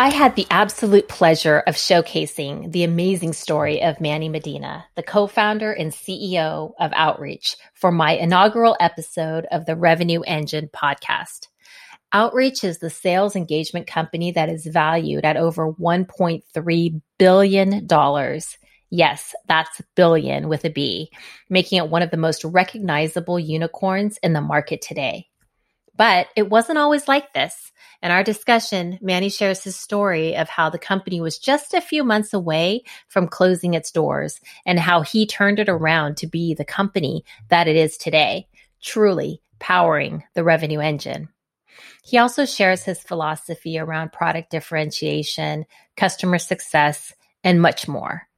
I 0.00 0.08
had 0.08 0.34
the 0.34 0.46
absolute 0.48 1.08
pleasure 1.08 1.58
of 1.66 1.74
showcasing 1.74 2.72
the 2.72 2.84
amazing 2.84 3.34
story 3.34 3.82
of 3.82 4.00
Manny 4.00 4.30
Medina, 4.30 4.86
the 4.96 5.02
co 5.02 5.26
founder 5.26 5.72
and 5.72 5.92
CEO 5.92 6.72
of 6.80 6.90
Outreach, 6.94 7.58
for 7.74 7.92
my 7.92 8.12
inaugural 8.12 8.78
episode 8.80 9.46
of 9.50 9.66
the 9.66 9.76
Revenue 9.76 10.22
Engine 10.22 10.70
podcast. 10.72 11.48
Outreach 12.14 12.64
is 12.64 12.78
the 12.78 12.88
sales 12.88 13.36
engagement 13.36 13.86
company 13.86 14.32
that 14.32 14.48
is 14.48 14.64
valued 14.64 15.26
at 15.26 15.36
over 15.36 15.70
$1.3 15.70 17.02
billion. 17.18 17.88
Yes, 18.88 19.34
that's 19.48 19.82
billion 19.96 20.48
with 20.48 20.64
a 20.64 20.70
B, 20.70 21.10
making 21.50 21.76
it 21.76 21.90
one 21.90 22.00
of 22.00 22.10
the 22.10 22.16
most 22.16 22.42
recognizable 22.42 23.38
unicorns 23.38 24.16
in 24.22 24.32
the 24.32 24.40
market 24.40 24.80
today. 24.80 25.26
But 25.94 26.28
it 26.36 26.48
wasn't 26.48 26.78
always 26.78 27.06
like 27.06 27.34
this. 27.34 27.70
In 28.02 28.10
our 28.10 28.24
discussion, 28.24 28.98
Manny 29.02 29.28
shares 29.28 29.62
his 29.62 29.76
story 29.76 30.34
of 30.34 30.48
how 30.48 30.70
the 30.70 30.78
company 30.78 31.20
was 31.20 31.38
just 31.38 31.74
a 31.74 31.82
few 31.82 32.02
months 32.02 32.32
away 32.32 32.82
from 33.08 33.28
closing 33.28 33.74
its 33.74 33.90
doors 33.90 34.40
and 34.64 34.78
how 34.78 35.02
he 35.02 35.26
turned 35.26 35.58
it 35.58 35.68
around 35.68 36.16
to 36.18 36.26
be 36.26 36.54
the 36.54 36.64
company 36.64 37.24
that 37.48 37.68
it 37.68 37.76
is 37.76 37.98
today, 37.98 38.48
truly 38.82 39.42
powering 39.58 40.24
the 40.34 40.42
revenue 40.42 40.80
engine. 40.80 41.28
He 42.02 42.16
also 42.16 42.46
shares 42.46 42.84
his 42.84 43.00
philosophy 43.00 43.78
around 43.78 44.12
product 44.12 44.50
differentiation, 44.50 45.66
customer 45.96 46.38
success, 46.38 47.12
and 47.44 47.60
much 47.60 47.86
more. 47.86 48.29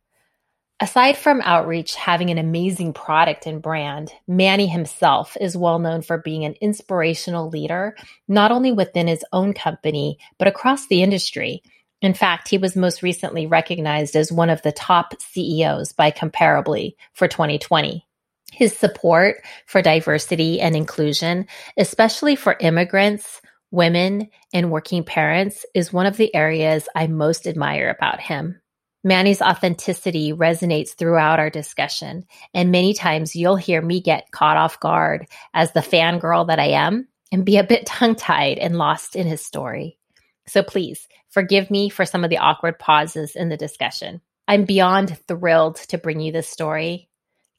Aside 0.82 1.16
from 1.16 1.40
Outreach 1.42 1.94
having 1.94 2.30
an 2.30 2.38
amazing 2.38 2.92
product 2.92 3.46
and 3.46 3.62
brand, 3.62 4.12
Manny 4.26 4.66
himself 4.66 5.36
is 5.40 5.56
well 5.56 5.78
known 5.78 6.02
for 6.02 6.18
being 6.18 6.44
an 6.44 6.56
inspirational 6.60 7.48
leader, 7.48 7.94
not 8.26 8.50
only 8.50 8.72
within 8.72 9.06
his 9.06 9.24
own 9.32 9.52
company, 9.52 10.18
but 10.38 10.48
across 10.48 10.88
the 10.88 11.04
industry. 11.04 11.62
In 12.00 12.14
fact, 12.14 12.48
he 12.48 12.58
was 12.58 12.74
most 12.74 13.00
recently 13.00 13.46
recognized 13.46 14.16
as 14.16 14.32
one 14.32 14.50
of 14.50 14.60
the 14.62 14.72
top 14.72 15.14
CEOs 15.22 15.92
by 15.92 16.10
Comparably 16.10 16.96
for 17.12 17.28
2020. 17.28 18.04
His 18.52 18.76
support 18.76 19.36
for 19.66 19.82
diversity 19.82 20.60
and 20.60 20.74
inclusion, 20.74 21.46
especially 21.76 22.34
for 22.34 22.56
immigrants, 22.58 23.40
women, 23.70 24.30
and 24.52 24.72
working 24.72 25.04
parents, 25.04 25.64
is 25.76 25.92
one 25.92 26.06
of 26.06 26.16
the 26.16 26.34
areas 26.34 26.88
I 26.92 27.06
most 27.06 27.46
admire 27.46 27.88
about 27.88 28.18
him. 28.18 28.61
Manny's 29.04 29.42
authenticity 29.42 30.32
resonates 30.32 30.94
throughout 30.94 31.40
our 31.40 31.50
discussion, 31.50 32.24
and 32.54 32.70
many 32.70 32.94
times 32.94 33.34
you'll 33.34 33.56
hear 33.56 33.82
me 33.82 34.00
get 34.00 34.30
caught 34.30 34.56
off 34.56 34.78
guard 34.78 35.26
as 35.52 35.72
the 35.72 35.80
fangirl 35.80 36.46
that 36.46 36.60
I 36.60 36.68
am 36.68 37.08
and 37.32 37.44
be 37.44 37.56
a 37.56 37.64
bit 37.64 37.86
tongue 37.86 38.14
tied 38.14 38.58
and 38.58 38.78
lost 38.78 39.16
in 39.16 39.26
his 39.26 39.44
story. 39.44 39.98
So 40.46 40.62
please 40.62 41.08
forgive 41.30 41.70
me 41.70 41.88
for 41.88 42.04
some 42.04 42.24
of 42.24 42.30
the 42.30 42.38
awkward 42.38 42.78
pauses 42.78 43.34
in 43.34 43.48
the 43.48 43.56
discussion. 43.56 44.20
I'm 44.46 44.64
beyond 44.64 45.18
thrilled 45.26 45.76
to 45.88 45.98
bring 45.98 46.20
you 46.20 46.32
this 46.32 46.48
story. 46.48 47.08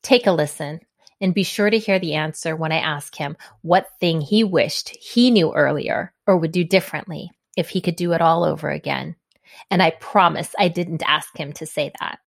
Take 0.01 0.27
a 0.27 0.31
listen 0.31 0.81
and 1.19 1.33
be 1.33 1.43
sure 1.43 1.69
to 1.69 1.79
hear 1.79 1.99
the 1.99 2.15
answer 2.15 2.55
when 2.55 2.71
I 2.71 2.79
ask 2.79 3.15
him 3.15 3.37
what 3.61 3.87
thing 3.99 4.21
he 4.21 4.43
wished 4.43 4.89
he 4.89 5.31
knew 5.31 5.53
earlier 5.53 6.13
or 6.27 6.37
would 6.37 6.51
do 6.51 6.63
differently 6.63 7.31
if 7.55 7.69
he 7.69 7.81
could 7.81 7.95
do 7.95 8.13
it 8.13 8.21
all 8.21 8.43
over 8.43 8.69
again. 8.69 9.15
And 9.69 9.81
I 9.81 9.91
promise 9.91 10.53
I 10.57 10.67
didn't 10.67 11.03
ask 11.05 11.35
him 11.37 11.53
to 11.53 11.65
say 11.65 11.91
that. 11.99 12.19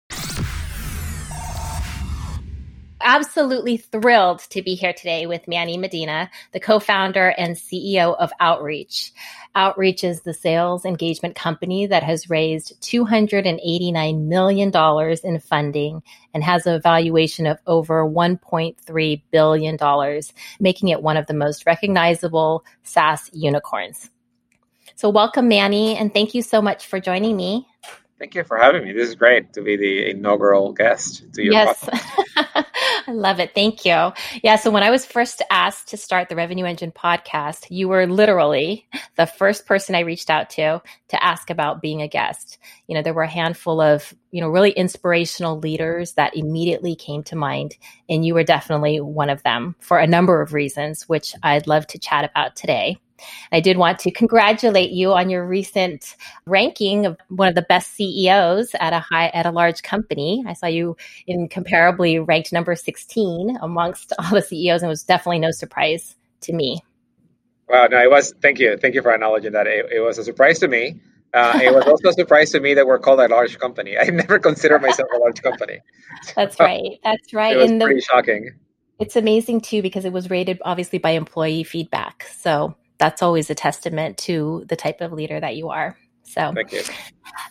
Absolutely 3.03 3.77
thrilled 3.77 4.41
to 4.51 4.63
be 4.63 4.75
here 4.75 4.93
today 4.93 5.27
with 5.27 5.47
Manny 5.47 5.77
Medina, 5.77 6.29
the 6.53 6.59
co 6.59 6.81
founder 6.81 7.29
and 7.39 7.55
CEO 7.55 8.17
of 8.17 8.33
Outreach. 8.41 9.13
Outreach 9.55 10.03
is 10.03 10.23
the 10.23 10.35
sales 10.35 10.85
engagement 10.85 11.37
company 11.37 11.87
that 11.87 12.03
has 12.03 12.29
raised 12.29 12.81
$289 12.83 14.25
million 14.25 14.73
in 15.23 15.41
funding 15.41 16.03
and 16.35 16.43
has 16.43 16.67
a 16.67 16.81
valuation 16.81 17.47
of 17.47 17.59
over 17.67 18.05
$1.3 18.05 19.23
billion, 19.31 20.23
making 20.59 20.89
it 20.89 21.03
one 21.03 21.17
of 21.17 21.27
the 21.27 21.35
most 21.35 21.65
recognizable 21.65 22.65
SaaS 22.83 23.31
unicorns. 23.33 24.11
So, 24.95 25.11
welcome, 25.11 25.49
Manny, 25.49 25.97
and 25.97 26.13
thank 26.13 26.35
you 26.35 26.43
so 26.43 26.63
much 26.63 26.87
for 26.87 27.01
joining 27.01 27.37
me. 27.37 27.67
Thank 28.19 28.35
you 28.35 28.45
for 28.45 28.57
having 28.57 28.85
me. 28.85 28.93
This 28.93 29.11
is 29.11 29.15
great 29.15 29.53
to 29.53 29.63
be 29.63 29.77
the 29.77 30.11
inaugural 30.11 30.73
guest 30.73 31.31
to 31.35 31.43
your 31.43 31.53
yes. 31.53 31.87
I 32.37 33.13
love 33.13 33.41
it. 33.41 33.55
Thank 33.55 33.85
you. 33.85 34.13
Yeah. 34.43 34.57
So 34.57 34.71
when 34.71 34.83
I 34.83 34.91
was 34.91 35.05
first 35.05 35.43
asked 35.51 35.89
to 35.89 35.99
start 35.99 36.31
the 36.31 36.37
Revenue 36.37 36.65
Engine 36.65 36.93
podcast, 36.93 37.67
you 37.71 37.89
were 37.89 38.07
literally 38.07 38.89
the 39.17 39.27
first 39.27 39.67
person 39.67 39.95
I 39.95 40.01
reached 40.01 40.31
out 40.31 40.49
to 40.51 40.81
to 41.09 41.25
ask 41.25 41.51
about 41.51 41.83
being 41.83 42.01
a 42.01 42.09
guest. 42.09 42.59
You 42.87 42.95
know, 42.95 43.03
there 43.03 43.15
were 43.15 43.23
a 43.23 43.29
handful 43.29 43.83
of, 43.83 44.15
you 44.31 44.41
know, 44.41 44.49
really 44.49 44.71
inspirational 44.71 45.59
leaders 45.59 46.15
that 46.15 46.37
immediately 46.37 46.97
came 46.97 47.23
to 47.25 47.37
mind. 47.37 47.77
And 48.09 48.25
you 48.25 48.33
were 48.33 48.45
definitely 48.45 49.01
one 49.01 49.29
of 49.29 49.43
them 49.43 49.77
for 49.79 49.99
a 49.99 50.07
number 50.07 50.41
of 50.41 50.55
reasons, 50.55 51.07
which 51.09 51.35
I'd 51.43 51.67
love 51.67 51.87
to 51.89 51.99
chat 51.99 52.25
about 52.25 52.57
today. 52.57 52.99
I 53.53 53.61
did 53.61 53.77
want 53.77 53.99
to 54.01 54.11
congratulate 54.11 54.91
you 54.91 55.13
on 55.13 55.31
your 55.31 55.47
recent 55.47 56.17
ranking 56.47 57.07
of 57.07 57.17
one 57.29 57.49
of 57.49 57.55
the 57.55 57.63
best 57.63 57.95
CEOs 57.95 58.75
at 58.79 58.93
a 58.93 59.01
high 59.01 59.29
at 59.29 59.47
a 59.47 59.51
large 59.51 59.83
company. 59.83 60.45
I 60.47 60.53
saw 60.53 60.67
you 60.67 60.97
in 61.27 61.49
Comparably 61.49 62.27
ranked 62.27 62.53
number 62.53 62.75
16 62.75 63.59
amongst 63.61 64.13
all 64.19 64.31
the 64.31 64.43
CEOs 64.43 64.83
and 64.83 64.89
it 64.89 64.91
was 64.91 65.05
definitely 65.05 65.41
no 65.41 65.51
surprise 65.51 66.17
to 66.43 66.53
me. 66.53 66.83
Wow, 67.69 67.89
no, 67.91 68.01
it 68.01 68.11
was 68.11 68.35
thank 68.41 68.59
you. 68.59 68.77
Thank 68.77 68.95
you 68.95 69.03
for 69.03 69.13
acknowledging 69.13 69.53
that. 69.53 69.67
It, 69.67 69.93
it 69.93 70.01
was 70.01 70.19
a 70.19 70.25
surprise 70.25 70.61
to 70.61 70.69
me. 70.69 71.01
Uh, 71.35 71.61
it 71.63 71.75
was 71.75 71.85
also 71.87 72.09
a 72.09 72.13
surprise 72.13 72.51
to 72.53 72.61
me 72.61 72.75
that 72.75 72.87
we're 72.87 72.99
called 72.99 73.21
a 73.21 73.29
large 73.29 73.59
company. 73.59 73.99
I 73.99 74.05
never 74.05 74.39
considered 74.39 74.83
myself 74.83 75.09
a 75.15 75.19
large 75.19 75.43
company. 75.43 75.81
That's 76.35 76.59
right. 76.61 76.99
That's 77.03 77.35
right. 77.35 77.57
It 77.57 77.59
was 77.59 77.71
and 77.71 77.81
pretty 77.81 77.97
the, 77.97 78.03
shocking. 78.03 78.55
It's 78.99 79.17
amazing 79.17 79.61
too 79.61 79.83
because 79.83 80.05
it 80.05 80.13
was 80.13 80.31
rated 80.31 80.61
obviously 80.65 80.99
by 80.99 81.11
employee 81.11 81.65
feedback. 81.65 82.27
So 82.39 82.77
that's 82.99 83.23
always 83.23 83.51
a 83.51 83.55
testament 83.55 84.19
to 84.19 84.65
the 84.69 84.77
type 84.77 85.01
of 85.01 85.13
leader 85.13 85.39
that 85.39 85.57
you 85.57 85.69
are. 85.69 85.97
So, 86.25 86.53
thank 86.55 86.73
you. 86.73 86.83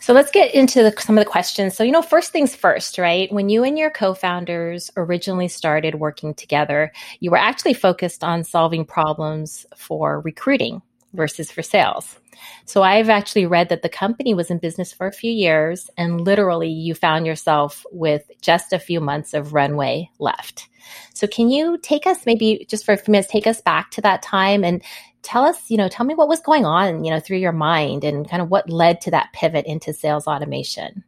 So 0.01 0.13
let's 0.13 0.31
get 0.31 0.53
into 0.53 0.83
the, 0.83 0.93
some 0.99 1.17
of 1.17 1.23
the 1.23 1.29
questions. 1.29 1.75
So, 1.75 1.83
you 1.83 1.91
know, 1.91 2.01
first 2.01 2.31
things 2.31 2.55
first, 2.55 2.97
right? 2.97 3.31
When 3.31 3.49
you 3.49 3.63
and 3.63 3.77
your 3.77 3.89
co-founders 3.89 4.91
originally 4.97 5.47
started 5.47 5.95
working 5.95 6.33
together, 6.33 6.91
you 7.19 7.31
were 7.31 7.37
actually 7.37 7.73
focused 7.73 8.23
on 8.23 8.43
solving 8.43 8.85
problems 8.85 9.65
for 9.75 10.21
recruiting 10.21 10.81
versus 11.13 11.51
for 11.51 11.61
sales. 11.61 12.19
So 12.65 12.83
I've 12.83 13.09
actually 13.09 13.45
read 13.45 13.69
that 13.69 13.81
the 13.81 13.89
company 13.89 14.33
was 14.33 14.51
in 14.51 14.57
business 14.57 14.91
for 14.91 15.07
a 15.07 15.13
few 15.13 15.31
years 15.31 15.89
and 15.97 16.21
literally 16.21 16.69
you 16.69 16.93
found 16.93 17.25
yourself 17.25 17.85
with 17.91 18.29
just 18.41 18.73
a 18.73 18.79
few 18.79 18.99
months 18.99 19.33
of 19.33 19.53
runway 19.53 20.09
left. 20.19 20.67
So 21.13 21.25
can 21.27 21.49
you 21.49 21.77
take 21.77 22.05
us 22.05 22.25
maybe 22.25 22.65
just 22.69 22.85
for 22.85 22.91
a 22.91 22.97
few 22.97 23.11
minutes, 23.11 23.31
take 23.31 23.47
us 23.47 23.61
back 23.61 23.91
to 23.91 24.01
that 24.01 24.21
time 24.21 24.63
and 24.63 24.83
tell 25.25 25.43
us, 25.43 25.69
you 25.69 25.77
know, 25.77 25.89
tell 25.89 26.05
me 26.05 26.15
what 26.15 26.29
was 26.29 26.39
going 26.39 26.65
on, 26.65 27.03
you 27.03 27.11
know, 27.11 27.19
through 27.19 27.37
your 27.37 27.51
mind 27.51 28.03
and 28.03 28.29
kind 28.29 28.41
of 28.41 28.49
what 28.49 28.69
led 28.69 29.01
to 29.01 29.11
that 29.11 29.33
pivot 29.33 29.65
into 29.65 29.91
sales 29.91 30.27
automation. 30.27 31.03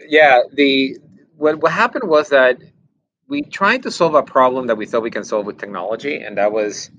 Yeah, 0.00 0.40
the 0.52 0.98
what 1.36 1.60
what 1.60 1.72
happened 1.72 2.08
was 2.08 2.30
that 2.30 2.58
we 3.28 3.42
tried 3.42 3.82
to 3.84 3.90
solve 3.90 4.14
a 4.14 4.22
problem 4.22 4.68
that 4.68 4.76
we 4.76 4.86
thought 4.86 5.02
we 5.02 5.10
can 5.10 5.24
solve 5.24 5.46
with 5.46 5.58
technology, 5.58 6.16
and 6.16 6.38
that 6.38 6.52
was 6.52 6.90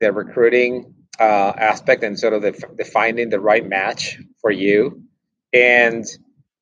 the 0.00 0.12
recruiting 0.12 0.94
uh, 1.18 1.52
aspect 1.56 2.02
and 2.02 2.18
sort 2.18 2.32
of 2.32 2.42
the, 2.42 2.52
the 2.76 2.84
finding 2.84 3.30
the 3.30 3.40
right 3.40 3.66
match 3.66 4.18
for 4.40 4.50
you. 4.50 5.02
And 5.52 6.04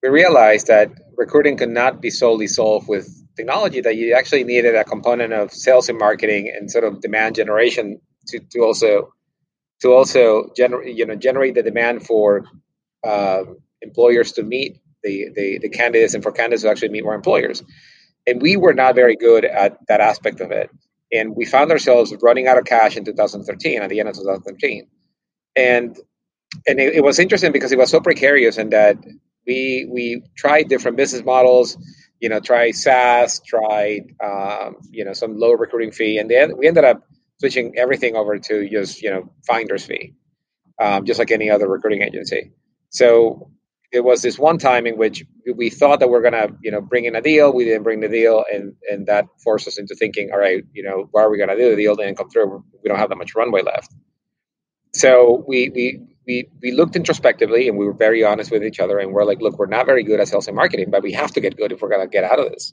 we 0.02 0.08
realized 0.10 0.66
that 0.66 0.90
recruiting 1.16 1.56
could 1.56 1.70
not 1.70 2.00
be 2.02 2.10
solely 2.10 2.46
solved 2.46 2.88
with 2.88 3.08
technology 3.36 3.81
that 3.81 3.96
you 3.96 4.14
actually 4.14 4.44
needed 4.44 4.75
a 4.75 4.84
component 4.84 5.32
of 5.32 5.52
sales 5.52 5.88
and 5.88 5.98
marketing 5.98 6.52
and 6.54 6.70
sort 6.70 6.84
of 6.84 7.00
demand 7.00 7.36
generation 7.36 8.00
to, 8.28 8.40
to 8.52 8.60
also 8.60 9.12
to 9.82 9.92
also 9.92 10.50
generate 10.56 10.96
you 10.96 11.06
know 11.06 11.16
generate 11.16 11.54
the 11.54 11.62
demand 11.62 12.06
for 12.06 12.44
uh, 13.04 13.44
employers 13.82 14.32
to 14.32 14.42
meet 14.42 14.80
the, 15.02 15.30
the 15.34 15.58
the 15.60 15.70
candidates 15.70 16.14
and 16.14 16.22
for 16.22 16.32
candidates 16.32 16.62
to 16.62 16.70
actually 16.70 16.90
meet 16.90 17.04
more 17.04 17.14
employers. 17.14 17.62
And 18.26 18.42
we 18.42 18.56
were 18.56 18.74
not 18.74 18.94
very 18.96 19.16
good 19.16 19.44
at 19.44 19.78
that 19.88 20.00
aspect 20.00 20.40
of 20.40 20.52
it. 20.52 20.70
And 21.12 21.36
we 21.36 21.46
found 21.46 21.72
ourselves 21.72 22.14
running 22.22 22.48
out 22.48 22.58
of 22.58 22.64
cash 22.64 22.96
in 22.96 23.04
2013 23.04 23.82
at 23.82 23.90
the 23.90 24.00
end 24.00 24.08
of 24.10 24.16
2013 24.16 24.86
and 25.56 25.98
and 26.66 26.80
it, 26.80 26.94
it 26.94 27.04
was 27.04 27.19
interesting 27.19 27.52
because 27.52 27.72
it 27.72 27.78
was 27.78 27.90
so 27.90 28.00
precarious 28.00 28.58
and 28.58 28.72
that 28.72 28.96
we 29.46 29.88
we 29.90 30.22
tried 30.36 30.69
different 30.69 30.96
business 30.96 31.24
models 31.24 31.76
you 32.20 32.28
know 32.28 32.40
tried 32.40 32.72
saas 32.72 33.40
tried 33.46 34.14
um, 34.22 34.76
you 34.90 35.04
know 35.04 35.12
some 35.12 35.36
low 35.38 35.52
recruiting 35.52 35.92
fee. 35.92 36.19
And 36.19 36.30
then 36.30 36.56
we 36.56 36.69
ended 36.69 36.84
up 36.84 37.02
switching 37.42 37.74
everything 37.76 38.14
over 38.16 38.38
to 38.38 38.68
just 38.68 39.02
you 39.02 39.10
know 39.10 39.30
finder's 39.46 39.84
fee 39.84 40.14
um, 40.80 41.04
just 41.04 41.18
like 41.18 41.30
any 41.30 41.50
other 41.50 41.68
recruiting 41.68 42.02
agency 42.02 42.52
so 42.88 43.50
it 43.92 44.02
was 44.02 44.22
this 44.22 44.38
one 44.38 44.58
time 44.58 44.86
in 44.86 44.96
which 44.96 45.24
we 45.54 45.68
thought 45.68 46.00
that 46.00 46.08
we 46.08 46.16
are 46.16 46.22
gonna, 46.22 46.48
you 46.62 46.70
know, 46.70 46.80
bring 46.80 47.04
in 47.04 47.14
a 47.14 47.20
deal. 47.20 47.52
We 47.52 47.64
didn't 47.64 47.82
bring 47.82 48.00
the 48.00 48.08
deal, 48.08 48.42
and 48.50 48.74
and 48.90 49.06
that 49.06 49.26
forced 49.44 49.68
us 49.68 49.78
into 49.78 49.94
thinking, 49.94 50.30
all 50.32 50.38
right, 50.38 50.64
you 50.72 50.82
know, 50.82 51.08
why 51.10 51.22
are 51.22 51.30
we 51.30 51.38
gonna 51.38 51.56
do 51.56 51.70
the 51.70 51.76
deal? 51.76 51.94
Didn't 51.94 52.16
come 52.16 52.30
through. 52.30 52.64
We 52.82 52.88
don't 52.88 52.98
have 52.98 53.10
that 53.10 53.18
much 53.18 53.34
runway 53.34 53.62
left. 53.62 53.92
So 54.94 55.44
we 55.46 55.68
we 55.68 56.00
we 56.26 56.48
we 56.62 56.72
looked 56.72 56.96
introspectively, 56.96 57.68
and 57.68 57.76
we 57.76 57.84
were 57.84 57.92
very 57.92 58.24
honest 58.24 58.50
with 58.50 58.64
each 58.64 58.80
other, 58.80 58.98
and 58.98 59.12
we're 59.12 59.24
like, 59.24 59.42
look, 59.42 59.58
we're 59.58 59.66
not 59.66 59.84
very 59.84 60.04
good 60.04 60.20
at 60.20 60.28
sales 60.28 60.48
and 60.48 60.56
marketing, 60.56 60.90
but 60.90 61.02
we 61.02 61.12
have 61.12 61.32
to 61.32 61.40
get 61.40 61.56
good 61.56 61.72
if 61.72 61.82
we're 61.82 61.90
gonna 61.90 62.08
get 62.08 62.24
out 62.24 62.40
of 62.40 62.50
this. 62.50 62.72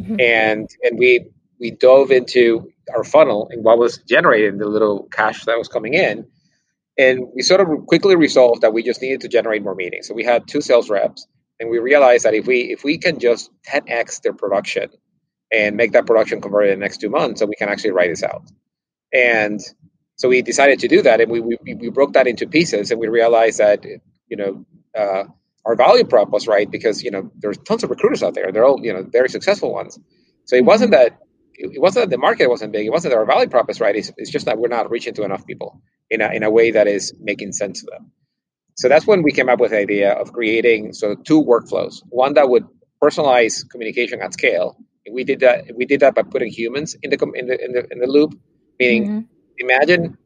Mm-hmm. 0.00 0.20
And 0.20 0.70
and 0.84 0.98
we 0.98 1.26
we 1.58 1.72
dove 1.72 2.12
into 2.12 2.71
our 2.94 3.04
funnel 3.04 3.48
and 3.50 3.64
what 3.64 3.78
was 3.78 3.98
generating 3.98 4.58
the 4.58 4.68
little 4.68 5.08
cash 5.12 5.44
that 5.44 5.58
was 5.58 5.68
coming 5.68 5.94
in 5.94 6.26
and 6.98 7.20
we 7.34 7.42
sort 7.42 7.60
of 7.60 7.86
quickly 7.86 8.16
resolved 8.16 8.62
that 8.62 8.72
we 8.72 8.82
just 8.82 9.00
needed 9.00 9.22
to 9.22 9.28
generate 9.28 9.62
more 9.62 9.74
meetings. 9.74 10.08
So 10.08 10.14
we 10.14 10.24
had 10.24 10.46
two 10.46 10.60
sales 10.60 10.90
reps, 10.90 11.26
and 11.58 11.70
we 11.70 11.78
realized 11.78 12.24
that 12.24 12.34
if 12.34 12.46
we 12.46 12.72
if 12.72 12.84
we 12.84 12.98
can 12.98 13.18
just 13.18 13.50
10x 13.68 14.22
their 14.22 14.34
production 14.34 14.90
and 15.52 15.76
make 15.76 15.92
that 15.92 16.06
production 16.06 16.40
convert 16.40 16.68
in 16.68 16.78
the 16.78 16.84
next 16.84 16.98
two 16.98 17.10
months, 17.10 17.40
so 17.40 17.46
we 17.46 17.54
can 17.54 17.68
actually 17.68 17.92
write 17.92 18.10
this 18.10 18.22
out. 18.22 18.42
And 19.12 19.60
so 20.16 20.28
we 20.28 20.42
decided 20.42 20.80
to 20.80 20.88
do 20.88 21.02
that, 21.02 21.20
and 21.20 21.30
we 21.30 21.40
we, 21.40 21.56
we 21.74 21.90
broke 21.90 22.12
that 22.12 22.26
into 22.26 22.46
pieces, 22.46 22.90
and 22.90 23.00
we 23.00 23.08
realized 23.08 23.58
that 23.58 23.84
you 24.28 24.36
know 24.36 24.64
uh, 24.96 25.24
our 25.64 25.76
value 25.76 26.04
prop 26.04 26.30
was 26.30 26.46
right 26.46 26.70
because 26.70 27.02
you 27.02 27.10
know 27.10 27.30
there's 27.38 27.58
tons 27.58 27.84
of 27.84 27.90
recruiters 27.90 28.22
out 28.22 28.34
there. 28.34 28.52
They're 28.52 28.64
all 28.64 28.80
you 28.84 28.92
know 28.92 29.02
very 29.02 29.30
successful 29.30 29.72
ones. 29.72 29.98
So 30.44 30.56
it 30.56 30.64
wasn't 30.64 30.92
mm-hmm. 30.92 31.04
that 31.04 31.18
it 31.54 31.80
wasn't 31.80 32.04
that 32.04 32.10
the 32.10 32.18
market 32.18 32.48
wasn't 32.48 32.72
big. 32.72 32.86
It 32.86 32.90
wasn't 32.90 33.12
that 33.12 33.18
our 33.18 33.26
value 33.26 33.48
prop 33.48 33.70
is 33.70 33.80
right. 33.80 33.94
It's, 33.94 34.10
it's 34.16 34.30
just 34.30 34.46
that 34.46 34.58
we're 34.58 34.68
not 34.68 34.90
reaching 34.90 35.14
to 35.14 35.24
enough 35.24 35.46
people 35.46 35.82
in 36.10 36.20
a, 36.20 36.30
in 36.32 36.42
a 36.42 36.50
way 36.50 36.72
that 36.72 36.86
is 36.86 37.14
making 37.20 37.52
sense 37.52 37.80
to 37.80 37.86
them. 37.90 38.12
So 38.76 38.88
that's 38.88 39.06
when 39.06 39.22
we 39.22 39.32
came 39.32 39.48
up 39.48 39.60
with 39.60 39.72
the 39.72 39.78
idea 39.78 40.12
of 40.12 40.32
creating 40.32 40.92
so 40.94 41.14
two 41.14 41.42
workflows. 41.42 42.02
One 42.08 42.34
that 42.34 42.48
would 42.48 42.64
personalize 43.02 43.68
communication 43.68 44.20
at 44.22 44.32
scale. 44.32 44.76
We 45.10 45.24
did 45.24 45.40
that. 45.40 45.76
We 45.76 45.84
did 45.84 46.00
that 46.00 46.14
by 46.14 46.22
putting 46.22 46.50
humans 46.50 46.96
in 47.02 47.10
the 47.10 47.18
in 47.34 47.46
the 47.46 47.64
in 47.64 47.72
the, 47.72 47.92
in 47.92 47.98
the 47.98 48.06
loop. 48.06 48.34
Meaning, 48.78 49.04
mm-hmm. 49.04 49.20
imagine 49.58 50.16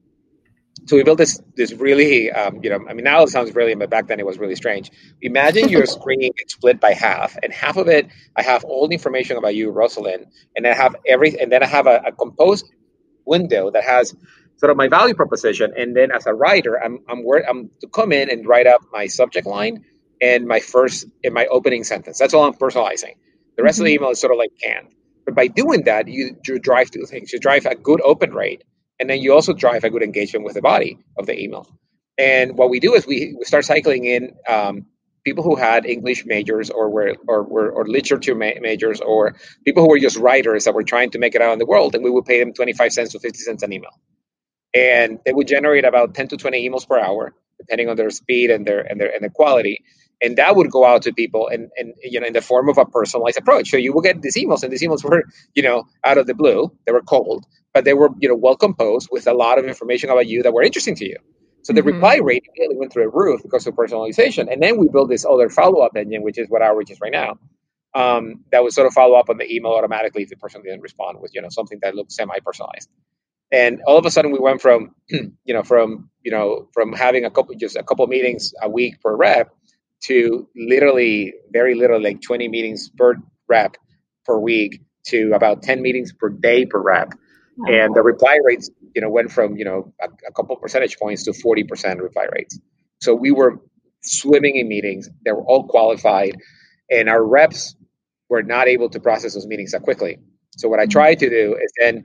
so 0.86 0.96
we 0.96 1.02
built 1.02 1.18
this 1.18 1.40
this 1.56 1.72
really 1.72 2.30
um, 2.30 2.60
you 2.62 2.70
know 2.70 2.78
I 2.88 2.94
mean 2.94 3.04
now 3.04 3.22
it 3.22 3.28
sounds 3.28 3.50
brilliant, 3.50 3.80
but 3.80 3.90
back 3.90 4.06
then 4.06 4.20
it 4.20 4.26
was 4.26 4.38
really 4.38 4.54
strange. 4.54 4.90
Imagine 5.20 5.68
your 5.68 5.86
screen 5.96 6.32
split 6.46 6.80
by 6.80 6.92
half, 6.92 7.36
and 7.42 7.52
half 7.52 7.76
of 7.76 7.88
it 7.88 8.08
I 8.36 8.42
have 8.42 8.64
all 8.64 8.88
the 8.88 8.94
information 8.94 9.36
about 9.36 9.54
you, 9.54 9.72
Rosalyn, 9.72 10.26
and 10.54 10.66
I 10.66 10.74
have 10.74 10.96
every 11.06 11.38
and 11.40 11.50
then 11.50 11.62
I 11.62 11.66
have 11.66 11.86
a, 11.86 12.02
a 12.06 12.12
composed 12.12 12.66
window 13.24 13.70
that 13.70 13.84
has 13.84 14.14
sort 14.58 14.70
of 14.70 14.76
my 14.76 14.88
value 14.88 15.14
proposition, 15.14 15.72
and 15.76 15.96
then 15.96 16.10
as 16.12 16.26
a 16.26 16.34
writer, 16.34 16.82
I'm 16.82 17.00
I'm 17.08 17.24
I'm 17.48 17.70
to 17.80 17.88
come 17.88 18.12
in 18.12 18.30
and 18.30 18.46
write 18.46 18.66
up 18.66 18.82
my 18.92 19.06
subject 19.06 19.46
line 19.46 19.84
and 20.20 20.46
my 20.46 20.60
first 20.60 21.06
in 21.22 21.32
my 21.32 21.46
opening 21.46 21.84
sentence. 21.84 22.18
That's 22.18 22.32
all 22.32 22.44
I'm 22.44 22.54
personalizing. 22.54 23.16
The 23.56 23.62
rest 23.62 23.76
mm-hmm. 23.76 23.82
of 23.82 23.84
the 23.86 23.94
mm-hmm. 23.94 24.02
email 24.04 24.10
is 24.10 24.20
sort 24.20 24.32
of 24.32 24.38
like 24.38 24.52
canned. 24.62 24.88
But 25.24 25.34
by 25.34 25.48
doing 25.48 25.84
that, 25.84 26.06
you, 26.06 26.36
you 26.46 26.60
drive 26.60 26.90
two 26.92 27.04
things. 27.04 27.32
You 27.32 27.40
drive 27.40 27.66
a 27.66 27.74
good 27.74 28.00
open 28.04 28.32
rate 28.32 28.62
and 29.00 29.10
then 29.10 29.20
you 29.20 29.32
also 29.34 29.52
drive 29.52 29.84
a 29.84 29.90
good 29.90 30.02
engagement 30.02 30.44
with 30.44 30.54
the 30.54 30.62
body 30.62 30.98
of 31.18 31.26
the 31.26 31.38
email. 31.38 31.68
And 32.18 32.56
what 32.56 32.70
we 32.70 32.80
do 32.80 32.94
is 32.94 33.06
we, 33.06 33.34
we 33.38 33.44
start 33.44 33.64
cycling 33.64 34.04
in 34.04 34.36
um, 34.48 34.86
people 35.24 35.44
who 35.44 35.56
had 35.56 35.84
English 35.84 36.24
majors 36.24 36.70
or 36.70 36.90
were 36.90 37.14
or, 37.28 37.42
were, 37.42 37.70
or 37.70 37.86
literature 37.86 38.34
ma- 38.34 38.60
majors 38.60 39.00
or 39.00 39.36
people 39.64 39.82
who 39.82 39.90
were 39.90 39.98
just 39.98 40.16
writers 40.16 40.64
that 40.64 40.74
were 40.74 40.84
trying 40.84 41.10
to 41.10 41.18
make 41.18 41.34
it 41.34 41.42
out 41.42 41.52
in 41.52 41.58
the 41.58 41.66
world, 41.66 41.94
and 41.94 42.04
we 42.04 42.10
would 42.10 42.24
pay 42.24 42.40
them 42.40 42.54
25 42.54 42.92
cents 42.92 43.12
to 43.12 43.20
50 43.20 43.38
cents 43.38 43.62
an 43.62 43.72
email. 43.72 43.90
And 44.74 45.20
they 45.24 45.32
would 45.32 45.48
generate 45.48 45.84
about 45.84 46.14
10 46.14 46.28
to 46.28 46.36
20 46.36 46.68
emails 46.68 46.88
per 46.88 46.98
hour, 46.98 47.34
depending 47.58 47.88
on 47.88 47.96
their 47.96 48.10
speed 48.10 48.50
and 48.50 48.66
their 48.66 48.80
and 48.80 49.00
their 49.00 49.12
and 49.12 49.22
their 49.22 49.30
quality. 49.30 49.84
And 50.22 50.38
that 50.38 50.56
would 50.56 50.70
go 50.70 50.84
out 50.86 51.02
to 51.02 51.12
people 51.12 51.48
and, 51.48 51.70
and 51.76 51.94
you 52.02 52.20
know 52.20 52.26
in 52.26 52.32
the 52.32 52.40
form 52.42 52.68
of 52.70 52.78
a 52.78 52.86
personalized 52.86 53.38
approach. 53.38 53.70
So 53.70 53.76
you 53.76 53.92
will 53.92 54.02
get 54.02 54.22
these 54.22 54.36
emails, 54.36 54.62
and 54.62 54.72
these 54.72 54.82
emails 54.82 55.04
were, 55.04 55.24
you 55.54 55.62
know, 55.62 55.84
out 56.04 56.18
of 56.18 56.26
the 56.26 56.34
blue. 56.34 56.72
They 56.86 56.92
were 56.92 57.02
cold 57.02 57.44
but 57.76 57.84
they 57.84 57.92
were 57.92 58.08
you 58.20 58.28
know 58.30 58.34
well 58.34 58.56
composed 58.56 59.10
with 59.12 59.26
a 59.26 59.34
lot 59.34 59.58
of 59.58 59.66
information 59.66 60.08
about 60.08 60.26
you 60.26 60.42
that 60.42 60.54
were 60.54 60.62
interesting 60.62 60.94
to 60.94 61.04
you. 61.04 61.18
So 61.62 61.74
the 61.74 61.82
mm-hmm. 61.82 61.90
reply 61.90 62.16
rate 62.22 62.46
really 62.58 62.74
went 62.74 62.90
through 62.90 63.02
the 63.02 63.10
roof 63.10 63.42
because 63.42 63.66
of 63.66 63.74
personalization. 63.74 64.50
And 64.50 64.62
then 64.62 64.78
we 64.78 64.88
built 64.88 65.10
this 65.10 65.26
other 65.26 65.50
follow 65.50 65.80
up 65.80 65.94
engine, 65.94 66.22
which 66.22 66.38
is 66.38 66.48
what 66.48 66.62
Outreach 66.62 66.90
is 66.90 67.02
right 67.02 67.12
now. 67.12 67.38
Um, 67.94 68.44
that 68.50 68.62
would 68.62 68.72
sort 68.72 68.86
of 68.86 68.94
follow 68.94 69.14
up 69.18 69.28
on 69.28 69.36
the 69.36 69.46
email 69.54 69.72
automatically 69.72 70.22
if 70.22 70.30
the 70.30 70.36
person 70.36 70.62
didn't 70.62 70.80
respond 70.80 71.18
with 71.20 71.32
you 71.34 71.42
know 71.42 71.50
something 71.50 71.78
that 71.82 71.94
looked 71.94 72.12
semi 72.12 72.38
personalized. 72.42 72.88
And 73.52 73.82
all 73.86 73.98
of 73.98 74.06
a 74.06 74.10
sudden 74.10 74.32
we 74.32 74.38
went 74.38 74.62
from 74.62 74.94
you 75.10 75.54
know 75.54 75.62
from 75.62 76.08
you 76.22 76.30
know 76.30 76.70
from 76.72 76.94
having 76.94 77.26
a 77.26 77.30
couple 77.30 77.54
just 77.56 77.76
a 77.76 77.82
couple 77.82 78.06
meetings 78.06 78.54
a 78.62 78.70
week 78.70 79.02
per 79.02 79.14
rep 79.14 79.54
to 80.04 80.48
literally 80.56 81.34
very 81.50 81.74
little 81.74 82.02
like 82.02 82.22
20 82.22 82.48
meetings 82.48 82.88
per 82.96 83.16
rep 83.50 83.76
per 84.24 84.38
week 84.38 84.80
to 85.08 85.32
about 85.34 85.62
10 85.62 85.82
meetings 85.82 86.14
per 86.14 86.30
day 86.30 86.64
per 86.64 86.80
rep 86.80 87.12
and 87.66 87.94
the 87.94 88.02
reply 88.02 88.38
rates 88.44 88.70
you 88.94 89.00
know 89.00 89.08
went 89.08 89.30
from 89.30 89.56
you 89.56 89.64
know 89.64 89.92
a, 90.00 90.08
a 90.28 90.32
couple 90.32 90.54
percentage 90.56 90.98
points 90.98 91.24
to 91.24 91.32
40% 91.32 92.00
reply 92.00 92.26
rates. 92.32 92.58
So 93.00 93.14
we 93.14 93.30
were 93.30 93.60
swimming 94.02 94.56
in 94.56 94.68
meetings 94.68 95.08
they 95.24 95.32
were 95.32 95.44
all 95.44 95.66
qualified 95.66 96.36
and 96.90 97.08
our 97.08 97.24
reps 97.24 97.74
were 98.28 98.42
not 98.42 98.68
able 98.68 98.88
to 98.90 99.00
process 99.00 99.34
those 99.34 99.46
meetings 99.46 99.72
that 99.72 99.82
quickly. 99.82 100.18
So 100.56 100.68
what 100.68 100.78
i 100.78 100.84
mm-hmm. 100.84 100.90
tried 100.90 101.18
to 101.20 101.30
do 101.30 101.56
is 101.60 101.72
then 101.78 102.04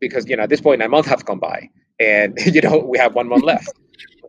because 0.00 0.28
you 0.28 0.36
know 0.36 0.42
at 0.42 0.50
this 0.50 0.60
point 0.60 0.82
a 0.82 0.88
month 0.88 1.06
has 1.06 1.22
come 1.22 1.40
by 1.40 1.68
and 1.98 2.38
you 2.46 2.60
know 2.60 2.78
we 2.78 2.98
have 2.98 3.14
one 3.14 3.28
month 3.28 3.44
left 3.44 3.72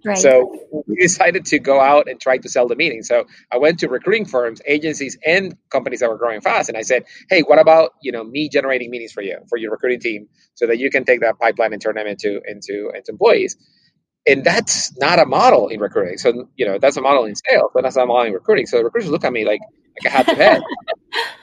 Right. 0.05 0.17
So 0.17 0.59
we 0.88 0.95
decided 0.97 1.45
to 1.45 1.59
go 1.59 1.79
out 1.79 2.09
and 2.09 2.19
try 2.19 2.38
to 2.38 2.50
sell 2.50 2.67
the 2.67 2.75
meeting. 2.75 3.03
So 3.03 3.25
I 3.51 3.57
went 3.57 3.79
to 3.79 3.88
recruiting 3.88 4.25
firms, 4.25 4.61
agencies, 4.67 5.17
and 5.25 5.55
companies 5.69 6.01
that 6.01 6.09
were 6.09 6.17
growing 6.17 6.41
fast, 6.41 6.69
and 6.69 6.77
I 6.77 6.81
said, 6.81 7.05
"Hey, 7.29 7.41
what 7.41 7.59
about 7.59 7.91
you 8.01 8.11
know 8.11 8.23
me 8.23 8.50
generating 8.50 8.91
meetings 8.91 9.13
for 9.13 9.21
you 9.21 9.39
for 9.50 9.57
your 9.57 9.71
recruiting 9.71 10.01
team, 10.01 10.27
so 10.55 10.67
that 10.67 10.77
you 10.77 10.89
can 10.89 11.05
take 11.05 11.21
that 11.21 11.39
pipeline 11.39 11.73
and 11.73 11.81
turn 11.81 11.95
them 11.95 12.07
into 12.07 12.41
into 12.47 12.91
into 12.95 13.11
employees." 13.11 13.55
And 14.27 14.43
that's 14.43 14.98
not 15.00 15.19
a 15.19 15.25
model 15.25 15.69
in 15.69 15.79
recruiting. 15.79 16.17
So 16.17 16.50
you 16.57 16.65
know 16.65 16.79
that's 16.79 16.98
a 16.98 17.01
model 17.01 17.25
in 17.25 17.36
sales, 17.36 17.72
but 17.74 17.83
that's 17.83 17.95
not 17.98 18.03
a 18.03 18.07
model 18.07 18.27
in 18.27 18.33
recruiting. 18.33 18.67
So 18.67 18.77
the 18.79 18.86
recruiters 18.86 19.12
look 19.12 19.25
at 19.25 19.33
me 19.33 19.45
like 19.45 19.62
like 20.03 20.13
I 20.13 20.17
had 20.17 20.27
to 20.27 20.36
head. 20.36 20.62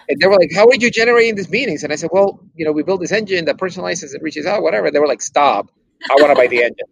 and 0.08 0.20
they 0.20 0.26
were 0.28 0.36
like, 0.36 0.50
"How 0.54 0.66
are 0.66 0.74
you 0.76 0.90
generating 0.90 1.36
these 1.36 1.50
meetings?" 1.50 1.84
And 1.84 1.92
I 1.92 1.96
said, 1.96 2.10
"Well, 2.12 2.40
you 2.54 2.64
know, 2.64 2.72
we 2.72 2.82
built 2.84 3.00
this 3.00 3.12
engine 3.12 3.46
that 3.46 3.58
personalizes 3.58 4.14
and 4.14 4.22
reaches 4.22 4.46
out, 4.46 4.62
whatever." 4.62 4.90
They 4.90 5.00
were 5.00 5.08
like, 5.08 5.22
"Stop! 5.22 5.70
I 6.10 6.16
want 6.16 6.30
to 6.30 6.36
buy 6.36 6.48
the 6.48 6.62
engine." 6.64 6.86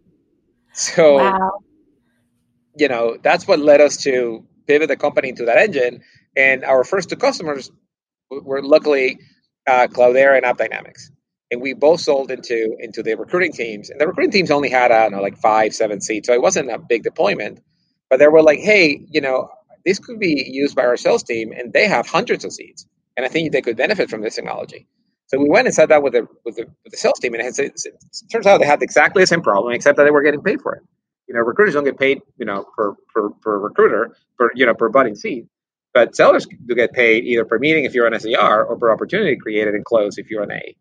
So, 0.79 1.17
wow. 1.17 1.59
you 2.77 2.87
know, 2.87 3.17
that's 3.21 3.45
what 3.45 3.59
led 3.59 3.81
us 3.81 3.97
to 4.03 4.45
pivot 4.65 4.87
the 4.87 4.95
company 4.95 5.27
into 5.27 5.43
that 5.45 5.57
engine. 5.57 6.03
And 6.37 6.63
our 6.63 6.85
first 6.85 7.09
two 7.09 7.17
customers 7.17 7.69
were 8.31 8.63
luckily 8.63 9.19
uh, 9.67 9.87
Cloudera 9.87 10.37
and 10.37 10.45
AppDynamics. 10.45 11.09
And 11.51 11.61
we 11.61 11.73
both 11.73 11.99
sold 11.99 12.31
into 12.31 12.77
into 12.79 13.03
the 13.03 13.15
recruiting 13.15 13.51
teams. 13.51 13.89
And 13.89 13.99
the 13.99 14.07
recruiting 14.07 14.31
teams 14.31 14.51
only 14.51 14.69
had, 14.69 14.91
I 14.91 15.03
don't 15.03 15.11
know, 15.11 15.21
like 15.21 15.37
five, 15.37 15.73
seven 15.73 15.99
seats. 15.99 16.27
So 16.27 16.33
it 16.33 16.41
wasn't 16.41 16.71
a 16.71 16.79
big 16.79 17.03
deployment. 17.03 17.59
But 18.09 18.19
they 18.19 18.27
were 18.27 18.41
like, 18.41 18.59
hey, 18.59 19.05
you 19.09 19.19
know, 19.19 19.49
this 19.85 19.99
could 19.99 20.19
be 20.19 20.45
used 20.47 20.77
by 20.77 20.83
our 20.83 20.95
sales 20.95 21.23
team, 21.23 21.51
and 21.51 21.73
they 21.73 21.87
have 21.87 22.07
hundreds 22.07 22.45
of 22.45 22.53
seats. 22.53 22.85
And 23.17 23.25
I 23.25 23.29
think 23.29 23.51
they 23.51 23.61
could 23.61 23.75
benefit 23.75 24.09
from 24.09 24.21
this 24.21 24.35
technology. 24.35 24.87
So 25.29 25.39
we 25.39 25.47
went 25.47 25.67
and 25.67 25.75
said 25.75 25.89
that 25.89 26.01
with 26.01 26.13
the 26.13 26.27
with 26.43 26.55
the, 26.55 26.65
with 26.83 26.91
the 26.91 26.97
sales 26.97 27.19
team, 27.19 27.35
and 27.35 27.43
it, 27.43 27.59
it, 27.59 27.81
turns 28.31 28.47
out 28.47 28.59
they 28.59 28.65
had 28.65 28.81
exactly 28.81 29.21
the 29.23 29.27
same 29.27 29.41
problem, 29.41 29.73
except 29.73 29.97
that 29.97 30.03
they 30.03 30.11
were 30.11 30.23
getting 30.23 30.41
paid 30.41 30.59
for 30.61 30.75
it. 30.75 30.83
You 31.27 31.35
know, 31.35 31.41
recruiters 31.41 31.75
don't 31.75 31.83
get 31.83 31.99
paid, 31.99 32.21
you 32.37 32.45
know, 32.45 32.65
per 32.75 32.95
per, 33.13 33.29
per 33.29 33.59
recruiter, 33.59 34.15
per 34.37 34.49
you 34.55 34.65
know, 34.65 34.73
per 34.73 34.89
budding 34.89 35.15
seat. 35.15 35.45
But 35.93 36.15
sellers 36.15 36.47
do 36.47 36.75
get 36.75 36.93
paid 36.93 37.25
either 37.25 37.45
per 37.45 37.59
meeting 37.59 37.85
if 37.85 37.93
you're 37.93 38.07
an 38.07 38.13
SDR 38.13 38.67
or 38.67 38.77
per 38.77 38.91
opportunity 38.91 39.35
created 39.35 39.75
and 39.75 39.85
closed 39.85 40.17
if 40.19 40.29
you're 40.29 40.43
an 40.43 40.51
AE. 40.51 40.75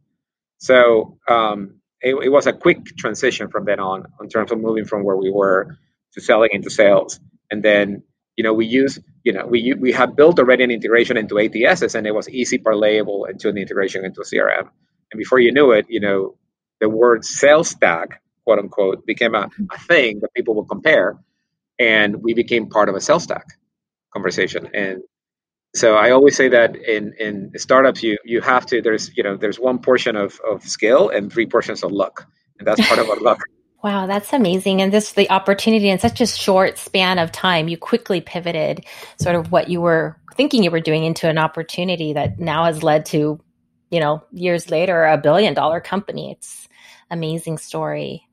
So 0.58 1.18
um, 1.28 1.80
it, 2.00 2.14
it, 2.14 2.28
was 2.28 2.46
a 2.46 2.52
quick 2.52 2.84
transition 2.96 3.48
from 3.48 3.64
then 3.64 3.80
on 3.80 4.06
in 4.20 4.28
terms 4.28 4.52
of 4.52 4.60
moving 4.60 4.84
from 4.84 5.04
where 5.04 5.16
we 5.16 5.30
were 5.30 5.76
to 6.14 6.20
selling 6.20 6.50
into 6.52 6.70
sales. 6.70 7.20
And 7.50 7.62
then, 7.62 8.02
you 8.38 8.44
know, 8.44 8.54
we 8.54 8.66
use, 8.66 9.00
you 9.24 9.34
know, 9.34 9.46
we 9.46 9.74
we 9.84 9.92
have 9.92 10.16
built 10.16 10.38
already 10.40 10.64
an 10.64 10.72
integration 10.72 11.18
into 11.18 11.36
ATSs 11.36 11.96
and 11.96 12.06
it 12.08 12.14
was 12.14 12.28
easy 12.30 12.58
parlayable 12.58 13.30
into 13.30 13.50
an 13.50 13.58
integration 13.58 14.06
into 14.06 14.22
a 14.22 14.24
CRM. 14.30 14.68
And 15.12 15.18
before 15.18 15.40
you 15.40 15.52
knew 15.52 15.72
it, 15.72 15.86
you 15.90 16.00
know, 16.00 16.36
the 16.80 16.90
word 16.90 17.24
sales 17.26 17.70
stack 17.70 18.22
quote 18.46 18.60
unquote, 18.60 19.06
became 19.06 19.34
a, 19.36 19.50
a 19.72 19.78
thing 19.90 20.20
that 20.22 20.34
people 20.34 20.54
will 20.56 20.66
compare. 20.66 21.18
And 21.78 22.22
we 22.22 22.34
became 22.34 22.68
part 22.70 22.88
of 22.90 22.96
a 22.96 23.02
sales 23.02 23.24
stack 23.24 23.46
conversation. 24.14 24.70
And 24.74 25.02
So 25.76 25.96
I 25.96 26.10
always 26.12 26.36
say 26.36 26.48
that 26.50 26.76
in 26.76 27.14
in 27.26 27.52
startups, 27.58 28.02
you 28.02 28.18
you 28.24 28.40
have 28.42 28.66
to 28.68 28.82
there's 28.82 29.10
you 29.16 29.24
know 29.24 29.36
there's 29.36 29.60
one 29.60 29.78
portion 29.80 30.16
of 30.16 30.40
of 30.52 30.64
skill 30.64 31.10
and 31.10 31.32
three 31.32 31.46
portions 31.46 31.84
of 31.84 31.92
luck, 31.92 32.26
and 32.58 32.68
that's 32.68 32.82
part 32.88 33.00
of 33.00 33.08
our 33.10 33.20
luck. 33.28 33.40
Wow, 33.82 34.06
that's 34.06 34.32
amazing. 34.32 34.82
And 34.82 34.92
this 34.92 35.12
the 35.12 35.30
opportunity 35.30 35.88
in 35.88 35.98
such 35.98 36.20
a 36.20 36.26
short 36.26 36.78
span 36.78 37.18
of 37.18 37.30
time, 37.30 37.68
you 37.68 37.76
quickly 37.76 38.20
pivoted 38.20 38.84
sort 39.20 39.36
of 39.36 39.52
what 39.52 39.68
you 39.68 39.80
were 39.80 40.16
thinking 40.36 40.64
you 40.64 40.70
were 40.70 40.80
doing 40.80 41.04
into 41.04 41.28
an 41.28 41.38
opportunity 41.38 42.12
that 42.12 42.40
now 42.40 42.64
has 42.64 42.82
led 42.82 43.06
to, 43.06 43.40
you 43.90 44.00
know, 44.00 44.22
years 44.32 44.70
later 44.70 45.04
a 45.04 45.16
billion 45.16 45.54
dollar 45.54 45.80
company. 45.80 46.32
It's 46.32 46.68
amazing 47.10 47.58
story. 47.58 48.26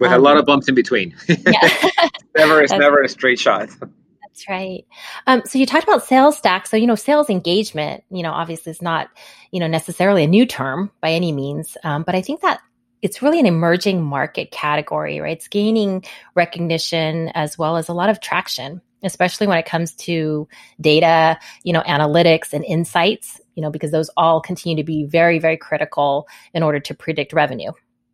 With 0.00 0.10
um, 0.10 0.20
a 0.20 0.22
lot 0.22 0.36
of 0.36 0.46
bumps 0.46 0.68
in 0.68 0.74
between. 0.74 1.14
Yeah. 1.28 1.90
never 2.36 2.60
it's 2.60 2.72
never 2.72 3.02
a 3.02 3.08
straight 3.08 3.38
shot. 3.38 3.68
That's 3.80 4.48
right. 4.48 4.84
Um, 5.26 5.42
so 5.46 5.58
you 5.58 5.64
talked 5.64 5.84
about 5.84 6.04
sales 6.04 6.36
stack. 6.36 6.66
So, 6.66 6.76
you 6.76 6.86
know, 6.86 6.96
sales 6.96 7.30
engagement, 7.30 8.04
you 8.10 8.22
know, 8.22 8.32
obviously 8.32 8.70
is 8.70 8.82
not, 8.82 9.08
you 9.50 9.60
know, 9.60 9.66
necessarily 9.66 10.24
a 10.24 10.26
new 10.26 10.44
term 10.44 10.90
by 11.00 11.12
any 11.12 11.32
means. 11.32 11.76
Um, 11.84 12.02
but 12.02 12.14
I 12.14 12.20
think 12.20 12.42
that 12.42 12.60
it's 13.02 13.22
really 13.22 13.38
an 13.38 13.46
emerging 13.46 14.02
market 14.02 14.50
category, 14.50 15.20
right? 15.20 15.36
It's 15.36 15.48
gaining 15.48 16.04
recognition 16.34 17.28
as 17.34 17.58
well 17.58 17.76
as 17.76 17.88
a 17.88 17.92
lot 17.92 18.08
of 18.08 18.20
traction, 18.20 18.80
especially 19.02 19.46
when 19.46 19.58
it 19.58 19.66
comes 19.66 19.92
to 19.92 20.48
data, 20.80 21.38
you 21.62 21.72
know, 21.72 21.82
analytics 21.82 22.52
and 22.52 22.64
insights, 22.64 23.40
you 23.54 23.62
know, 23.62 23.70
because 23.70 23.90
those 23.90 24.10
all 24.16 24.40
continue 24.40 24.76
to 24.76 24.84
be 24.84 25.04
very, 25.04 25.38
very 25.38 25.56
critical 25.56 26.26
in 26.54 26.62
order 26.62 26.80
to 26.80 26.94
predict 26.94 27.32
revenue. 27.32 27.72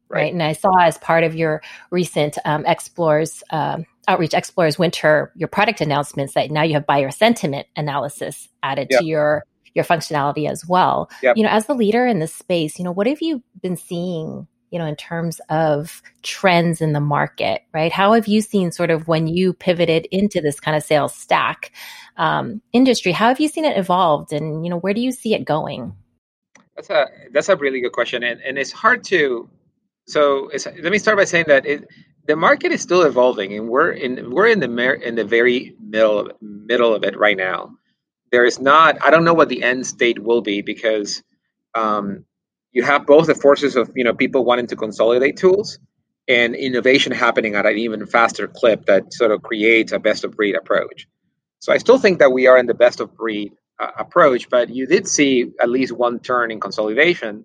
Right. 0.09 0.25
right? 0.25 0.33
And 0.33 0.43
I 0.43 0.53
saw 0.53 0.77
as 0.79 0.99
part 0.99 1.25
of 1.25 1.35
your 1.35 1.62
recent 1.91 2.37
um, 2.45 2.67
Explorers 2.67 3.43
um, 3.51 3.87
Outreach 4.09 4.35
Explorers 4.35 4.79
Winter, 4.79 5.33
your 5.37 5.49
product 5.49 5.81
announcements 5.81 6.35
that 6.35 6.51
now 6.51 6.62
you 6.62 6.75
have 6.75 6.87
buyer 6.87 7.11
sentiment 7.11 7.67
analysis 7.77 8.49
added 8.62 8.89
yep. 8.91 9.01
to 9.01 9.07
your 9.07 9.45
your 9.75 9.85
functionality 9.87 10.51
as 10.51 10.67
well. 10.67 11.09
Yep. 11.23 11.39
You 11.39 11.45
know, 11.45 11.49
as 11.49 11.65
the 11.65 11.75
leader 11.75 12.07
in 12.07 12.19
this 12.19 12.35
space, 12.35 12.79
you 12.79 12.85
know, 12.85 12.93
what 12.93 13.07
have 13.07 13.23
you 13.23 13.43
been 13.62 13.77
seeing 13.77 14.47
you 14.73 14.79
know, 14.79 14.87
in 14.87 14.97
terms 14.97 15.41
of 15.50 16.02
trends 16.23 16.81
in 16.81 16.95
the 16.95 17.00
market, 17.00 17.62
right? 17.75 17.93
How 17.93 18.14
have 18.14 18.26
you 18.26 18.41
seen 18.41 18.73
sort 18.73 18.91
of 18.91 19.07
when 19.07 19.29
you 19.29 19.52
pivoted 19.52 20.09
into 20.11 20.41
this 20.41 20.59
kind 20.59 20.76
of 20.76 20.83
sales 20.83 21.14
stack 21.14 21.73
um, 22.17 22.62
industry? 22.73 23.12
How 23.12 23.29
have 23.29 23.38
you 23.38 23.49
seen 23.49 23.67
it 23.67 23.76
evolved, 23.76 24.33
and 24.33 24.64
you 24.64 24.71
know, 24.71 24.79
where 24.79 24.95
do 24.95 25.02
you 25.02 25.12
see 25.12 25.35
it 25.35 25.45
going? 25.45 25.95
That's 26.75 26.91
a 26.91 27.07
that's 27.33 27.50
a 27.50 27.57
really 27.57 27.81
good 27.83 27.93
question, 27.93 28.23
and 28.25 28.41
and 28.41 28.59
it's 28.59 28.73
hard 28.73 29.05
to. 29.05 29.49
So 30.07 30.50
let 30.52 30.93
me 30.93 30.99
start 30.99 31.19
by 31.19 31.25
saying 31.25 31.45
that 31.49 31.67
it, 31.67 31.87
the 32.26 32.37
market 32.37 32.73
is 32.73 32.81
still 32.81 33.02
evolving, 33.02 33.55
and 33.55 33.69
we're 33.69 33.93
in 33.93 34.31
we're 34.31 34.49
in 34.49 34.61
the 34.61 34.69
mer- 34.69 34.95
in 34.95 35.17
the 35.17 35.25
very 35.25 35.76
middle 35.81 36.31
middle 36.41 36.95
of 36.95 37.05
it 37.05 37.19
right 37.19 37.37
now. 37.37 37.76
There 38.33 38.47
is 38.47 38.59
not. 38.59 39.05
I 39.05 39.11
don't 39.11 39.25
know 39.25 39.35
what 39.35 39.50
the 39.50 39.62
end 39.62 39.87
state 39.87 40.19
will 40.19 40.41
be 40.41 40.62
because 40.62 41.23
um, 41.75 42.25
you 42.73 42.83
have 42.83 43.07
both 43.07 43.26
the 43.26 43.35
forces 43.35 43.76
of 43.76 43.91
you 43.95 44.05
know 44.05 44.14
people 44.14 44.45
wanting 44.45 44.67
to 44.69 44.76
consolidate 44.76 45.37
tools 45.37 45.79
and 46.29 46.55
innovation 46.55 47.12
happening 47.12 47.55
at 47.55 47.67
an 47.67 47.76
even 47.76 48.07
faster 48.07 48.49
clip 48.49 48.87
that 48.87 49.12
sort 49.12 49.31
of 49.31 49.43
creates 49.43 49.93
a 49.93 49.99
best 49.99 50.25
of 50.25 50.37
breed 50.37 50.55
approach. 50.55 51.07
So 51.59 51.73
I 51.73 51.79
still 51.79 51.99
think 51.99 52.21
that 52.21 52.33
we 52.33 52.47
are 52.47 52.57
in 52.59 52.67
the 52.67 52.75
best 52.75 53.00
of 53.00 53.14
breed 53.14 53.52
uh, 53.81 53.91
approach, 53.99 54.49
but 54.49 54.71
you 54.71 54.87
did 54.87 55.09
see 55.09 55.47
at 55.61 55.69
least 55.69 55.93
one 55.93 56.21
turn 56.21 56.50
in 56.50 56.61
consolidation, 56.61 57.45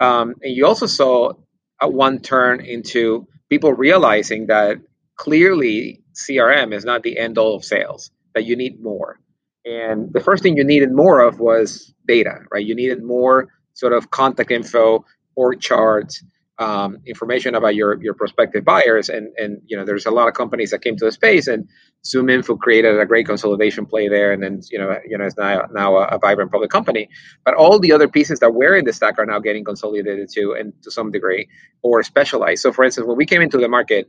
um, 0.00 0.34
and 0.42 0.54
you 0.54 0.66
also 0.66 0.86
saw 0.86 1.32
a 1.80 1.88
one 1.88 2.20
turn 2.20 2.64
into 2.64 3.26
people 3.50 3.72
realizing 3.72 4.46
that 4.46 4.78
clearly 5.16 6.02
CRM 6.14 6.72
is 6.72 6.84
not 6.84 7.02
the 7.02 7.18
end 7.18 7.38
all 7.38 7.56
of 7.56 7.64
sales; 7.64 8.10
that 8.34 8.44
you 8.44 8.56
need 8.56 8.82
more. 8.82 9.20
And 9.64 10.12
the 10.12 10.20
first 10.20 10.42
thing 10.42 10.56
you 10.56 10.64
needed 10.64 10.92
more 10.92 11.20
of 11.20 11.40
was 11.40 11.92
data, 12.06 12.38
right? 12.52 12.64
You 12.64 12.76
needed 12.76 13.02
more 13.02 13.48
sort 13.76 13.92
of 13.92 14.10
contact 14.10 14.50
info 14.50 15.04
or 15.36 15.54
charts, 15.54 16.24
um, 16.58 16.98
information 17.06 17.54
about 17.54 17.74
your 17.74 18.02
your 18.02 18.14
prospective 18.14 18.64
buyers. 18.64 19.08
And 19.08 19.28
and 19.36 19.60
you 19.66 19.76
know, 19.76 19.84
there's 19.84 20.06
a 20.06 20.10
lot 20.10 20.28
of 20.28 20.34
companies 20.34 20.70
that 20.70 20.82
came 20.82 20.96
to 20.96 21.04
the 21.04 21.12
space, 21.12 21.46
and 21.46 21.68
ZoomInfo 22.04 22.58
created 22.58 22.98
a 22.98 23.06
great 23.06 23.26
consolidation 23.26 23.84
play 23.86 24.08
there, 24.08 24.32
and 24.32 24.42
then 24.42 24.60
you 24.70 24.78
know, 24.78 24.98
you 25.06 25.18
know, 25.18 25.26
it's 25.26 25.36
now 25.36 25.66
now 25.72 25.96
a, 25.96 26.04
a 26.16 26.18
vibrant 26.18 26.50
public 26.50 26.70
company. 26.70 27.08
But 27.44 27.54
all 27.54 27.78
the 27.78 27.92
other 27.92 28.08
pieces 28.08 28.40
that 28.40 28.54
were 28.54 28.74
in 28.74 28.86
the 28.86 28.92
stack 28.92 29.18
are 29.18 29.26
now 29.26 29.38
getting 29.38 29.64
consolidated 29.64 30.30
too, 30.32 30.56
and 30.58 30.72
to 30.82 30.90
some 30.90 31.12
degree, 31.12 31.48
or 31.82 32.02
specialized. 32.02 32.62
So, 32.62 32.72
for 32.72 32.84
instance, 32.84 33.06
when 33.06 33.18
we 33.18 33.26
came 33.26 33.42
into 33.42 33.58
the 33.58 33.68
market, 33.68 34.08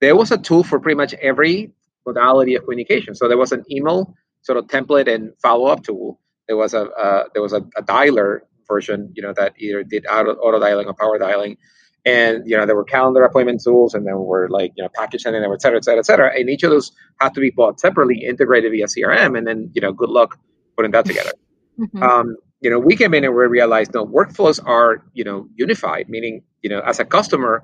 there 0.00 0.14
was 0.14 0.30
a 0.30 0.38
tool 0.38 0.62
for 0.62 0.78
pretty 0.78 0.96
much 0.96 1.14
every 1.14 1.72
modality 2.06 2.54
of 2.54 2.64
communication. 2.64 3.14
So 3.14 3.28
there 3.28 3.38
was 3.38 3.52
an 3.52 3.64
email 3.70 4.14
sort 4.42 4.58
of 4.58 4.66
template 4.66 5.12
and 5.12 5.32
follow 5.42 5.66
up 5.66 5.82
tool. 5.82 6.20
There 6.46 6.56
was 6.56 6.74
a 6.74 6.82
uh, 6.90 7.24
there 7.32 7.42
was 7.42 7.52
a, 7.52 7.62
a 7.76 7.82
dialer 7.82 8.40
version, 8.68 9.12
you 9.14 9.22
know, 9.22 9.32
that 9.36 9.54
either 9.58 9.82
did 9.82 10.06
auto, 10.06 10.32
auto 10.32 10.60
dialing 10.60 10.86
or 10.86 10.94
power 10.94 11.18
dialing. 11.18 11.56
And, 12.04 12.48
you 12.48 12.56
know, 12.56 12.64
there 12.64 12.76
were 12.76 12.84
calendar 12.84 13.24
appointment 13.24 13.62
tools 13.62 13.94
and 13.94 14.06
then 14.06 14.12
there 14.12 14.18
were 14.18 14.48
like, 14.48 14.72
you 14.76 14.82
know, 14.82 14.88
package 14.94 15.22
sending, 15.22 15.42
et 15.42 15.62
cetera, 15.62 15.78
et 15.78 15.84
cetera, 15.84 15.98
et 15.98 16.06
cetera. 16.06 16.32
And 16.38 16.48
each 16.48 16.62
of 16.62 16.70
those 16.70 16.92
had 17.20 17.34
to 17.34 17.40
be 17.40 17.50
bought 17.50 17.80
separately, 17.80 18.24
integrated 18.24 18.72
via 18.72 18.86
CRM. 18.86 19.36
And 19.36 19.46
then, 19.46 19.70
you 19.74 19.82
know, 19.82 19.92
good 19.92 20.10
luck 20.10 20.38
putting 20.76 20.92
that 20.92 21.04
together. 21.04 21.32
Mm-hmm. 21.78 22.02
Um, 22.02 22.34
you 22.60 22.70
know, 22.70 22.80
we 22.80 22.96
came 22.96 23.14
in 23.14 23.24
and 23.24 23.32
we 23.32 23.46
realized 23.46 23.94
no 23.94 24.04
workflows 24.04 24.58
are, 24.64 25.04
you 25.14 25.22
know, 25.22 25.46
unified, 25.54 26.08
meaning, 26.08 26.42
you 26.60 26.70
know, 26.70 26.80
as 26.80 26.98
a 26.98 27.04
customer 27.04 27.62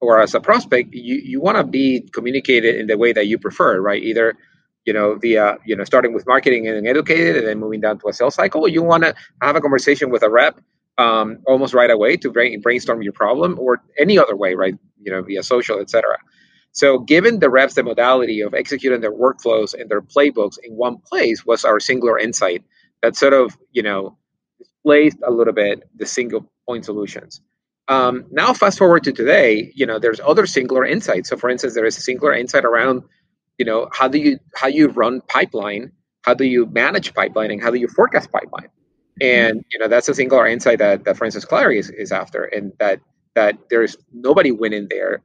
or 0.00 0.20
as 0.20 0.34
a 0.34 0.40
prospect, 0.40 0.94
you, 0.94 1.16
you 1.16 1.40
want 1.40 1.56
to 1.56 1.64
be 1.64 2.08
communicated 2.12 2.76
in 2.76 2.86
the 2.86 2.96
way 2.96 3.12
that 3.12 3.26
you 3.26 3.38
prefer, 3.38 3.80
right? 3.80 4.00
Either 4.00 4.34
you 4.86 4.92
know, 4.92 5.16
via, 5.16 5.58
you 5.66 5.76
know, 5.76 5.84
starting 5.84 6.14
with 6.14 6.26
marketing 6.26 6.68
and 6.68 6.86
educated 6.86 7.36
and 7.36 7.46
then 7.46 7.58
moving 7.58 7.80
down 7.80 7.98
to 7.98 8.08
a 8.08 8.12
sales 8.12 8.36
cycle. 8.36 8.66
You 8.68 8.82
want 8.82 9.02
to 9.02 9.14
have 9.42 9.56
a 9.56 9.60
conversation 9.60 10.10
with 10.10 10.22
a 10.22 10.30
rep 10.30 10.60
um, 10.96 11.38
almost 11.46 11.74
right 11.74 11.90
away 11.90 12.16
to 12.18 12.30
brain, 12.30 12.60
brainstorm 12.60 13.02
your 13.02 13.12
problem 13.12 13.58
or 13.58 13.82
any 13.98 14.18
other 14.18 14.36
way, 14.36 14.54
right? 14.54 14.74
You 15.02 15.12
know, 15.12 15.22
via 15.22 15.42
social, 15.42 15.80
etc. 15.80 16.16
So 16.72 17.00
given 17.00 17.40
the 17.40 17.50
reps 17.50 17.74
the 17.74 17.82
modality 17.82 18.40
of 18.42 18.54
executing 18.54 19.00
their 19.00 19.12
workflows 19.12 19.74
and 19.78 19.90
their 19.90 20.02
playbooks 20.02 20.56
in 20.62 20.74
one 20.74 20.98
place 20.98 21.44
was 21.44 21.64
our 21.64 21.80
singular 21.80 22.18
insight 22.18 22.64
that 23.02 23.16
sort 23.16 23.32
of, 23.32 23.56
you 23.72 23.82
know, 23.82 24.16
displaced 24.58 25.18
a 25.26 25.30
little 25.30 25.52
bit 25.52 25.82
the 25.96 26.06
single 26.06 26.50
point 26.66 26.84
solutions. 26.84 27.40
Um, 27.88 28.26
now 28.30 28.52
fast 28.52 28.78
forward 28.78 29.04
to 29.04 29.12
today, 29.12 29.72
you 29.74 29.86
know, 29.86 29.98
there's 29.98 30.20
other 30.20 30.46
singular 30.46 30.84
insights. 30.84 31.28
So 31.28 31.36
for 31.36 31.50
instance, 31.50 31.74
there 31.74 31.86
is 31.86 31.98
a 31.98 32.00
singular 32.00 32.34
insight 32.34 32.64
around 32.64 33.04
you 33.58 33.64
know 33.64 33.88
how 33.92 34.08
do 34.08 34.18
you 34.18 34.38
how 34.54 34.68
you 34.68 34.88
run 34.88 35.20
pipeline 35.28 35.92
how 36.22 36.34
do 36.34 36.44
you 36.44 36.66
manage 36.66 37.14
pipelining 37.14 37.62
how 37.62 37.70
do 37.70 37.78
you 37.78 37.88
forecast 37.88 38.30
pipeline? 38.32 38.68
And 39.20 39.64
you 39.72 39.78
know 39.78 39.88
that's 39.88 40.08
a 40.08 40.14
single 40.14 40.42
insight 40.44 40.78
that, 40.78 41.04
that 41.04 41.16
francis 41.16 41.44
Clari 41.44 41.78
is, 41.78 41.90
is 41.90 42.12
after 42.12 42.44
and 42.44 42.72
that 42.78 43.00
that 43.34 43.56
there's 43.70 43.96
nobody 44.12 44.50
winning 44.50 44.88
there 44.90 45.22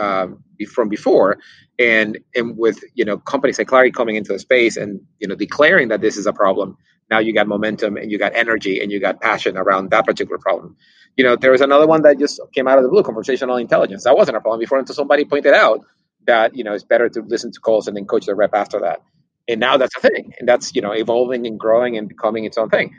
um, 0.00 0.42
from 0.72 0.88
before. 0.88 1.38
And 1.78 2.18
and 2.34 2.56
with 2.56 2.78
you 2.94 3.04
know 3.04 3.18
companies 3.18 3.58
like 3.58 3.68
Clari 3.68 3.92
coming 3.92 4.16
into 4.16 4.32
the 4.32 4.38
space 4.38 4.76
and 4.76 5.00
you 5.18 5.28
know 5.28 5.34
declaring 5.34 5.88
that 5.88 6.00
this 6.00 6.16
is 6.16 6.26
a 6.26 6.32
problem 6.32 6.76
now 7.10 7.18
you 7.18 7.34
got 7.34 7.48
momentum 7.48 7.96
and 7.96 8.10
you 8.10 8.18
got 8.18 8.34
energy 8.34 8.80
and 8.80 8.90
you 8.90 9.00
got 9.00 9.20
passion 9.20 9.56
around 9.56 9.90
that 9.90 10.06
particular 10.06 10.38
problem. 10.38 10.76
You 11.16 11.24
know 11.24 11.36
there 11.36 11.50
was 11.50 11.60
another 11.60 11.86
one 11.86 12.02
that 12.02 12.18
just 12.18 12.40
came 12.54 12.68
out 12.68 12.78
of 12.78 12.84
the 12.84 12.90
blue 12.90 13.02
conversational 13.02 13.56
intelligence. 13.56 14.04
That 14.04 14.16
wasn't 14.16 14.36
a 14.36 14.40
problem 14.40 14.60
before 14.60 14.78
until 14.78 14.94
somebody 14.94 15.24
pointed 15.24 15.52
out 15.54 15.84
that 16.26 16.56
you 16.56 16.64
know 16.64 16.72
it's 16.74 16.84
better 16.84 17.08
to 17.08 17.22
listen 17.22 17.52
to 17.52 17.60
calls 17.60 17.88
and 17.88 17.96
then 17.96 18.06
coach 18.06 18.26
the 18.26 18.34
rep 18.34 18.54
after 18.54 18.80
that. 18.80 19.02
And 19.48 19.60
now 19.60 19.76
that's 19.76 19.96
a 19.96 20.00
thing, 20.00 20.32
and 20.38 20.48
that's 20.48 20.74
you 20.74 20.82
know 20.82 20.92
evolving 20.92 21.46
and 21.46 21.58
growing 21.58 21.96
and 21.96 22.08
becoming 22.08 22.44
its 22.44 22.58
own 22.58 22.70
thing. 22.70 22.94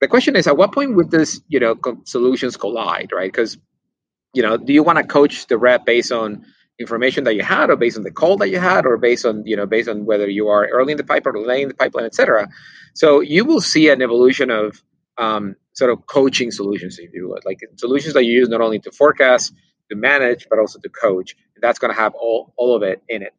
The 0.00 0.08
question 0.08 0.34
is, 0.36 0.46
at 0.46 0.56
what 0.56 0.72
point 0.72 0.96
would 0.96 1.10
this 1.10 1.40
you 1.48 1.60
know 1.60 1.74
co- 1.74 2.00
solutions 2.04 2.56
collide, 2.56 3.10
right? 3.12 3.30
Because 3.30 3.58
you 4.34 4.42
know, 4.42 4.56
do 4.56 4.72
you 4.72 4.82
want 4.82 4.98
to 4.98 5.04
coach 5.04 5.46
the 5.46 5.58
rep 5.58 5.84
based 5.84 6.12
on 6.12 6.44
information 6.78 7.24
that 7.24 7.34
you 7.34 7.42
had, 7.42 7.70
or 7.70 7.76
based 7.76 7.96
on 7.96 8.04
the 8.04 8.10
call 8.10 8.36
that 8.38 8.48
you 8.48 8.58
had, 8.58 8.86
or 8.86 8.96
based 8.96 9.26
on 9.26 9.44
you 9.46 9.56
know 9.56 9.66
based 9.66 9.88
on 9.88 10.06
whether 10.06 10.28
you 10.28 10.48
are 10.48 10.66
early 10.68 10.92
in 10.92 10.98
the 10.98 11.04
pipeline 11.04 11.36
or 11.36 11.46
late 11.46 11.62
in 11.62 11.68
the 11.68 11.74
pipeline, 11.74 12.06
etc. 12.06 12.48
So 12.94 13.20
you 13.20 13.44
will 13.44 13.60
see 13.60 13.88
an 13.88 14.02
evolution 14.02 14.50
of 14.50 14.82
um, 15.18 15.56
sort 15.74 15.90
of 15.90 16.06
coaching 16.06 16.50
solutions, 16.50 16.98
if 16.98 17.12
you 17.12 17.28
would, 17.28 17.44
like 17.44 17.60
solutions 17.76 18.14
that 18.14 18.24
you 18.24 18.32
use 18.32 18.48
not 18.48 18.60
only 18.60 18.78
to 18.80 18.90
forecast, 18.90 19.52
to 19.90 19.96
manage, 19.96 20.46
but 20.50 20.58
also 20.58 20.78
to 20.80 20.88
coach 20.88 21.36
that's 21.60 21.78
going 21.78 21.92
to 21.94 22.00
have 22.00 22.14
all, 22.14 22.52
all 22.56 22.74
of 22.74 22.82
it 22.82 23.02
in 23.08 23.22
it. 23.22 23.34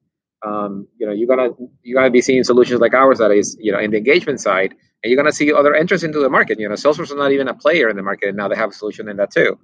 Um, 0.45 0.87
you 0.97 1.05
know, 1.05 1.13
you're 1.13 1.27
gonna 1.27 1.49
you're 1.83 1.99
gonna 1.99 2.09
be 2.09 2.21
seeing 2.21 2.43
solutions 2.43 2.81
like 2.81 2.95
ours 2.95 3.19
that 3.19 3.29
is, 3.31 3.55
you 3.59 3.71
know, 3.71 3.79
in 3.79 3.91
the 3.91 3.97
engagement 3.97 4.39
side, 4.39 4.71
and 4.71 5.11
you're 5.11 5.17
gonna 5.17 5.31
see 5.31 5.53
other 5.53 5.75
entrants 5.75 6.03
into 6.03 6.19
the 6.19 6.29
market. 6.29 6.59
You 6.59 6.67
know, 6.67 6.73
Salesforce 6.73 7.03
is 7.03 7.13
not 7.13 7.31
even 7.31 7.47
a 7.47 7.53
player 7.53 7.89
in 7.89 7.95
the 7.95 8.01
market, 8.01 8.29
and 8.29 8.37
now 8.37 8.47
they 8.47 8.55
have 8.55 8.71
a 8.71 8.73
solution 8.73 9.07
in 9.07 9.17
that 9.17 9.31
too. 9.31 9.59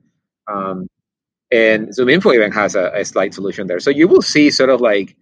Um, 0.48 0.88
and 1.52 1.90
ZoomInfo 1.90 2.36
even 2.36 2.52
has 2.52 2.76
a, 2.76 2.92
a 2.94 3.06
slight 3.06 3.34
solution 3.34 3.68
there. 3.68 3.80
So 3.80 3.90
you 3.90 4.08
will 4.08 4.22
see 4.22 4.52
sort 4.52 4.70
of 4.70 4.82
like 4.82 5.16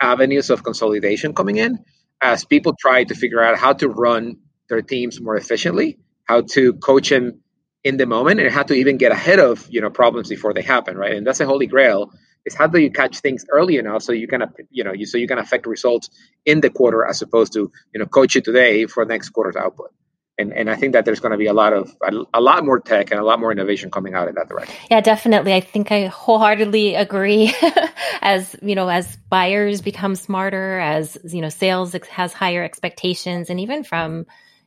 avenues 0.00 0.50
of 0.50 0.64
consolidation 0.64 1.34
coming 1.34 1.56
in 1.56 1.78
as 2.22 2.44
people 2.44 2.74
try 2.80 3.04
to 3.04 3.14
figure 3.14 3.42
out 3.42 3.58
how 3.58 3.74
to 3.74 3.88
run 3.88 4.38
their 4.68 4.82
teams 4.82 5.20
more 5.20 5.36
efficiently, 5.36 5.98
how 6.24 6.42
to 6.52 6.74
coach 6.74 7.10
them 7.10 7.40
in 7.86 7.96
the 7.96 8.06
moment, 8.06 8.40
and 8.40 8.50
how 8.50 8.64
to 8.64 8.74
even 8.74 8.96
get 8.96 9.12
ahead 9.12 9.38
of 9.38 9.66
you 9.70 9.80
know 9.80 9.90
problems 9.90 10.28
before 10.28 10.52
they 10.52 10.62
happen, 10.62 10.96
right? 10.96 11.14
And 11.16 11.26
that's 11.26 11.40
a 11.40 11.46
holy 11.46 11.66
grail 11.66 12.10
is 12.44 12.54
how 12.54 12.66
do 12.66 12.78
you 12.78 12.90
catch 12.90 13.18
things 13.20 13.44
early 13.50 13.76
enough 13.76 14.02
so 14.02 14.12
you 14.12 14.28
can 14.28 14.42
you 14.70 14.84
know 14.84 14.92
you 14.92 15.06
so 15.06 15.18
you 15.18 15.28
can 15.28 15.38
affect 15.38 15.66
results 15.66 16.10
in 16.44 16.60
the 16.60 16.70
quarter 16.70 17.04
as 17.04 17.22
opposed 17.22 17.52
to 17.52 17.70
you 17.92 18.00
know 18.00 18.06
coach 18.06 18.36
it 18.36 18.44
today 18.44 18.86
for 18.86 19.04
next 19.04 19.30
quarter's 19.30 19.56
output 19.56 19.90
and 20.38 20.52
and 20.52 20.70
I 20.70 20.76
think 20.76 20.92
that 20.94 21.04
there's 21.04 21.20
going 21.20 21.32
to 21.32 21.38
be 21.38 21.46
a 21.46 21.52
lot 21.52 21.72
of 21.72 21.94
a, 22.02 22.12
a, 22.34 22.40
lot 22.40 22.64
more 22.64 22.78
tech 22.78 23.10
and 23.10 23.20
a 23.20 23.24
lot 23.24 23.40
more 23.40 23.52
innovation 23.52 23.90
coming 23.90 24.14
out 24.14 24.28
in 24.28 24.34
that 24.34 24.48
direction. 24.48 24.74
Yeah, 24.90 25.00
definitely. 25.00 25.54
I 25.54 25.60
think 25.60 25.90
I 25.90 26.06
wholeheartedly 26.06 26.94
agree. 26.94 27.54
as 28.20 28.54
you 28.60 28.74
know, 28.74 28.88
as 28.88 29.16
buyers 29.30 29.80
become 29.80 30.14
smarter, 30.14 30.78
as 30.78 31.16
you 31.24 31.40
know, 31.40 31.48
sales 31.48 31.96
has 32.10 32.32
higher 32.34 32.62
expectations, 32.62 33.48
and 33.48 33.60
even 33.60 33.82
from 33.82 34.26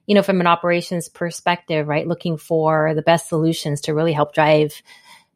you 0.09 0.15
know 0.15 0.23
from 0.23 0.41
an 0.41 0.47
operations 0.47 1.07
perspective, 1.07 1.87
right, 1.87 2.07
looking 2.07 2.37
for 2.37 2.93
the 2.95 3.01
best 3.01 3.29
solutions 3.29 3.81
to 3.81 3.93
really 3.93 4.13
help 4.13 4.33
drive 4.33 4.81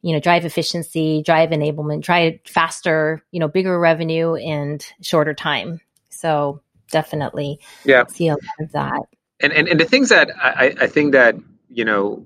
you 0.01 0.11
know 0.11 0.19
drive 0.19 0.43
efficiency, 0.43 1.21
drive 1.23 1.51
enablement, 1.51 2.01
drive 2.01 2.39
faster, 2.45 3.23
you 3.31 3.39
know, 3.39 3.47
bigger 3.47 3.79
revenue 3.79 4.33
and 4.35 4.85
shorter 5.01 5.33
time. 5.33 5.79
So 6.09 6.61
definitely, 6.91 7.59
yeah, 7.85 8.05
see 8.07 8.27
a 8.27 8.33
lot 8.33 8.59
of 8.59 8.71
that 8.73 9.03
and, 9.43 9.53
and 9.53 9.67
and 9.67 9.79
the 9.79 9.85
things 9.85 10.09
that 10.09 10.31
I, 10.35 10.73
I 10.79 10.87
think 10.87 11.11
that 11.11 11.35
you 11.69 11.85
know 11.85 12.25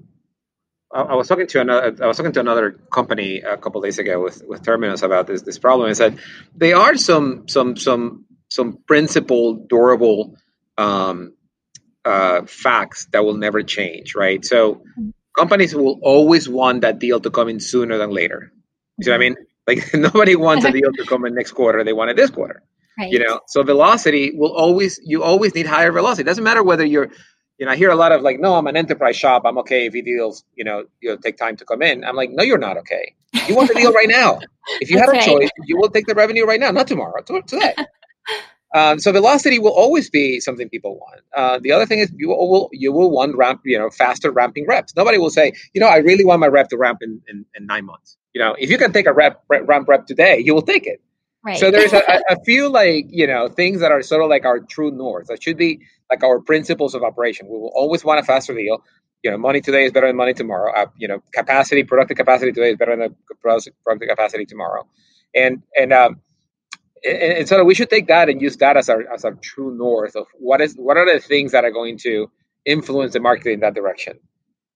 I, 0.93 1.01
I 1.01 1.15
was 1.15 1.27
talking 1.27 1.47
to 1.47 1.61
another 1.61 1.95
I 2.01 2.07
was 2.07 2.15
talking 2.15 2.31
to 2.33 2.39
another 2.39 2.71
company 2.71 3.41
a 3.41 3.57
couple 3.57 3.81
days 3.81 3.99
ago 3.99 4.21
with 4.21 4.43
with 4.47 4.63
Terminus 4.63 5.01
about 5.01 5.27
this 5.27 5.41
this 5.41 5.57
problem 5.57 5.89
is 5.89 5.97
that 5.97 6.13
there 6.55 6.77
are 6.77 6.95
some 6.95 7.47
some 7.47 7.75
some 7.75 8.25
some 8.49 8.77
principled 8.87 9.67
durable 9.67 10.37
um, 10.77 11.33
uh, 12.07 12.45
facts 12.45 13.07
that 13.11 13.23
will 13.25 13.37
never 13.45 13.61
change 13.63 14.15
right 14.15 14.45
so 14.45 14.81
companies 15.37 15.75
will 15.75 15.99
always 16.01 16.47
want 16.49 16.81
that 16.81 16.99
deal 16.99 17.19
to 17.19 17.29
come 17.29 17.49
in 17.49 17.59
sooner 17.59 17.97
than 17.97 18.11
later 18.11 18.51
you 18.97 19.03
see 19.03 19.11
what 19.11 19.17
I 19.17 19.19
mean 19.19 19.35
like 19.67 19.93
nobody 20.07 20.35
wants 20.35 20.65
a 20.65 20.71
deal 20.79 20.91
to 20.99 21.03
come 21.05 21.25
in 21.25 21.33
next 21.35 21.51
quarter 21.51 21.83
they 21.83 21.93
want 21.93 22.09
it 22.11 22.17
this 22.17 22.31
quarter 22.31 22.63
Right. 22.99 23.11
You 23.11 23.19
know, 23.19 23.41
so 23.45 23.61
velocity 23.61 24.31
will 24.33 24.51
always 24.51 24.99
you 25.03 25.21
always 25.21 25.53
need 25.53 25.67
higher 25.67 25.91
velocity. 25.91 26.23
It 26.23 26.25
doesn't 26.25 26.43
matter 26.43 26.63
whether 26.63 26.83
you're 26.83 27.09
you 27.57 27.65
know, 27.65 27.71
I 27.71 27.75
hear 27.75 27.89
a 27.89 27.95
lot 27.95 28.11
of 28.11 28.21
like, 28.21 28.39
no, 28.39 28.55
I'm 28.55 28.67
an 28.67 28.77
enterprise 28.77 29.15
shop. 29.15 29.43
I'm 29.45 29.57
okay 29.59 29.87
if 29.87 29.93
he 29.93 30.01
deals, 30.01 30.43
you 30.55 30.63
know, 30.63 30.85
you'll 31.01 31.17
take 31.17 31.37
time 31.37 31.57
to 31.57 31.65
come 31.65 31.81
in. 31.81 32.03
I'm 32.03 32.15
like, 32.15 32.29
no, 32.31 32.43
you're 32.43 32.59
not 32.59 32.77
okay. 32.77 33.15
You 33.47 33.55
want 33.55 33.69
the 33.69 33.73
deal 33.75 33.91
right 34.01 34.07
now. 34.07 34.39
If 34.79 34.91
you 34.91 34.99
have 34.99 35.09
a 35.09 35.21
choice, 35.21 35.49
you 35.65 35.77
will 35.77 35.89
take 35.89 36.05
the 36.05 36.13
revenue 36.13 36.45
right 36.45 36.59
now, 36.59 36.71
not 36.71 36.87
tomorrow, 36.87 37.21
today. 37.23 37.73
Um, 38.73 38.99
so 38.99 39.11
velocity 39.11 39.59
will 39.59 39.71
always 39.73 40.09
be 40.09 40.39
something 40.39 40.67
people 40.69 40.97
want. 40.97 41.21
Uh, 41.35 41.59
the 41.59 41.71
other 41.71 41.85
thing 41.85 41.99
is 41.99 42.11
you 42.15 42.27
will 42.27 42.69
you 42.73 42.91
will 42.91 43.09
want 43.09 43.35
ramp, 43.35 43.61
you 43.63 43.77
know, 43.77 43.89
faster 43.89 44.31
ramping 44.31 44.65
reps. 44.67 44.95
Nobody 44.95 45.17
will 45.17 45.29
say, 45.29 45.53
you 45.73 45.79
know, 45.79 45.87
I 45.87 45.97
really 45.97 46.25
want 46.25 46.41
my 46.41 46.47
rep 46.47 46.69
to 46.69 46.77
ramp 46.77 46.99
in, 47.01 47.21
in, 47.29 47.45
in 47.55 47.65
nine 47.65 47.85
months. 47.85 48.17
You 48.33 48.41
know, 48.41 48.55
if 48.59 48.69
you 48.69 48.77
can 48.77 48.91
take 48.91 49.07
a 49.07 49.13
rep, 49.13 49.43
ramp 49.49 49.87
rep 49.87 50.05
today, 50.05 50.39
you 50.39 50.53
will 50.53 50.61
take 50.61 50.85
it. 50.85 51.01
Right. 51.45 51.57
So 51.57 51.71
there's 51.71 51.93
a, 51.93 52.01
a, 52.29 52.43
few 52.43 52.67
like 52.67 53.05
you 53.09 53.25
know 53.25 53.47
things 53.47 53.79
that 53.79 53.91
are 53.91 54.01
sort 54.01 54.21
of 54.21 54.29
like 54.29 54.43
our 54.43 54.59
true 54.59 54.91
north. 54.91 55.27
That 55.27 55.41
should 55.41 55.55
be 55.55 55.79
like 56.09 56.23
our 56.23 56.41
principles 56.41 56.93
of 56.93 57.03
operation. 57.03 57.47
We 57.47 57.57
will 57.57 57.71
always 57.73 58.03
want 58.03 58.19
a 58.19 58.23
faster 58.23 58.53
deal. 58.53 58.83
You 59.23 59.31
know, 59.31 59.37
money 59.37 59.61
today 59.61 59.85
is 59.85 59.93
better 59.93 60.07
than 60.07 60.17
money 60.17 60.33
tomorrow. 60.33 60.73
Uh, 60.73 60.87
you 60.97 61.07
know, 61.07 61.23
capacity, 61.33 61.83
productive 61.83 62.17
capacity 62.17 62.51
today 62.51 62.71
is 62.71 62.77
better 62.77 62.97
than 62.97 63.15
productive 63.41 64.09
capacity 64.09 64.45
tomorrow. 64.45 64.87
And 65.33 65.63
and 65.75 65.93
um, 65.93 66.21
and, 67.03 67.33
and 67.39 67.47
so 67.47 67.63
we 67.63 67.75
should 67.75 67.89
take 67.89 68.07
that 68.07 68.29
and 68.29 68.41
use 68.41 68.57
that 68.57 68.77
as 68.77 68.89
our 68.89 69.03
as 69.11 69.25
our 69.25 69.33
true 69.33 69.75
north 69.75 70.15
of 70.15 70.27
what 70.39 70.61
is 70.61 70.75
what 70.75 70.97
are 70.97 71.11
the 71.11 71.19
things 71.19 71.51
that 71.51 71.63
are 71.63 71.71
going 71.71 71.97
to 71.97 72.29
influence 72.65 73.13
the 73.13 73.19
market 73.19 73.51
in 73.51 73.59
that 73.61 73.73
direction. 73.73 74.19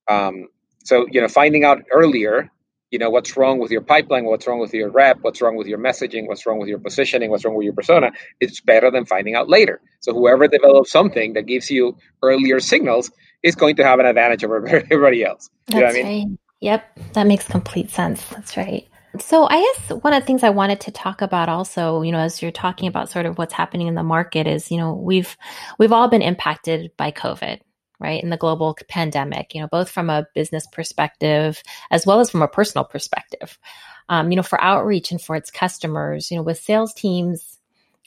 Um, 0.09 0.47
so 0.83 1.07
you 1.11 1.21
know, 1.21 1.27
finding 1.27 1.63
out 1.63 1.83
earlier 1.91 2.49
you 2.89 2.99
know 2.99 3.09
what's 3.09 3.37
wrong 3.37 3.57
with 3.57 3.71
your 3.71 3.81
pipeline 3.81 4.25
what's 4.25 4.45
wrong 4.45 4.59
with 4.59 4.73
your 4.73 4.89
rep 4.89 5.19
what's 5.21 5.41
wrong 5.41 5.55
with 5.55 5.65
your 5.65 5.79
messaging 5.79 6.27
what's 6.27 6.45
wrong 6.45 6.59
with 6.59 6.67
your 6.67 6.77
positioning 6.77 7.31
what's 7.31 7.45
wrong 7.45 7.55
with 7.55 7.63
your 7.63 7.73
persona 7.73 8.11
it's 8.41 8.59
better 8.59 8.91
than 8.91 9.05
finding 9.05 9.33
out 9.33 9.49
later. 9.49 9.79
So 10.01 10.13
whoever 10.13 10.47
develops 10.47 10.91
something 10.91 11.33
that 11.33 11.45
gives 11.45 11.69
you 11.71 11.97
earlier 12.21 12.59
signals 12.59 13.09
is 13.43 13.55
going 13.55 13.77
to 13.77 13.83
have 13.85 13.99
an 13.99 14.05
advantage 14.05 14.43
over 14.43 14.67
everybody 14.91 15.23
else. 15.23 15.49
You 15.69 15.79
that's 15.79 15.95
I 15.95 16.03
mean? 16.03 16.05
right. 16.05 16.37
Yep. 16.59 16.99
That 17.13 17.27
makes 17.27 17.47
complete 17.47 17.89
sense. 17.89 18.23
That's 18.25 18.55
right 18.57 18.90
so 19.19 19.45
I 19.49 19.59
guess 19.59 20.01
one 20.01 20.13
of 20.13 20.21
the 20.21 20.25
things 20.25 20.43
I 20.43 20.49
wanted 20.51 20.81
to 20.81 20.91
talk 20.91 21.21
about 21.21 21.49
also, 21.49 22.01
you 22.01 22.11
know, 22.11 22.19
as 22.19 22.41
you're 22.41 22.51
talking 22.51 22.87
about 22.87 23.09
sort 23.09 23.25
of 23.25 23.37
what's 23.37 23.53
happening 23.53 23.87
in 23.87 23.95
the 23.95 24.03
market 24.03 24.47
is, 24.47 24.71
you 24.71 24.77
know, 24.77 24.93
we've 24.93 25.35
we've 25.77 25.91
all 25.91 26.07
been 26.07 26.21
impacted 26.21 26.91
by 26.97 27.11
COVID, 27.11 27.59
right, 27.99 28.23
in 28.23 28.29
the 28.29 28.37
global 28.37 28.77
pandemic, 28.87 29.53
you 29.53 29.61
know, 29.61 29.67
both 29.67 29.89
from 29.89 30.09
a 30.09 30.27
business 30.33 30.65
perspective 30.71 31.61
as 31.89 32.05
well 32.05 32.19
as 32.19 32.29
from 32.29 32.41
a 32.41 32.47
personal 32.47 32.85
perspective. 32.85 33.57
Um, 34.07 34.31
you 34.31 34.35
know, 34.35 34.43
for 34.43 34.61
outreach 34.61 35.11
and 35.11 35.21
for 35.21 35.35
its 35.35 35.51
customers, 35.51 36.31
you 36.31 36.37
know, 36.37 36.43
with 36.43 36.59
sales 36.59 36.93
teams 36.93 37.59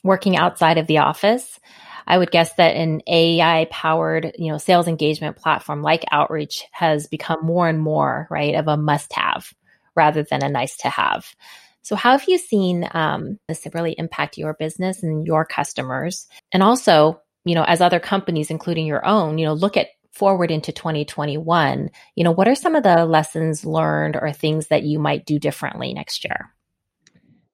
working 0.03 0.37
outside 0.37 0.79
of 0.79 0.87
the 0.87 0.99
office, 0.99 1.59
I 2.07 2.19
would 2.19 2.31
guess 2.31 2.53
that 2.55 2.77
an 2.77 3.03
AI 3.07 3.67
powered, 3.71 4.33
you 4.39 4.53
know, 4.53 4.59
sales 4.59 4.89
engagement 4.89 5.37
platform 5.37 5.83
like 5.83 6.05
Outreach 6.11 6.65
has 6.73 7.07
become 7.07 7.45
more 7.45 7.69
and 7.69 7.81
more, 7.81 8.27
right, 8.31 8.55
of 8.55 8.69
a 8.69 8.77
must 8.77 9.13
have 9.15 9.53
rather 9.97 10.23
than 10.23 10.43
a 10.43 10.49
nice 10.49 10.77
to 10.79 10.89
have. 10.89 11.35
So, 11.83 11.97
how 11.97 12.13
have 12.13 12.29
you 12.29 12.39
seen 12.39 12.89
um, 12.93 13.39
this 13.47 13.67
really 13.75 13.95
impact 13.99 14.39
your 14.39 14.55
business 14.55 15.03
and 15.03 15.27
your 15.27 15.45
customers? 15.45 16.27
And 16.53 16.63
also, 16.63 17.21
you 17.45 17.55
know, 17.55 17.65
as 17.65 17.81
other 17.81 18.01
companies, 18.01 18.51
including 18.51 18.87
your 18.87 19.05
own, 19.05 19.37
you 19.37 19.45
know, 19.45 19.53
look 19.53 19.77
at 19.77 19.89
forward 20.15 20.51
into 20.51 20.73
2021, 20.73 21.91
you 22.15 22.25
know, 22.25 22.31
what 22.31 22.49
are 22.49 22.55
some 22.55 22.75
of 22.75 22.85
the 22.85 23.05
lessons 23.05 23.65
learned 23.65 24.17
or 24.17 24.33
things 24.33 24.69
that 24.69 24.85
you 24.85 24.99
might 24.99 25.27
do 25.27 25.39
differently 25.39 25.93
next 25.93 26.25
year? 26.25 26.55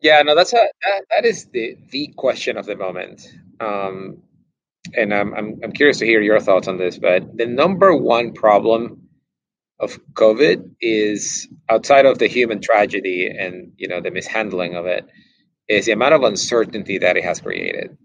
Yeah, 0.00 0.22
no, 0.22 0.34
that's 0.34 0.52
a 0.52 0.56
that, 0.82 1.04
that 1.10 1.24
is 1.24 1.46
the 1.46 1.76
the 1.90 2.08
question 2.16 2.56
of 2.56 2.66
the 2.66 2.76
moment. 2.76 3.26
Um, 3.58 4.22
and 4.94 5.12
I'm, 5.12 5.34
I'm 5.34 5.60
I'm 5.64 5.72
curious 5.72 5.98
to 5.98 6.06
hear 6.06 6.22
your 6.22 6.40
thoughts 6.40 6.68
on 6.68 6.78
this. 6.78 6.98
But 6.98 7.36
the 7.36 7.46
number 7.46 7.94
one 7.94 8.32
problem 8.32 9.08
of 9.80 9.98
COVID 10.12 10.74
is 10.80 11.48
outside 11.68 12.06
of 12.06 12.18
the 12.18 12.26
human 12.26 12.60
tragedy 12.60 13.28
and 13.28 13.72
you 13.76 13.88
know 13.88 14.00
the 14.00 14.10
mishandling 14.10 14.74
of 14.76 14.86
it, 14.86 15.06
is 15.68 15.86
the 15.86 15.92
amount 15.92 16.14
of 16.14 16.22
uncertainty 16.22 16.98
that 16.98 17.16
it 17.16 17.24
has 17.24 17.40
created. 17.40 17.96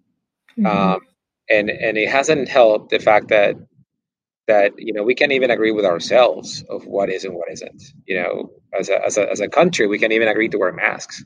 Mm-hmm. 0.58 0.66
Um, 0.66 1.02
and 1.50 1.70
and 1.70 1.98
it 1.98 2.10
hasn't 2.10 2.48
helped 2.48 2.90
the 2.92 3.00
fact 3.00 3.30
that 3.30 3.56
that 4.48 4.74
you 4.78 4.94
know 4.94 5.04
we 5.04 5.16
can't 5.16 5.34
even 5.34 5.52
agree 5.52 5.72
with 5.72 5.86
ourselves 5.86 6.64
of 6.70 6.86
what 6.86 7.10
is 7.10 7.26
and 7.26 7.36
what 7.36 7.52
isn't. 7.52 7.84
You 8.06 8.22
know, 8.22 8.52
as 8.78 8.90
a 8.90 9.06
as 9.06 9.18
a, 9.18 9.30
as 9.30 9.40
a 9.42 9.50
country, 9.50 9.88
we 9.88 10.00
can't 10.00 10.14
even 10.14 10.28
agree 10.28 10.50
to 10.50 10.58
wear 10.58 10.72
masks 10.72 11.24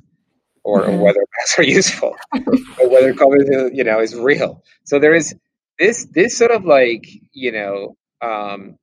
or, 0.63 0.81
mm-hmm. 0.81 0.93
or 0.93 1.03
whether 1.03 1.19
masks 1.38 1.59
are 1.59 1.63
useful 1.63 2.15
or 2.33 2.89
whether 2.89 3.13
COVID 3.13 3.75
you 3.75 3.83
know 3.83 3.99
is 3.99 4.15
real. 4.15 4.63
So 4.85 4.99
there 4.99 5.13
is 5.13 5.35
this 5.77 6.05
this 6.05 6.35
sort 6.35 6.51
of 6.51 6.65
like 6.65 7.07
you 7.31 7.51
know 7.51 7.95
um, 8.21 8.77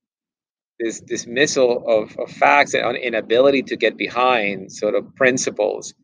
this 0.79 1.01
dismissal 1.01 1.85
of, 1.87 2.19
of 2.19 2.31
facts 2.31 2.75
and 2.75 2.97
inability 2.97 3.62
to 3.62 3.77
get 3.77 3.97
behind 3.97 4.73
sort 4.73 4.95
of 4.95 5.15
principles 5.15 5.95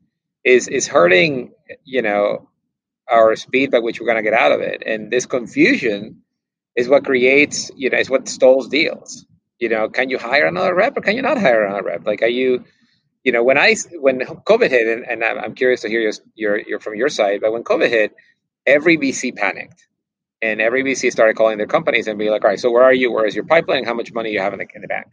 is 0.45 0.69
is 0.69 0.89
hurting 0.89 1.53
you 1.85 2.03
know 2.03 2.49
our 3.09 3.37
speed 3.37 3.71
by 3.71 3.79
which 3.79 4.01
we're 4.01 4.07
going 4.07 4.23
to 4.23 4.29
get 4.29 4.39
out 4.39 4.53
of 4.53 4.61
it. 4.61 4.83
And 4.85 5.11
this 5.11 5.27
confusion 5.27 6.23
is 6.77 6.89
what 6.89 7.05
creates, 7.05 7.71
you 7.77 7.91
know, 7.91 7.99
is 7.99 8.11
what 8.11 8.29
stalls 8.29 8.69
deals. 8.69 9.27
You 9.59 9.69
know, 9.69 9.89
can 9.89 10.11
you 10.11 10.19
hire 10.19 10.47
another 10.47 10.75
rep 10.75 10.97
or 10.97 11.03
can 11.03 11.15
you 11.15 11.23
not 11.23 11.39
hire 11.39 11.65
another 11.65 11.85
rep? 11.85 12.07
Like, 12.07 12.23
are 12.23 12.29
you, 12.29 12.65
you 13.23 13.33
know, 13.33 13.45
when 13.45 13.59
I 13.59 13.77
when 13.93 14.21
COVID 14.21 14.71
hit, 14.71 14.89
and, 14.89 15.23
and 15.23 15.23
I'm 15.23 15.55
curious 15.55 15.83
to 15.83 15.89
hear 15.89 16.01
your, 16.01 16.13
your 16.35 16.59
your 16.59 16.81
from 16.81 16.97
your 16.97 17.09
side, 17.09 17.41
but 17.41 17.53
when 17.53 17.63
COVID 17.63 17.89
hit, 17.89 18.13
every 18.67 18.97
VC 18.97 19.37
panicked, 19.37 19.87
and 20.43 20.61
every 20.61 20.83
VC 20.83 21.11
started 21.11 21.37
calling 21.37 21.57
their 21.57 21.69
companies 21.69 22.09
and 22.09 22.19
be 22.19 22.29
like, 22.29 22.45
all 22.45 22.51
right, 22.51 22.59
so 22.59 22.71
where 22.71 22.83
are 22.83 22.93
you? 22.93 23.13
Where 23.13 23.25
is 23.25 23.35
your 23.35 23.45
pipeline? 23.45 23.85
How 23.85 23.95
much 23.95 24.13
money 24.13 24.33
you 24.33 24.41
have 24.41 24.53
in 24.53 24.59
the, 24.59 24.67
in 24.75 24.83
the 24.83 24.89
bank? 24.89 25.07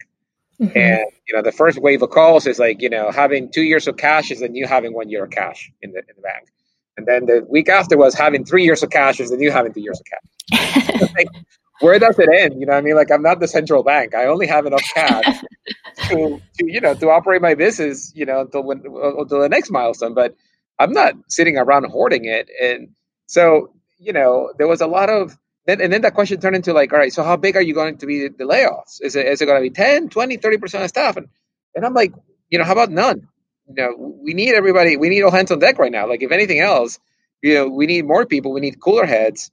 Mm-hmm. 0.60 0.76
And 0.76 1.04
you 1.26 1.34
know, 1.34 1.42
the 1.42 1.52
first 1.52 1.78
wave 1.78 2.02
of 2.02 2.10
calls 2.10 2.46
is 2.46 2.58
like, 2.58 2.82
you 2.82 2.90
know, 2.90 3.10
having 3.10 3.50
two 3.50 3.62
years 3.62 3.86
of 3.86 3.96
cash 3.96 4.30
is 4.30 4.40
than 4.40 4.54
you 4.54 4.66
having 4.66 4.92
one 4.92 5.08
year 5.08 5.24
of 5.24 5.30
cash 5.30 5.70
in 5.80 5.92
the 5.92 6.00
in 6.00 6.16
the 6.16 6.22
bank. 6.22 6.48
And 6.96 7.06
then 7.06 7.24
the 7.24 7.46
week 7.48 7.70
after 7.70 7.96
was 7.96 8.14
having 8.14 8.44
three 8.44 8.64
years 8.64 8.82
of 8.82 8.90
cash 8.90 9.20
is 9.20 9.30
the 9.30 9.36
new 9.36 9.50
having 9.50 9.72
two 9.72 9.80
years 9.80 10.00
of 10.00 10.06
cash. 10.06 11.12
like, 11.16 11.28
where 11.80 11.98
does 11.98 12.18
it 12.18 12.28
end? 12.30 12.60
You 12.60 12.66
know, 12.66 12.74
I 12.74 12.82
mean, 12.82 12.94
like 12.94 13.10
I'm 13.10 13.22
not 13.22 13.40
the 13.40 13.48
central 13.48 13.82
bank. 13.82 14.14
I 14.14 14.26
only 14.26 14.46
have 14.48 14.66
enough 14.66 14.82
cash 14.92 15.42
to, 16.08 16.40
to, 16.58 16.70
you 16.70 16.80
know, 16.80 16.92
to 16.94 17.08
operate 17.08 17.40
my 17.40 17.54
business, 17.54 18.12
you 18.14 18.26
know, 18.26 18.40
until 18.40 18.62
when 18.62 18.82
until 18.84 19.40
the 19.40 19.48
next 19.48 19.70
milestone. 19.70 20.12
But 20.12 20.34
I'm 20.78 20.92
not 20.92 21.14
sitting 21.28 21.56
around 21.56 21.84
hoarding 21.84 22.26
it. 22.26 22.50
And 22.62 22.88
so, 23.26 23.72
you 24.00 24.12
know, 24.12 24.52
there 24.58 24.68
was 24.68 24.80
a 24.80 24.88
lot 24.88 25.10
of 25.10 25.38
then, 25.66 25.80
and 25.80 25.92
then 25.92 26.02
that 26.02 26.14
question 26.14 26.40
turned 26.40 26.56
into 26.56 26.72
like, 26.72 26.92
all 26.92 26.98
right, 26.98 27.12
so 27.12 27.22
how 27.22 27.36
big 27.36 27.56
are 27.56 27.62
you 27.62 27.74
going 27.74 27.98
to 27.98 28.06
be 28.06 28.28
the 28.28 28.44
layoffs? 28.44 28.98
Is 29.00 29.16
it 29.16 29.26
is 29.26 29.42
it 29.42 29.46
going 29.46 29.58
to 29.58 29.62
be 29.62 29.70
10, 29.70 30.08
20, 30.08 30.38
30% 30.38 30.84
of 30.84 30.88
staff? 30.88 31.16
And 31.16 31.28
and 31.74 31.86
I'm 31.86 31.94
like, 31.94 32.12
you 32.48 32.58
know, 32.58 32.64
how 32.64 32.72
about 32.72 32.90
none? 32.90 33.28
you 33.70 33.82
know, 33.82 34.18
we 34.22 34.34
need 34.34 34.54
everybody. 34.54 34.96
We 34.96 35.08
need 35.08 35.22
all 35.22 35.30
hands 35.30 35.50
on 35.50 35.58
deck 35.60 35.78
right 35.78 35.92
now. 35.92 36.08
Like 36.08 36.22
if 36.22 36.32
anything 36.32 36.60
else, 36.60 36.98
you 37.42 37.54
know, 37.54 37.68
we 37.68 37.86
need 37.86 38.04
more 38.04 38.26
people. 38.26 38.52
We 38.52 38.60
need 38.60 38.80
cooler 38.80 39.06
heads. 39.06 39.50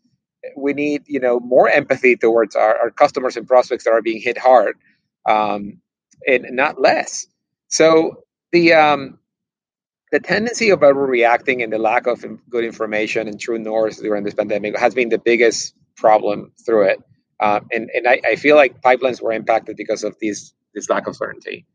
We 0.56 0.74
need 0.74 1.04
you 1.08 1.20
know 1.20 1.40
more 1.40 1.70
empathy 1.70 2.16
towards 2.16 2.56
our, 2.56 2.78
our 2.78 2.92
customers 2.92 3.38
and 3.38 3.48
prospects 3.48 3.84
that 3.84 3.92
are 3.92 4.02
being 4.02 4.22
hit 4.22 4.38
hard, 4.38 4.78
um, 5.28 5.82
and 6.26 6.48
not 6.52 6.80
less. 6.80 7.28
So 7.68 8.24
the 8.52 8.74
um, 8.74 9.20
the 10.12 10.20
tendency 10.20 10.70
of 10.70 10.80
overreacting 10.80 11.64
and 11.64 11.72
the 11.72 11.78
lack 11.78 12.08
of 12.08 12.24
good 12.50 12.64
information 12.64 13.28
and 13.28 13.40
true 13.40 13.60
north 13.60 14.02
during 14.02 14.24
this 14.24 14.34
pandemic 14.34 14.78
has 14.78 14.94
been 14.94 15.10
the 15.10 15.18
biggest 15.18 15.76
problem 15.96 16.52
through 16.66 16.84
it. 16.84 17.00
Um, 17.40 17.68
and 17.72 17.90
and 17.94 18.08
I, 18.08 18.22
I, 18.26 18.36
feel 18.36 18.56
like 18.56 18.82
pipelines 18.82 19.22
were 19.22 19.32
impacted 19.32 19.78
because 19.78 20.04
of 20.04 20.16
this 20.20 20.54
this 20.74 20.90
lack 20.90 21.06
of 21.06 21.16
certainty. 21.16 21.68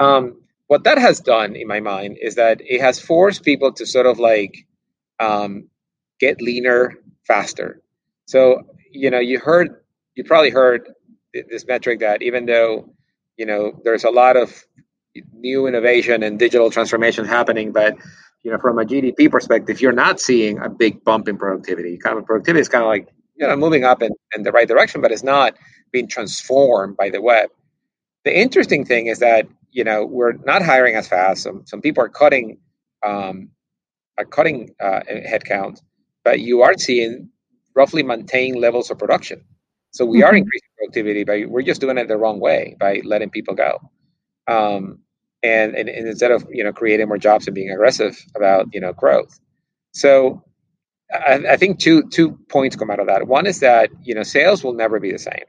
Um, 0.00 0.40
what 0.66 0.82
that 0.84 0.98
has 0.98 1.20
done, 1.20 1.54
in 1.54 1.68
my 1.68 1.78
mind, 1.78 2.18
is 2.20 2.34
that 2.36 2.60
it 2.60 2.80
has 2.80 2.98
forced 2.98 3.44
people 3.44 3.72
to 3.74 3.86
sort 3.86 4.06
of 4.06 4.18
like 4.18 4.66
um, 5.20 5.68
get 6.18 6.42
leaner 6.42 6.96
faster. 7.24 7.80
So 8.26 8.62
you 8.90 9.10
know, 9.10 9.20
you 9.20 9.38
heard, 9.38 9.80
you 10.16 10.24
probably 10.24 10.50
heard 10.50 10.90
this 11.32 11.66
metric 11.66 12.00
that 12.00 12.22
even 12.22 12.46
though 12.46 12.92
you 13.36 13.46
know 13.46 13.80
there's 13.84 14.04
a 14.04 14.10
lot 14.10 14.36
of 14.36 14.64
new 15.32 15.66
innovation 15.66 16.22
and 16.22 16.38
digital 16.38 16.70
transformation 16.70 17.24
happening, 17.24 17.72
but 17.72 17.96
you 18.42 18.52
know, 18.52 18.58
from 18.58 18.78
a 18.78 18.84
GDP 18.84 19.30
perspective, 19.30 19.80
you're 19.80 19.92
not 19.92 20.20
seeing 20.20 20.58
a 20.58 20.68
big 20.68 21.02
bump 21.02 21.26
in 21.28 21.36
productivity. 21.36 21.98
Kind 21.98 22.18
of 22.18 22.26
productivity 22.26 22.60
is 22.60 22.68
kind 22.68 22.84
of 22.84 22.88
like 22.88 23.08
you 23.34 23.46
know 23.46 23.56
moving 23.56 23.84
up 23.84 24.02
in, 24.02 24.12
in 24.34 24.42
the 24.42 24.52
right 24.52 24.68
direction, 24.68 25.00
but 25.00 25.10
it's 25.10 25.24
not 25.24 25.54
being 25.90 26.08
transformed 26.08 26.96
by 26.96 27.10
the 27.10 27.20
web. 27.20 27.50
The 28.24 28.38
interesting 28.38 28.84
thing 28.84 29.06
is 29.06 29.18
that 29.18 29.48
you 29.72 29.84
know 29.84 30.04
we're 30.06 30.34
not 30.44 30.62
hiring 30.62 30.94
as 30.94 31.08
fast. 31.08 31.42
Some 31.42 31.66
some 31.66 31.80
people 31.80 32.04
are 32.04 32.08
cutting 32.08 32.58
um, 33.04 33.50
are 34.18 34.24
cutting 34.24 34.74
uh, 34.80 35.00
headcount, 35.08 35.80
but 36.24 36.40
you 36.40 36.62
are 36.62 36.74
seeing 36.78 37.30
roughly 37.74 38.02
maintain 38.02 38.54
levels 38.54 38.90
of 38.90 38.98
production. 38.98 39.44
So 39.90 40.04
we 40.04 40.18
mm-hmm. 40.18 40.26
are 40.26 40.36
increasing 40.36 40.68
productivity, 40.78 41.24
but 41.24 41.50
we're 41.50 41.62
just 41.62 41.80
doing 41.80 41.98
it 41.98 42.08
the 42.08 42.16
wrong 42.16 42.38
way 42.38 42.76
by 42.78 43.00
letting 43.04 43.30
people 43.30 43.54
go. 43.54 43.80
Um, 44.46 45.00
and, 45.42 45.74
and, 45.74 45.88
and 45.88 46.08
instead 46.08 46.30
of 46.30 46.46
you 46.50 46.64
know 46.64 46.72
creating 46.72 47.08
more 47.08 47.18
jobs 47.18 47.46
and 47.46 47.54
being 47.54 47.70
aggressive 47.70 48.18
about 48.34 48.68
you 48.72 48.80
know 48.80 48.92
growth. 48.92 49.38
So 49.92 50.42
I, 51.12 51.42
I, 51.50 51.56
think 51.56 51.78
two 51.78 52.08
two 52.08 52.38
points 52.48 52.76
come 52.76 52.90
out 52.90 53.00
of 53.00 53.06
that. 53.06 53.26
One 53.26 53.46
is 53.46 53.60
that 53.60 53.90
you 54.02 54.14
know 54.14 54.22
sales 54.22 54.64
will 54.64 54.74
never 54.74 55.00
be 55.00 55.12
the 55.12 55.18
same. 55.18 55.44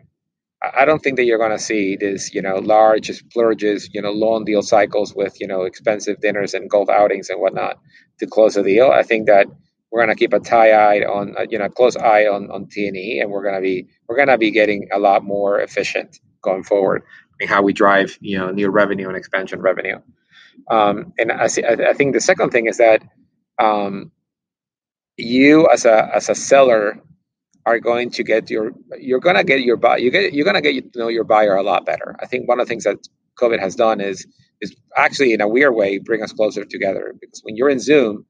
I 0.62 0.86
don't 0.86 1.00
think 1.00 1.17
that 1.17 1.26
you're 1.26 1.38
going 1.38 1.52
to 1.52 1.60
see 1.60 1.95
this 1.95 2.34
you 2.34 2.41
know 2.41 2.58
large 2.58 3.10
splurges, 3.10 3.89
you 3.93 4.02
know 4.02 4.12
long 4.12 4.45
deal 4.45 4.62
cycles 4.62 5.15
with 5.15 5.39
you 5.39 5.47
know 5.47 5.63
expensive 5.63 6.19
dinners 6.21 6.54
and 6.54 6.69
golf 6.69 6.89
outings 6.89 7.30
and 7.30 7.39
whatnot 7.39 7.80
to 8.19 8.28
close 8.28 8.58
a 8.58 8.63
deal. 8.63 8.89
I 8.91 9.04
think 9.04 9.28
that 9.28 9.47
we're 9.91 10.04
going 10.04 10.15
to 10.15 10.19
keep 10.19 10.34
a 10.34 10.39
tie 10.39 10.71
eye 10.71 11.00
on 11.02 11.36
uh, 11.38 11.45
you 11.50 11.58
know 11.58 11.69
close 11.69 11.95
eye 11.95 12.26
on 12.26 12.52
on 12.52 12.67
T 12.67 12.88
and 12.88 12.97
E, 12.97 13.19
and 13.19 13.32
we're 13.32 13.43
going 13.43 13.56
to 13.56 13.62
be 13.62 13.88
we're 14.08 14.17
going 14.17 14.28
to 14.28 14.38
be 14.38 14.52
getting 14.52 14.89
a 14.91 15.00
lot 15.00 15.23
more 15.23 15.60
efficient 15.60 16.19
going 16.41 16.63
forward 16.63 17.04
how 17.45 17.62
we 17.62 17.73
drive 17.73 18.17
you 18.21 18.38
know 18.38 18.50
new 18.52 18.69
revenue 18.69 19.08
and 19.08 19.17
expansion 19.17 19.62
revenue. 19.62 20.00
Um, 20.69 21.13
and 21.17 21.32
I, 21.32 21.47
see, 21.47 21.63
I, 21.63 21.93
think 21.93 22.13
the 22.13 22.19
second 22.19 22.50
thing 22.50 22.65
is 22.65 22.78
that 22.78 23.04
um, 23.60 24.12
you 25.17 25.67
as 25.71 25.86
a 25.86 26.10
as 26.15 26.30
a 26.30 26.36
seller 26.36 27.00
are 27.65 27.80
going 27.80 28.10
to 28.12 28.23
get 28.23 28.50
your 28.50 28.71
you're 28.97 29.19
to 29.19 29.43
get 29.43 29.62
your 29.62 29.78
buy 29.78 29.97
you 29.97 30.12
get 30.12 30.34
you're 30.34 30.52
to 30.52 30.62
get 30.62 30.93
to 30.93 31.00
know 31.00 31.08
your 31.10 31.23
buyer 31.23 31.56
a 31.56 31.63
lot 31.63 31.86
better. 31.86 32.15
I 32.19 32.26
think 32.26 32.47
one 32.47 32.60
of 32.60 32.65
the 32.65 32.69
things 32.69 32.86
that 32.86 32.97
COVID 33.39 33.60
has 33.60 33.76
done 33.76 34.02
is 34.02 34.26
is 34.62 34.76
actually 34.95 35.34
in 35.34 35.41
a 35.41 35.47
weird 35.47 35.76
way 35.76 35.97
bring 36.00 36.23
us 36.23 36.34
closer 36.34 36.65
together 36.65 37.13
because 37.19 37.41
when 37.43 37.56
you're 37.56 37.69
in 37.69 37.80
Zoom, 37.80 38.26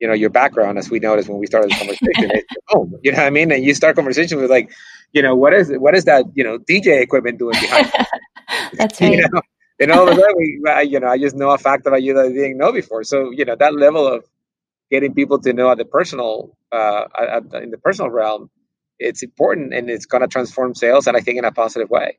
you 0.00 0.08
know 0.08 0.14
your 0.14 0.30
background 0.30 0.78
as 0.78 0.90
we 0.90 0.98
noticed 0.98 1.28
when 1.28 1.38
we 1.38 1.46
started 1.46 1.70
the 1.70 1.76
conversation 1.76 2.30
is 2.34 2.44
home. 2.68 2.94
You 3.02 3.12
know 3.12 3.18
what 3.18 3.26
I 3.26 3.30
mean? 3.30 3.52
And 3.52 3.64
you 3.64 3.74
start 3.74 3.96
conversation 3.96 4.40
with 4.40 4.50
like, 4.50 4.70
you 5.12 5.22
know, 5.22 5.36
what 5.36 5.52
is 5.52 5.70
what 5.70 5.94
is 5.94 6.04
that 6.06 6.24
you 6.34 6.44
know 6.44 6.58
DJ 6.58 7.00
equipment 7.00 7.38
doing 7.38 7.58
behind? 7.60 7.92
That's 8.72 9.00
right. 9.02 9.12
you 9.12 9.18
know? 9.18 9.42
And 9.80 9.92
all 9.92 10.08
of 10.08 10.16
a 10.16 10.20
sudden, 10.20 10.36
we, 10.36 10.60
you 10.88 11.00
know, 11.00 11.08
I 11.08 11.18
just 11.18 11.36
know 11.36 11.50
a 11.50 11.58
fact 11.58 11.86
about 11.86 12.02
you 12.02 12.14
that 12.14 12.26
I 12.26 12.28
didn't 12.28 12.58
know 12.58 12.72
before. 12.72 13.02
So, 13.04 13.30
you 13.30 13.44
know, 13.46 13.56
that 13.56 13.74
level 13.74 14.06
of 14.06 14.24
getting 14.90 15.14
people 15.14 15.40
to 15.40 15.52
know 15.52 15.70
at 15.70 15.78
the 15.78 15.86
personal, 15.86 16.56
uh, 16.70 17.04
at, 17.18 17.62
in 17.62 17.70
the 17.70 17.78
personal 17.78 18.10
realm, 18.10 18.50
it's 18.98 19.22
important 19.22 19.72
and 19.72 19.88
it's 19.88 20.06
going 20.06 20.20
to 20.20 20.28
transform 20.28 20.74
sales, 20.74 21.06
and 21.06 21.16
I 21.16 21.20
think 21.20 21.38
in 21.38 21.46
a 21.46 21.52
positive 21.52 21.88
way. 21.88 22.18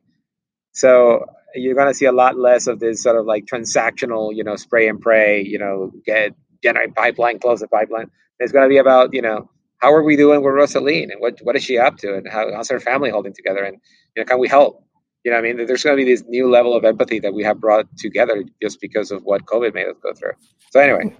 So 0.72 1.26
you're 1.54 1.74
going 1.76 1.88
to 1.88 1.94
see 1.94 2.06
a 2.06 2.12
lot 2.12 2.36
less 2.36 2.66
of 2.66 2.80
this 2.80 3.02
sort 3.02 3.16
of 3.16 3.26
like 3.26 3.46
transactional, 3.46 4.34
you 4.34 4.42
know, 4.42 4.56
spray 4.56 4.88
and 4.88 5.00
pray, 5.00 5.42
you 5.42 5.58
know, 5.58 5.92
get 6.04 6.34
generate 6.62 6.94
pipeline, 6.94 7.38
close 7.38 7.60
the 7.60 7.68
pipeline. 7.68 8.10
It's 8.40 8.52
going 8.52 8.64
to 8.64 8.68
be 8.68 8.78
about, 8.78 9.14
you 9.14 9.22
know, 9.22 9.50
how 9.78 9.92
are 9.92 10.02
we 10.02 10.16
doing 10.16 10.42
with 10.42 10.54
Rosalyn 10.54 11.10
and 11.10 11.20
what 11.20 11.38
what 11.42 11.56
is 11.56 11.64
she 11.64 11.78
up 11.78 11.98
to 11.98 12.14
and 12.14 12.28
how, 12.28 12.52
how's 12.54 12.70
her 12.70 12.80
family 12.80 13.10
holding 13.10 13.34
together 13.34 13.64
and 13.64 13.78
you 14.16 14.22
know 14.22 14.24
can 14.24 14.38
we 14.38 14.48
help 14.48 14.84
you 15.24 15.30
know, 15.30 15.38
I 15.38 15.40
mean, 15.40 15.56
there's 15.56 15.84
going 15.84 15.96
to 15.96 16.04
be 16.04 16.10
this 16.10 16.24
new 16.26 16.50
level 16.50 16.74
of 16.74 16.84
empathy 16.84 17.20
that 17.20 17.32
we 17.32 17.44
have 17.44 17.60
brought 17.60 17.86
together 17.96 18.44
just 18.60 18.80
because 18.80 19.10
of 19.10 19.22
what 19.22 19.44
COVID 19.44 19.74
made 19.74 19.86
us 19.86 19.96
go 20.02 20.12
through. 20.12 20.32
So 20.70 20.80
anyway. 20.80 21.14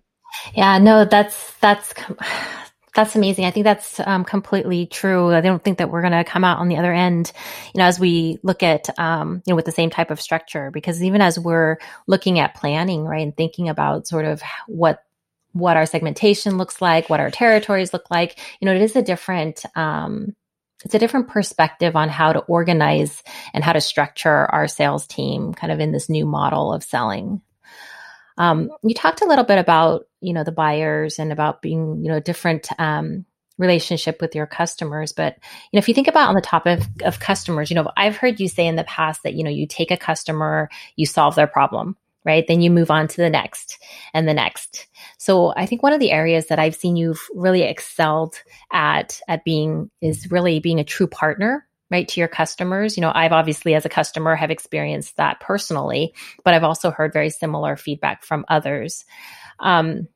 Yeah, 0.54 0.78
no, 0.78 1.04
that's 1.04 1.54
that's 1.60 1.94
that's 2.94 3.16
amazing. 3.16 3.44
I 3.44 3.50
think 3.50 3.64
that's 3.64 4.00
um, 4.00 4.24
completely 4.24 4.86
true. 4.86 5.32
I 5.32 5.40
don't 5.40 5.64
think 5.64 5.78
that 5.78 5.90
we're 5.90 6.02
going 6.02 6.12
to 6.12 6.24
come 6.24 6.44
out 6.44 6.58
on 6.58 6.68
the 6.68 6.76
other 6.76 6.92
end, 6.92 7.32
you 7.74 7.78
know, 7.78 7.86
as 7.86 7.98
we 7.98 8.38
look 8.42 8.62
at, 8.62 8.90
um, 8.98 9.42
you 9.46 9.52
know, 9.52 9.56
with 9.56 9.64
the 9.64 9.72
same 9.72 9.88
type 9.88 10.10
of 10.10 10.20
structure. 10.20 10.70
Because 10.70 11.02
even 11.02 11.22
as 11.22 11.38
we're 11.38 11.78
looking 12.06 12.38
at 12.38 12.54
planning, 12.54 13.04
right, 13.04 13.22
and 13.22 13.36
thinking 13.36 13.68
about 13.68 14.06
sort 14.06 14.24
of 14.24 14.42
what 14.66 15.04
what 15.52 15.76
our 15.76 15.86
segmentation 15.86 16.56
looks 16.56 16.80
like, 16.80 17.10
what 17.10 17.20
our 17.20 17.30
territories 17.30 17.92
look 17.92 18.10
like, 18.10 18.38
you 18.60 18.66
know, 18.66 18.74
it 18.74 18.80
is 18.80 18.96
a 18.96 19.02
different 19.02 19.64
um, 19.76 20.34
it's 20.84 20.94
a 20.94 20.98
different 20.98 21.28
perspective 21.28 21.96
on 21.96 22.08
how 22.08 22.32
to 22.32 22.40
organize 22.40 23.22
and 23.54 23.62
how 23.62 23.72
to 23.72 23.80
structure 23.80 24.30
our 24.30 24.68
sales 24.68 25.06
team 25.06 25.54
kind 25.54 25.72
of 25.72 25.80
in 25.80 25.92
this 25.92 26.08
new 26.08 26.26
model 26.26 26.72
of 26.72 26.82
selling. 26.82 27.40
Um, 28.38 28.70
you 28.82 28.94
talked 28.94 29.22
a 29.22 29.26
little 29.26 29.44
bit 29.44 29.58
about, 29.58 30.06
you 30.20 30.32
know, 30.32 30.44
the 30.44 30.52
buyers 30.52 31.18
and 31.18 31.32
about 31.32 31.62
being, 31.62 32.02
you 32.02 32.10
know, 32.10 32.20
different 32.20 32.68
um, 32.78 33.26
relationship 33.58 34.20
with 34.20 34.34
your 34.34 34.46
customers. 34.46 35.12
But, 35.12 35.36
you 35.70 35.76
know, 35.76 35.78
if 35.78 35.88
you 35.88 35.94
think 35.94 36.08
about 36.08 36.28
on 36.28 36.34
the 36.34 36.40
topic 36.40 36.80
of, 36.80 36.86
of 37.04 37.20
customers, 37.20 37.70
you 37.70 37.74
know, 37.74 37.90
I've 37.96 38.16
heard 38.16 38.40
you 38.40 38.48
say 38.48 38.66
in 38.66 38.76
the 38.76 38.84
past 38.84 39.22
that, 39.22 39.34
you 39.34 39.44
know, 39.44 39.50
you 39.50 39.66
take 39.66 39.90
a 39.90 39.96
customer, 39.96 40.70
you 40.96 41.06
solve 41.06 41.34
their 41.34 41.46
problem, 41.46 41.96
right? 42.24 42.44
Then 42.46 42.60
you 42.60 42.70
move 42.70 42.90
on 42.90 43.08
to 43.08 43.16
the 43.16 43.30
next 43.30 43.78
and 44.14 44.28
the 44.28 44.34
next. 44.34 44.86
So 45.18 45.52
I 45.56 45.66
think 45.66 45.82
one 45.82 45.92
of 45.92 46.00
the 46.00 46.12
areas 46.12 46.46
that 46.46 46.58
I've 46.58 46.74
seen 46.74 46.96
you've 46.96 47.26
really 47.34 47.62
excelled 47.62 48.40
at 48.72 49.20
at 49.28 49.44
being 49.44 49.90
is 50.00 50.30
really 50.30 50.60
being 50.60 50.80
a 50.80 50.84
true 50.84 51.06
partner 51.06 51.66
right 51.90 52.08
to 52.08 52.20
your 52.20 52.28
customers 52.28 52.96
you 52.96 53.02
know 53.02 53.12
i've 53.14 53.32
obviously 53.32 53.74
as 53.74 53.84
a 53.84 53.90
customer 53.90 54.34
have 54.34 54.50
experienced 54.50 55.14
that 55.18 55.38
personally 55.40 56.14
but 56.42 56.54
i've 56.54 56.64
also 56.64 56.90
heard 56.90 57.12
very 57.12 57.28
similar 57.28 57.76
feedback 57.76 58.24
from 58.24 58.46
others 58.48 59.04
um, 59.60 60.08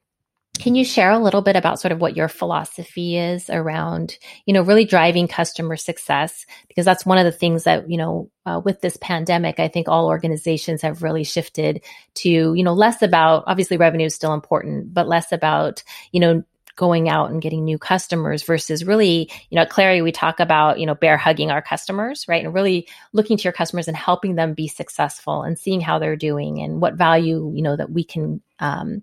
can 0.59 0.75
you 0.75 0.85
share 0.85 1.11
a 1.11 1.19
little 1.19 1.42
bit 1.42 1.57
about 1.57 1.81
sort 1.81 1.92
of 1.92 2.01
what 2.01 2.16
your 2.16 2.29
philosophy 2.29 3.16
is 3.16 3.49
around, 3.51 4.19
you 4.45 4.55
know, 4.55 4.62
really 4.62 4.85
driving 4.85 5.29
customer 5.29 5.77
success? 5.77 6.47
Because 6.69 6.85
that's 6.85 7.07
one 7.07 7.19
of 7.19 7.25
the 7.25 7.33
things 7.33 7.64
that, 7.64 7.90
you 7.90 7.97
know, 7.97 8.31
uh, 8.45 8.61
with 8.64 8.81
this 8.81 8.97
pandemic, 9.01 9.59
I 9.59 9.69
think 9.69 9.88
all 9.88 10.07
organizations 10.07 10.83
have 10.83 11.03
really 11.03 11.25
shifted 11.25 11.83
to, 12.16 12.29
you 12.31 12.62
know, 12.62 12.75
less 12.75 13.03
about, 13.03 13.45
obviously 13.47 13.77
revenue 13.77 14.07
is 14.07 14.14
still 14.14 14.35
important, 14.35 14.92
but 14.92 15.09
less 15.09 15.33
about, 15.33 15.83
you 16.12 16.21
know, 16.21 16.45
going 16.77 17.09
out 17.09 17.31
and 17.31 17.43
getting 17.43 17.65
new 17.65 17.79
customers 17.79 18.43
versus 18.43 18.85
really, 18.85 19.31
you 19.49 19.57
know, 19.57 19.62
at 19.62 19.71
Clari, 19.71 20.03
we 20.03 20.12
talk 20.12 20.39
about, 20.41 20.79
you 20.79 20.87
know, 20.87 20.95
bear 20.95 21.17
hugging 21.17 21.51
our 21.51 21.62
customers, 21.62 22.27
right? 22.29 22.45
And 22.45 22.55
really 22.55 22.87
looking 23.12 23.39
to 23.39 23.45
your 23.45 23.53
customers 23.53 23.89
and 23.89 23.97
helping 23.97 24.35
them 24.35 24.53
be 24.53 24.69
successful 24.69 25.43
and 25.43 25.59
seeing 25.59 25.81
how 25.81 25.99
they're 25.99 26.17
doing 26.17 26.61
and 26.61 26.81
what 26.81 26.95
value, 26.95 27.51
you 27.55 27.62
know, 27.62 27.77
that 27.77 27.91
we 27.91 28.05
can, 28.05 28.43
um, 28.61 29.03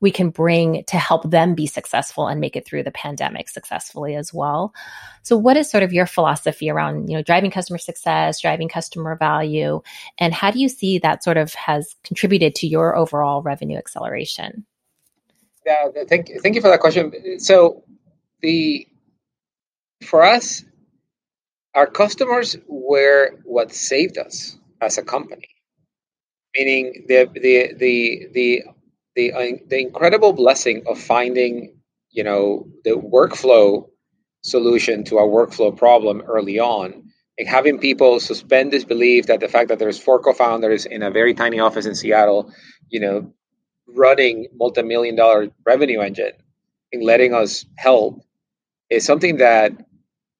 we 0.00 0.10
can 0.10 0.30
bring 0.30 0.82
to 0.84 0.96
help 0.96 1.30
them 1.30 1.54
be 1.54 1.66
successful 1.66 2.26
and 2.26 2.40
make 2.40 2.56
it 2.56 2.66
through 2.66 2.82
the 2.82 2.90
pandemic 2.90 3.50
successfully 3.50 4.14
as 4.14 4.32
well. 4.32 4.72
So 5.22 5.36
what 5.36 5.58
is 5.58 5.70
sort 5.70 5.82
of 5.82 5.92
your 5.92 6.06
philosophy 6.06 6.70
around, 6.70 7.10
you 7.10 7.16
know, 7.16 7.22
driving 7.22 7.50
customer 7.50 7.78
success, 7.78 8.40
driving 8.40 8.68
customer 8.68 9.14
value, 9.14 9.82
and 10.18 10.32
how 10.32 10.50
do 10.50 10.58
you 10.58 10.70
see 10.70 10.98
that 10.98 11.22
sort 11.22 11.36
of 11.36 11.52
has 11.54 11.96
contributed 12.02 12.54
to 12.56 12.66
your 12.66 12.96
overall 12.96 13.42
revenue 13.42 13.76
acceleration? 13.76 14.64
Yeah, 15.70 16.04
thank 16.08 16.30
thank 16.42 16.56
you 16.56 16.62
for 16.62 16.68
that 16.70 16.80
question. 16.80 17.38
So 17.40 17.84
the 18.42 18.88
for 20.04 20.24
us, 20.24 20.64
our 21.74 21.86
customers 21.86 22.56
were 22.68 23.38
what 23.44 23.72
saved 23.74 24.18
us 24.18 24.58
as 24.80 24.98
a 24.98 25.04
company. 25.04 25.48
Meaning 26.56 27.04
the 27.08 27.28
the 27.34 27.74
the 27.74 28.26
the 28.32 28.64
the, 29.16 29.32
uh, 29.34 29.58
the 29.68 29.80
incredible 29.80 30.32
blessing 30.32 30.84
of 30.88 30.98
finding, 30.98 31.80
you 32.10 32.24
know, 32.24 32.68
the 32.84 32.92
workflow 32.92 33.88
solution 34.42 35.04
to 35.04 35.18
our 35.18 35.26
workflow 35.26 35.76
problem 35.76 36.22
early 36.26 36.58
on 36.60 37.04
and 37.38 37.48
having 37.48 37.78
people 37.78 38.20
suspend 38.20 38.72
this 38.72 38.84
belief 38.84 39.26
that 39.26 39.40
the 39.40 39.48
fact 39.48 39.68
that 39.70 39.78
there's 39.78 39.98
four 40.00 40.20
co-founders 40.20 40.86
in 40.86 41.02
a 41.04 41.10
very 41.12 41.34
tiny 41.34 41.60
office 41.60 41.86
in 41.86 41.94
Seattle, 41.94 42.52
you 42.88 43.00
know, 43.00 43.34
running 43.94 44.48
multi-million 44.54 45.16
dollar 45.16 45.50
revenue 45.66 46.00
engine 46.00 46.32
and 46.92 47.02
letting 47.04 47.34
us 47.34 47.66
help 47.76 48.22
is 48.90 49.04
something 49.04 49.38
that 49.38 49.72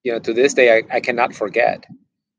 you 0.05 0.13
know 0.13 0.19
to 0.21 0.35
this 0.35 0.55
day 0.55 0.79
I, 0.79 0.97
I 0.97 1.01
cannot 1.01 1.35
forget. 1.35 1.85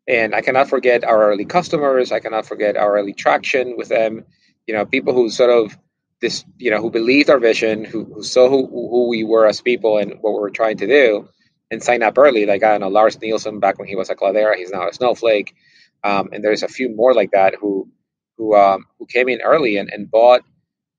And 0.08 0.36
i 0.36 0.42
cannot 0.42 0.70
forget 0.70 1.04
our 1.04 1.32
early 1.32 1.46
customers. 1.46 2.12
I 2.12 2.20
cannot 2.20 2.46
forget 2.48 2.78
our 2.78 2.98
early 2.98 3.14
traction 3.14 3.78
with 3.78 3.90
them. 3.90 4.26
You 4.68 4.76
know 4.76 4.86
people 4.86 5.14
who 5.14 5.30
sort 5.30 5.52
of 5.52 5.78
this, 6.22 6.46
you 6.58 6.72
know, 6.72 6.82
who 6.82 6.92
believed 6.92 7.30
our 7.30 7.40
vision, 7.40 7.86
who, 7.86 8.06
who 8.06 8.24
saw 8.24 8.50
who, 8.50 8.68
who 8.68 9.10
we 9.10 9.24
were 9.24 9.48
as 9.48 9.62
people 9.62 9.98
and 9.98 10.14
what 10.22 10.34
we 10.34 10.40
were 10.40 10.52
trying 10.52 10.78
to 10.78 10.88
do, 10.88 11.30
and 11.72 11.84
signed 11.84 12.04
up 12.04 12.18
early. 12.18 12.46
Like 12.46 12.64
I 12.64 12.78
know 12.78 12.90
Lars 12.90 13.20
Nilsson 13.22 13.60
back 13.60 13.80
when 13.80 13.88
he 13.88 13.96
was 13.96 14.10
at 14.10 14.18
Cloudera, 14.18 14.56
he's 14.56 14.72
now 14.72 14.88
a 14.88 14.94
Snowflake, 14.94 15.56
um, 16.04 16.30
and 16.32 16.44
there's 16.44 16.64
a 16.64 16.68
few 16.70 16.96
more 16.96 17.14
like 17.14 17.32
that 17.32 17.56
who 17.56 17.90
who 18.38 18.56
um, 18.56 18.86
who 19.00 19.06
came 19.08 19.30
in 19.30 19.42
early 19.42 19.78
and, 19.78 19.92
and 19.92 20.10
bought 20.10 20.42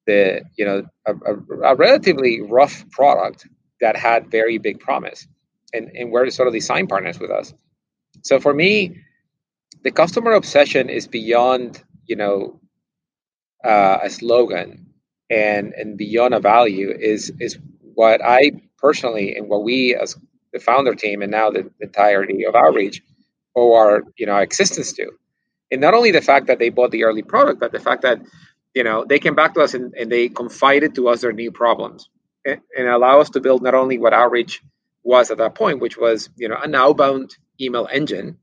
the 0.07 0.43
you 0.57 0.65
know 0.65 0.85
a, 1.07 1.13
a, 1.13 1.73
a, 1.73 1.77
relatively 1.77 2.41
rough 2.41 2.89
product 2.91 3.47
that 3.81 3.97
had 3.97 4.31
very 4.31 4.59
big 4.59 4.81
promise, 4.81 5.27
and 5.73 5.91
and 5.95 6.11
were 6.11 6.31
sort 6.31 6.49
of 6.49 6.55
design 6.55 6.87
partners 6.87 7.19
with 7.19 7.31
us. 7.31 7.55
So 8.23 8.41
for 8.41 8.53
me, 8.53 9.03
the 9.83 9.91
customer 9.91 10.33
obsession 10.33 10.89
is 10.89 11.07
beyond 11.07 11.83
you 12.07 12.17
know 12.17 12.61
uh, 13.65 13.99
a 14.03 14.11
slogan 14.11 14.87
and 15.31 15.73
and 15.75 15.97
beyond 15.97 16.35
a 16.35 16.41
value 16.41 16.91
is 16.91 17.33
is 17.41 17.59
what 17.95 18.21
I 18.25 18.53
personally 18.79 19.37
and 19.37 19.49
what 19.49 19.63
we 19.63 19.95
as 19.95 20.17
the 20.53 20.61
founder 20.61 20.95
team 20.95 21.23
and 21.23 21.31
now 21.31 21.51
the, 21.51 21.71
entirety 21.81 22.45
of 22.45 22.55
outreach 22.55 23.03
owe 23.57 23.75
our 23.75 24.03
you 24.17 24.27
know 24.27 24.37
existence 24.37 24.93
to 24.95 25.11
and 25.71 25.81
not 25.81 25.95
only 25.95 26.11
the 26.11 26.21
fact 26.21 26.47
that 26.49 26.59
they 26.59 26.69
bought 26.69 26.91
the 26.91 27.05
early 27.05 27.23
product 27.23 27.61
but 27.61 27.73
the 27.73 27.81
fact 27.81 28.03
that 28.03 28.21
you 28.75 28.85
know 28.85 29.05
they 29.09 29.19
came 29.19 29.35
back 29.35 29.55
to 29.55 29.61
us 29.61 29.75
and, 29.75 29.95
and 29.95 30.11
they 30.11 30.29
confided 30.29 30.95
to 30.95 31.09
us 31.09 31.23
their 31.23 31.33
new 31.33 31.53
problems 31.53 32.09
and, 32.45 32.61
and 32.77 32.89
allow 32.89 33.21
us 33.21 33.31
to 33.31 33.41
build 33.41 33.63
not 33.63 33.75
only 33.75 33.99
what 33.99 34.13
outreach 34.13 34.63
was 35.05 35.31
at 35.31 35.39
that 35.39 35.55
point 35.55 35.81
which 35.81 35.97
was 35.97 36.31
you 36.37 36.49
know 36.49 36.57
an 36.63 36.75
outbound 36.75 37.37
email 37.61 37.89
engine 37.93 38.39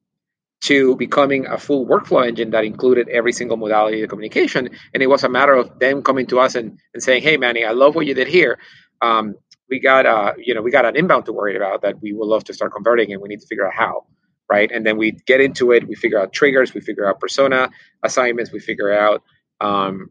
to 0.62 0.96
becoming 0.98 1.46
a 1.46 1.58
full 1.58 1.86
workflow 1.88 2.28
engine 2.28 2.52
that 2.52 2.66
included 2.66 3.08
every 3.10 3.32
single 3.32 3.58
modality 3.58 4.02
of 4.04 4.10
communication. 4.10 4.70
And 4.94 5.02
it 5.02 5.08
was 5.08 5.24
a 5.24 5.30
matter 5.30 5.54
of 5.54 5.80
them 5.80 6.04
coming 6.04 6.28
to 6.28 6.40
us 6.40 6.56
and, 6.56 6.78
and 6.94 7.02
saying, 7.02 7.24
Hey, 7.24 7.38
Manny, 7.38 7.64
I 7.64 7.72
love 7.72 7.96
what 7.96 8.06
you 8.06 8.14
did 8.14 8.28
here. 8.28 8.60
Um, 9.02 9.36
we 9.70 9.80
got, 9.80 10.06
uh, 10.06 10.34
you 10.38 10.54
know, 10.54 10.62
we 10.62 10.72
got 10.72 10.86
an 10.86 10.96
inbound 10.96 11.26
to 11.28 11.34
worry 11.34 11.56
about 11.56 11.84
that 11.84 12.02
we 12.02 12.12
would 12.12 12.28
love 12.28 12.44
to 12.46 12.54
start 12.54 12.74
converting 12.74 13.14
and 13.14 13.22
we 13.22 13.30
need 13.30 13.40
to 13.40 13.48
figure 13.48 13.66
out 13.66 13.74
how. 13.74 14.06
Right. 14.52 14.70
And 14.72 14.86
then 14.86 14.98
we 14.98 15.12
get 15.12 15.42
into 15.42 15.72
it. 15.72 15.88
We 15.88 15.96
figure 15.96 16.20
out 16.20 16.34
triggers. 16.34 16.74
We 16.74 16.82
figure 16.82 17.08
out 17.08 17.20
persona 17.20 17.70
assignments. 18.04 18.52
We 18.52 18.60
figure 18.60 18.92
out, 18.92 19.22
um, 19.62 20.10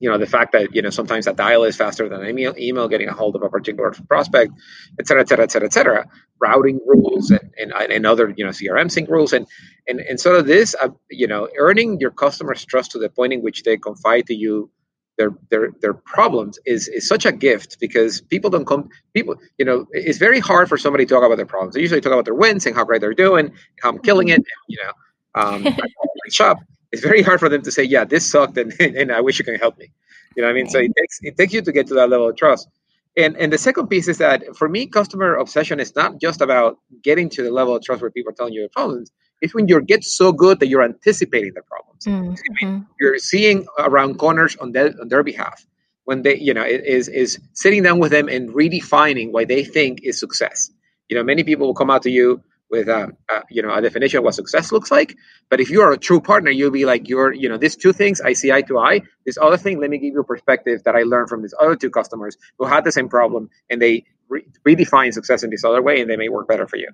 you 0.00 0.10
know 0.10 0.18
the 0.18 0.26
fact 0.26 0.52
that 0.52 0.74
you 0.74 0.82
know 0.82 0.90
sometimes 0.90 1.26
a 1.26 1.32
dial 1.32 1.64
is 1.64 1.76
faster 1.76 2.08
than 2.08 2.22
an 2.22 2.28
email, 2.28 2.54
email 2.58 2.88
getting 2.88 3.08
a 3.08 3.12
hold 3.12 3.36
of 3.36 3.42
a 3.42 3.48
particular 3.48 3.92
prospect 4.08 4.52
et 4.98 5.06
cetera 5.06 5.22
et 5.22 5.28
cetera 5.28 5.44
et 5.44 5.52
cetera 5.52 5.66
et 5.66 5.72
cetera. 5.72 6.06
Routing 6.40 6.80
rules 6.86 7.30
and, 7.30 7.52
and, 7.58 7.72
and 7.72 8.06
other 8.06 8.32
you 8.36 8.44
know 8.44 8.50
crm 8.50 8.90
sync 8.90 9.08
rules 9.08 9.32
and 9.32 9.46
and 9.88 10.00
and 10.00 10.20
sort 10.20 10.36
of 10.36 10.46
this 10.46 10.74
uh, 10.80 10.88
you 11.10 11.26
know 11.26 11.48
earning 11.58 11.98
your 12.00 12.10
customers 12.10 12.64
trust 12.64 12.92
to 12.92 12.98
the 12.98 13.08
point 13.08 13.32
in 13.32 13.42
which 13.42 13.62
they 13.64 13.76
confide 13.76 14.26
to 14.26 14.34
you 14.34 14.70
their 15.16 15.30
their 15.50 15.70
their 15.80 15.94
problems 15.94 16.58
is 16.64 16.86
is 16.88 17.08
such 17.08 17.26
a 17.26 17.32
gift 17.32 17.78
because 17.80 18.20
people 18.20 18.50
don't 18.50 18.66
come 18.66 18.88
people 19.14 19.34
you 19.58 19.64
know 19.64 19.86
it's 19.90 20.18
very 20.18 20.38
hard 20.38 20.68
for 20.68 20.78
somebody 20.78 21.04
to 21.06 21.12
talk 21.12 21.24
about 21.24 21.36
their 21.36 21.46
problems. 21.46 21.74
They 21.74 21.80
usually 21.80 22.00
talk 22.00 22.12
about 22.12 22.24
their 22.24 22.34
wins 22.34 22.66
and 22.66 22.76
how 22.76 22.84
great 22.84 23.00
they're 23.00 23.14
doing 23.14 23.52
how 23.82 23.90
i'm 23.90 23.98
killing 23.98 24.28
it 24.28 24.34
and, 24.36 24.44
you 24.68 24.78
know 24.82 24.92
um, 25.34 25.66
shop 26.30 26.58
it's 26.92 27.02
very 27.02 27.22
hard 27.22 27.40
for 27.40 27.48
them 27.48 27.62
to 27.62 27.70
say, 27.70 27.82
yeah, 27.82 28.04
this 28.04 28.30
sucked 28.30 28.56
and, 28.58 28.72
and 28.80 29.12
I 29.12 29.20
wish 29.20 29.38
you 29.38 29.44
can 29.44 29.56
help 29.56 29.78
me. 29.78 29.90
You 30.36 30.42
know 30.42 30.48
what 30.48 30.52
I 30.52 30.54
mean? 30.54 30.68
So 30.68 30.78
it 30.78 30.92
takes 30.96 31.18
it 31.22 31.36
takes 31.36 31.52
you 31.52 31.62
to 31.62 31.72
get 31.72 31.88
to 31.88 31.94
that 31.94 32.08
level 32.08 32.28
of 32.28 32.36
trust. 32.36 32.68
And 33.16 33.36
and 33.36 33.52
the 33.52 33.58
second 33.58 33.88
piece 33.88 34.08
is 34.08 34.18
that 34.18 34.56
for 34.56 34.68
me, 34.68 34.86
customer 34.86 35.34
obsession 35.34 35.80
is 35.80 35.94
not 35.96 36.20
just 36.20 36.40
about 36.40 36.78
getting 37.02 37.28
to 37.30 37.42
the 37.42 37.50
level 37.50 37.74
of 37.74 37.82
trust 37.82 38.02
where 38.02 38.10
people 38.10 38.30
are 38.30 38.34
telling 38.34 38.52
you 38.52 38.60
their 38.60 38.68
problems. 38.68 39.10
It's 39.40 39.54
when 39.54 39.68
you 39.68 39.80
get 39.80 40.04
so 40.04 40.32
good 40.32 40.60
that 40.60 40.68
you're 40.68 40.82
anticipating 40.82 41.52
the 41.54 41.62
problems. 41.62 42.04
Mm-hmm. 42.04 42.82
You're 43.00 43.18
seeing 43.18 43.66
around 43.78 44.18
corners 44.18 44.56
on 44.56 44.72
their 44.72 44.94
on 45.00 45.08
their 45.08 45.22
behalf. 45.22 45.66
When 46.04 46.22
they, 46.22 46.38
you 46.38 46.54
know, 46.54 46.64
is 46.64 47.08
is 47.08 47.38
sitting 47.52 47.82
down 47.82 47.98
with 47.98 48.12
them 48.12 48.28
and 48.28 48.50
redefining 48.50 49.32
what 49.32 49.48
they 49.48 49.64
think 49.64 50.00
is 50.02 50.18
success. 50.18 50.70
You 51.08 51.16
know, 51.16 51.22
many 51.22 51.42
people 51.42 51.66
will 51.66 51.74
come 51.74 51.90
out 51.90 52.02
to 52.02 52.10
you 52.10 52.42
with 52.70 52.88
a, 52.88 53.12
a, 53.30 53.42
you 53.50 53.62
know 53.62 53.74
a 53.74 53.80
definition 53.80 54.18
of 54.18 54.24
what 54.24 54.34
success 54.34 54.72
looks 54.72 54.90
like. 54.90 55.16
But 55.50 55.60
if 55.60 55.70
you 55.70 55.82
are 55.82 55.92
a 55.92 55.98
true 55.98 56.20
partner, 56.20 56.50
you'll 56.50 56.70
be 56.70 56.84
like, 56.84 57.08
you're 57.08 57.32
you 57.32 57.48
know 57.48 57.58
these 57.58 57.76
two 57.76 57.92
things 57.92 58.20
I 58.20 58.32
see 58.34 58.52
eye 58.52 58.62
to 58.62 58.78
eye. 58.78 59.02
This 59.24 59.38
other 59.40 59.56
thing, 59.56 59.80
let 59.80 59.90
me 59.90 59.98
give 59.98 60.14
you 60.14 60.20
a 60.20 60.24
perspective 60.24 60.82
that 60.84 60.96
I 60.96 61.02
learned 61.02 61.28
from 61.28 61.42
these 61.42 61.54
other 61.60 61.76
two 61.76 61.90
customers 61.90 62.36
who 62.58 62.66
had 62.66 62.84
the 62.84 62.92
same 62.92 63.08
problem, 63.08 63.50
and 63.70 63.80
they 63.80 64.04
re- 64.28 64.46
redefine 64.66 65.12
success 65.12 65.42
in 65.42 65.50
this 65.50 65.64
other 65.64 65.82
way, 65.82 66.00
and 66.00 66.10
they 66.10 66.16
may 66.16 66.28
work 66.28 66.48
better 66.48 66.66
for 66.66 66.76
you. 66.76 66.88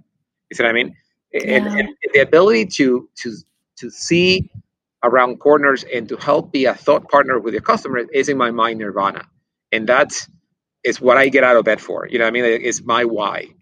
You 0.50 0.56
see 0.56 0.62
what 0.62 0.70
I 0.70 0.72
mean? 0.72 0.94
Yeah. 1.32 1.56
And, 1.56 1.66
and 1.66 1.88
the 2.12 2.20
ability 2.20 2.66
to 2.78 3.08
to 3.22 3.36
to 3.78 3.90
see 3.90 4.50
around 5.02 5.38
corners 5.38 5.84
and 5.84 6.08
to 6.08 6.16
help 6.16 6.52
be 6.52 6.64
a 6.64 6.74
thought 6.74 7.10
partner 7.10 7.38
with 7.38 7.52
your 7.52 7.62
customer 7.62 7.98
is 8.12 8.28
in 8.28 8.38
my 8.38 8.50
mind 8.50 8.78
nirvana, 8.78 9.24
and 9.72 9.86
that's 9.86 10.28
is 10.84 11.00
what 11.00 11.16
I 11.16 11.28
get 11.30 11.44
out 11.44 11.56
of 11.56 11.64
bed 11.64 11.80
for. 11.80 12.06
You 12.08 12.18
know, 12.18 12.24
what 12.26 12.28
I 12.28 12.32
mean, 12.32 12.44
it's 12.44 12.82
my 12.82 13.04
why 13.06 13.54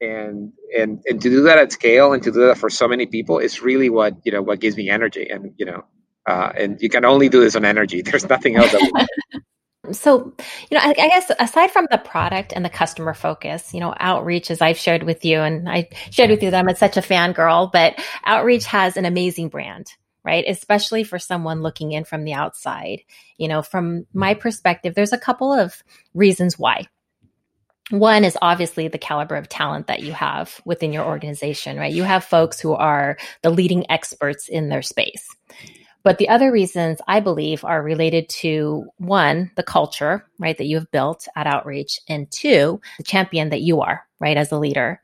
and 0.00 0.52
and 0.76 1.02
and 1.06 1.20
to 1.20 1.28
do 1.28 1.42
that 1.42 1.58
at 1.58 1.72
scale 1.72 2.12
and 2.12 2.22
to 2.22 2.30
do 2.30 2.46
that 2.46 2.58
for 2.58 2.70
so 2.70 2.86
many 2.88 3.06
people 3.06 3.38
is 3.38 3.62
really 3.62 3.90
what 3.90 4.14
you 4.24 4.32
know 4.32 4.42
what 4.42 4.60
gives 4.60 4.76
me 4.76 4.88
energy. 4.88 5.28
And 5.28 5.52
you 5.56 5.66
know 5.66 5.84
uh, 6.26 6.52
and 6.56 6.80
you 6.80 6.88
can 6.88 7.04
only 7.04 7.28
do 7.28 7.40
this 7.40 7.56
on 7.56 7.64
energy. 7.64 8.02
There's 8.04 8.28
nothing 8.28 8.56
else 8.56 8.74
so 9.92 10.34
you 10.70 10.76
know 10.76 10.80
I, 10.82 10.90
I, 10.90 11.08
guess 11.08 11.30
aside 11.38 11.70
from 11.70 11.86
the 11.90 11.96
product 11.96 12.52
and 12.54 12.62
the 12.62 12.68
customer 12.68 13.14
focus 13.14 13.72
you 13.72 13.80
know 13.80 13.94
outreach 13.98 14.50
as 14.50 14.60
i've 14.60 14.76
shared 14.76 15.04
with 15.04 15.24
you 15.24 15.40
and 15.40 15.66
i 15.66 15.88
shared 16.10 16.28
with 16.28 16.42
you 16.42 16.50
that 16.50 16.68
i'm 16.68 16.76
such 16.76 16.98
a 16.98 17.00
fangirl 17.00 17.72
but 17.72 17.98
outreach 18.26 18.66
has 18.66 18.98
an 18.98 19.06
amazing 19.06 19.48
brand 19.48 19.86
right? 20.28 20.44
Especially 20.46 21.04
for 21.04 21.18
someone 21.18 21.62
looking 21.62 21.92
in 21.92 22.04
from 22.04 22.24
the 22.24 22.34
outside. 22.34 23.00
You 23.38 23.48
know 23.48 23.62
from 23.62 24.06
my 24.12 24.34
perspective 24.34 24.94
there's 24.94 25.12
a 25.12 25.18
couple 25.18 25.52
of 25.52 25.82
reasons 26.12 26.58
why 26.58 26.86
one 27.90 28.24
is 28.24 28.36
obviously 28.42 28.88
the 28.88 28.98
caliber 28.98 29.36
of 29.36 29.48
talent 29.48 29.86
that 29.86 30.02
you 30.02 30.12
have 30.12 30.60
within 30.64 30.92
your 30.92 31.04
organization, 31.04 31.78
right? 31.78 31.92
You 31.92 32.02
have 32.02 32.24
folks 32.24 32.60
who 32.60 32.74
are 32.74 33.16
the 33.42 33.50
leading 33.50 33.90
experts 33.90 34.48
in 34.48 34.68
their 34.68 34.82
space. 34.82 35.26
But 36.02 36.18
the 36.18 36.28
other 36.28 36.52
reasons 36.52 37.00
I 37.08 37.20
believe 37.20 37.64
are 37.64 37.82
related 37.82 38.28
to 38.30 38.86
one, 38.98 39.50
the 39.56 39.62
culture, 39.62 40.24
right, 40.38 40.56
that 40.56 40.66
you 40.66 40.76
have 40.76 40.90
built 40.90 41.26
at 41.34 41.46
Outreach, 41.46 42.00
and 42.08 42.30
two, 42.30 42.80
the 42.98 43.04
champion 43.04 43.50
that 43.50 43.62
you 43.62 43.80
are, 43.80 44.06
right, 44.20 44.36
as 44.36 44.52
a 44.52 44.58
leader. 44.58 45.00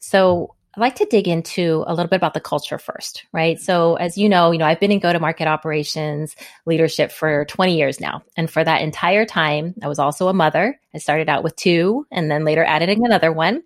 So 0.00 0.54
I'd 0.76 0.80
like 0.80 0.96
to 0.96 1.04
dig 1.04 1.28
into 1.28 1.84
a 1.86 1.94
little 1.94 2.08
bit 2.08 2.16
about 2.16 2.34
the 2.34 2.40
culture 2.40 2.78
first, 2.78 3.26
right? 3.32 3.60
So 3.60 3.94
as 3.94 4.18
you 4.18 4.28
know, 4.28 4.50
you 4.50 4.58
know, 4.58 4.66
I've 4.66 4.80
been 4.80 4.90
in 4.90 4.98
go-to-market 4.98 5.46
operations 5.46 6.34
leadership 6.66 7.12
for 7.12 7.44
20 7.44 7.76
years 7.76 8.00
now. 8.00 8.22
And 8.36 8.50
for 8.50 8.64
that 8.64 8.82
entire 8.82 9.24
time, 9.24 9.74
I 9.84 9.86
was 9.86 10.00
also 10.00 10.26
a 10.26 10.32
mother. 10.32 10.80
I 10.92 10.98
started 10.98 11.28
out 11.28 11.44
with 11.44 11.54
two 11.54 12.08
and 12.10 12.28
then 12.28 12.44
later 12.44 12.64
added 12.64 12.88
another 12.88 13.30
one. 13.30 13.62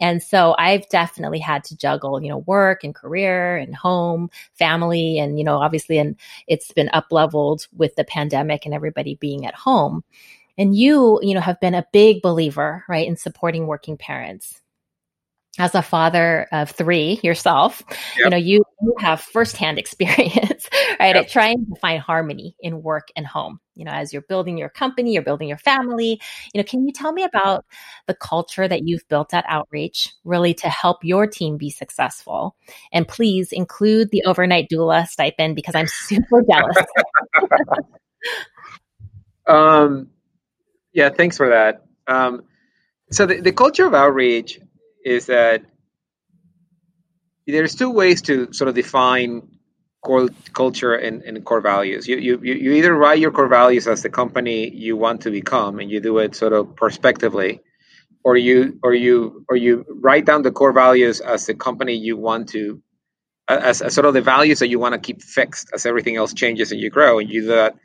And 0.00 0.22
so 0.22 0.54
I've 0.56 0.88
definitely 0.88 1.40
had 1.40 1.64
to 1.64 1.76
juggle, 1.76 2.22
you 2.22 2.28
know, 2.28 2.38
work 2.38 2.84
and 2.84 2.94
career 2.94 3.56
and 3.56 3.74
home, 3.74 4.30
family, 4.54 5.18
and, 5.18 5.38
you 5.38 5.44
know, 5.44 5.56
obviously, 5.56 5.98
and 5.98 6.14
it's 6.46 6.70
been 6.70 6.90
up 6.92 7.06
leveled 7.10 7.66
with 7.76 7.96
the 7.96 8.04
pandemic 8.04 8.66
and 8.66 8.74
everybody 8.74 9.16
being 9.16 9.46
at 9.46 9.54
home. 9.56 10.04
And 10.56 10.76
you, 10.76 11.18
you 11.22 11.34
know, 11.34 11.40
have 11.40 11.58
been 11.58 11.74
a 11.74 11.86
big 11.92 12.22
believer, 12.22 12.84
right, 12.88 13.08
in 13.08 13.16
supporting 13.16 13.66
working 13.66 13.96
parents 13.96 14.61
as 15.58 15.74
a 15.74 15.82
father 15.82 16.46
of 16.50 16.70
three 16.70 17.20
yourself, 17.22 17.82
yep. 17.88 17.98
you 18.16 18.30
know, 18.30 18.36
you, 18.36 18.64
you 18.80 18.94
have 18.98 19.20
firsthand 19.20 19.78
experience, 19.78 20.68
right, 20.98 21.14
yep. 21.14 21.16
at 21.16 21.28
trying 21.28 21.66
to 21.66 21.74
find 21.80 22.00
harmony 22.00 22.56
in 22.60 22.82
work 22.82 23.08
and 23.16 23.26
home. 23.26 23.60
You 23.74 23.84
know, 23.84 23.92
as 23.92 24.12
you're 24.12 24.22
building 24.22 24.56
your 24.58 24.68
company, 24.68 25.12
you're 25.12 25.22
building 25.22 25.48
your 25.48 25.58
family. 25.58 26.20
You 26.52 26.60
know, 26.60 26.64
can 26.64 26.86
you 26.86 26.92
tell 26.92 27.12
me 27.12 27.22
about 27.22 27.64
the 28.06 28.14
culture 28.14 28.66
that 28.66 28.86
you've 28.86 29.06
built 29.08 29.34
at 29.34 29.44
Outreach, 29.48 30.12
really 30.24 30.54
to 30.54 30.68
help 30.68 30.98
your 31.02 31.26
team 31.26 31.58
be 31.58 31.70
successful? 31.70 32.56
And 32.92 33.06
please 33.06 33.52
include 33.52 34.10
the 34.10 34.24
overnight 34.24 34.68
doula 34.70 35.06
stipend 35.06 35.56
because 35.56 35.74
I'm 35.74 35.86
super 35.86 36.42
jealous. 36.50 36.76
um, 39.46 40.08
yeah, 40.92 41.10
thanks 41.10 41.36
for 41.36 41.50
that. 41.50 41.84
Um, 42.06 42.44
so 43.10 43.26
the, 43.26 43.40
the 43.40 43.52
culture 43.52 43.86
of 43.86 43.94
Outreach 43.94 44.58
is 45.04 45.26
that 45.26 45.62
there's 47.46 47.74
two 47.74 47.90
ways 47.90 48.22
to 48.22 48.52
sort 48.52 48.68
of 48.68 48.74
define 48.74 49.48
core 50.02 50.28
culture 50.52 50.94
and, 50.94 51.22
and 51.22 51.44
core 51.44 51.60
values. 51.60 52.06
You, 52.08 52.18
you 52.18 52.38
you 52.42 52.72
either 52.72 52.94
write 52.94 53.20
your 53.20 53.30
core 53.30 53.48
values 53.48 53.86
as 53.86 54.02
the 54.02 54.10
company 54.10 54.68
you 54.68 54.96
want 54.96 55.22
to 55.22 55.30
become, 55.30 55.78
and 55.78 55.90
you 55.90 56.00
do 56.00 56.18
it 56.18 56.34
sort 56.34 56.52
of 56.52 56.76
prospectively, 56.76 57.60
or 58.24 58.36
you 58.36 58.78
or 58.82 58.94
you 58.94 59.44
or 59.48 59.56
you 59.56 59.84
write 59.88 60.24
down 60.24 60.42
the 60.42 60.52
core 60.52 60.72
values 60.72 61.20
as 61.20 61.46
the 61.46 61.54
company 61.54 61.94
you 61.94 62.16
want 62.16 62.50
to, 62.50 62.82
as, 63.48 63.82
as 63.82 63.94
sort 63.94 64.06
of 64.06 64.14
the 64.14 64.22
values 64.22 64.58
that 64.58 64.68
you 64.68 64.78
want 64.78 64.94
to 64.94 65.00
keep 65.00 65.22
fixed 65.22 65.70
as 65.72 65.86
everything 65.86 66.16
else 66.16 66.34
changes 66.34 66.72
and 66.72 66.80
you 66.80 66.90
grow, 66.90 67.18
and 67.18 67.30
you 67.30 67.42
do 67.42 67.46
that 67.48 67.76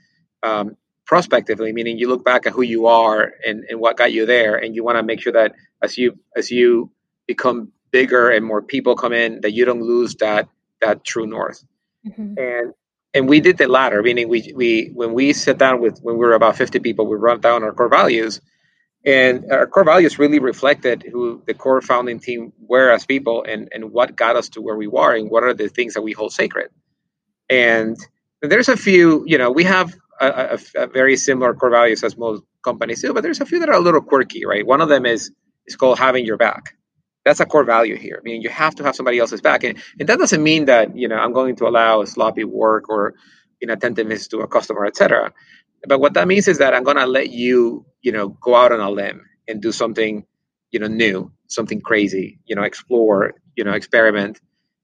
um, 0.43 0.75
prospectively, 1.05 1.71
meaning 1.71 1.97
you 1.97 2.09
look 2.09 2.25
back 2.25 2.47
at 2.47 2.53
who 2.53 2.63
you 2.63 2.87
are 2.87 3.31
and, 3.45 3.63
and 3.69 3.79
what 3.79 3.97
got 3.97 4.11
you 4.11 4.25
there, 4.25 4.55
and 4.55 4.75
you 4.75 4.83
want 4.83 4.97
to 4.97 5.03
make 5.03 5.21
sure 5.21 5.33
that 5.33 5.53
as 5.81 5.97
you 5.97 6.17
as 6.35 6.51
you 6.51 6.91
become 7.27 7.71
bigger 7.91 8.29
and 8.29 8.45
more 8.45 8.61
people 8.61 8.95
come 8.95 9.13
in 9.13 9.41
that 9.41 9.51
you 9.51 9.65
don't 9.65 9.81
lose 9.81 10.15
that 10.15 10.47
that 10.81 11.03
true 11.03 11.25
north 11.25 11.63
mm-hmm. 12.05 12.33
and 12.37 12.73
and 13.17 13.27
we 13.27 13.39
did 13.39 13.57
the 13.57 13.67
latter, 13.67 14.03
meaning 14.03 14.29
we 14.29 14.53
we 14.55 14.91
when 14.93 15.13
we 15.13 15.33
sat 15.33 15.57
down 15.57 15.81
with 15.81 15.99
when 16.01 16.17
we 16.17 16.25
were 16.25 16.33
about 16.33 16.55
50 16.55 16.79
people, 16.79 17.07
we 17.07 17.17
wrote 17.17 17.41
down 17.41 17.63
our 17.63 17.73
core 17.73 17.89
values. 17.89 18.39
And 19.05 19.51
our 19.51 19.67
core 19.67 19.85
values 19.85 20.19
really 20.19 20.39
reflected 20.39 21.03
who 21.09 21.41
the 21.47 21.53
core 21.53 21.81
founding 21.81 22.19
team 22.19 22.51
were 22.59 22.91
as 22.91 23.05
people 23.05 23.45
and, 23.47 23.69
and 23.71 23.91
what 23.91 24.17
got 24.17 24.35
us 24.35 24.49
to 24.49 24.61
where 24.61 24.75
we 24.75 24.87
were 24.87 25.15
and 25.15 25.31
what 25.31 25.43
are 25.43 25.53
the 25.53 25.69
things 25.69 25.93
that 25.93 26.01
we 26.01 26.11
hold 26.11 26.33
sacred. 26.33 26.69
And 27.49 27.95
there's 28.41 28.67
a 28.67 28.75
few, 28.75 29.23
you 29.25 29.37
know, 29.37 29.49
we 29.49 29.63
have 29.63 29.95
a, 30.19 30.27
a, 30.77 30.83
a 30.83 30.87
very 30.87 31.15
similar 31.15 31.53
core 31.53 31.69
values 31.69 32.03
as 32.03 32.17
most 32.17 32.43
companies 32.63 33.01
do, 33.01 33.13
but 33.13 33.23
there's 33.23 33.39
a 33.39 33.45
few 33.45 33.59
that 33.59 33.69
are 33.69 33.75
a 33.75 33.79
little 33.79 34.01
quirky, 34.01 34.45
right? 34.45 34.65
One 34.65 34.81
of 34.81 34.89
them 34.89 35.05
is 35.05 35.31
is 35.65 35.77
called 35.77 35.97
having 35.99 36.25
your 36.25 36.37
back. 36.37 36.75
That's 37.27 37.41
a 37.41 37.47
core 37.47 37.65
value 37.65 37.97
here. 37.97 38.17
I 38.19 38.23
mean, 38.23 38.41
you 38.43 38.49
have 38.49 38.75
to 38.77 38.85
have 38.85 38.95
somebody 38.97 39.19
else's 39.19 39.41
back, 39.41 39.65
and, 39.65 39.79
and 39.99 40.09
that 40.09 40.19
doesn't 40.19 40.43
mean 40.43 40.67
that 40.67 40.97
you 40.97 41.09
know 41.09 41.17
I'm 41.17 41.33
going 41.33 41.57
to 41.57 41.67
allow 41.67 42.05
sloppy 42.05 42.45
work 42.45 42.89
or 42.89 43.15
inattentiveness 43.61 44.29
to 44.29 44.39
a 44.41 44.49
customer, 44.49 44.85
etc. 44.87 45.33
But 45.87 45.99
what 46.01 46.15
that 46.15 46.27
means 46.29 46.47
is 46.49 46.59
that 46.59 46.73
I'm 46.75 46.83
going 46.83 46.97
to 46.97 47.07
let 47.07 47.31
you, 47.31 47.85
you 48.01 48.13
know, 48.13 48.29
go 48.29 48.55
out 48.55 48.73
on 48.73 48.81
a 48.81 48.91
limb 48.91 49.23
and 49.47 49.61
do 49.61 49.71
something, 49.73 50.25
you 50.71 50.79
know, 50.81 50.87
new, 50.87 51.33
something 51.47 51.81
crazy, 51.81 52.39
you 52.45 52.55
know, 52.55 52.63
explore, 52.63 53.35
you 53.57 53.65
know, 53.65 53.73
experiment. 53.73 54.41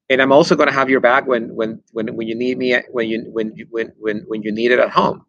And 0.10 0.22
I'm 0.22 0.34
also 0.34 0.56
going 0.58 0.70
to 0.70 0.76
have 0.76 0.90
your 0.90 1.02
back 1.02 1.28
when 1.28 1.56
when 1.56 1.84
when 1.94 2.16
when 2.18 2.28
you 2.28 2.36
need 2.36 2.58
me 2.58 2.78
when 2.92 3.10
you 3.10 3.30
when 3.32 3.54
when 3.72 3.94
when 4.00 4.24
when 4.28 4.44
you 4.44 4.54
need 4.54 4.72
it 4.72 4.80
at 4.80 4.92
home. 4.92 5.26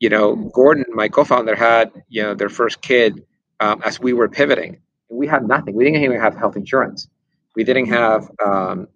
You 0.00 0.10
know, 0.10 0.36
Gordon, 0.36 0.86
my 0.94 1.08
co-founder, 1.08 1.56
had 1.56 1.92
you 2.08 2.22
know 2.24 2.34
their 2.34 2.50
first 2.50 2.82
kid 2.82 3.24
um, 3.60 3.82
as 3.84 4.00
we 4.00 4.14
were 4.14 4.28
pivoting 4.28 4.78
we 5.14 5.26
had 5.26 5.46
nothing. 5.46 5.74
We 5.74 5.84
didn't 5.84 6.02
even 6.02 6.20
have 6.20 6.36
health 6.36 6.56
insurance. 6.56 7.08
We 7.54 7.64
didn't 7.64 7.86
have 7.86 8.30
um, 8.44 8.88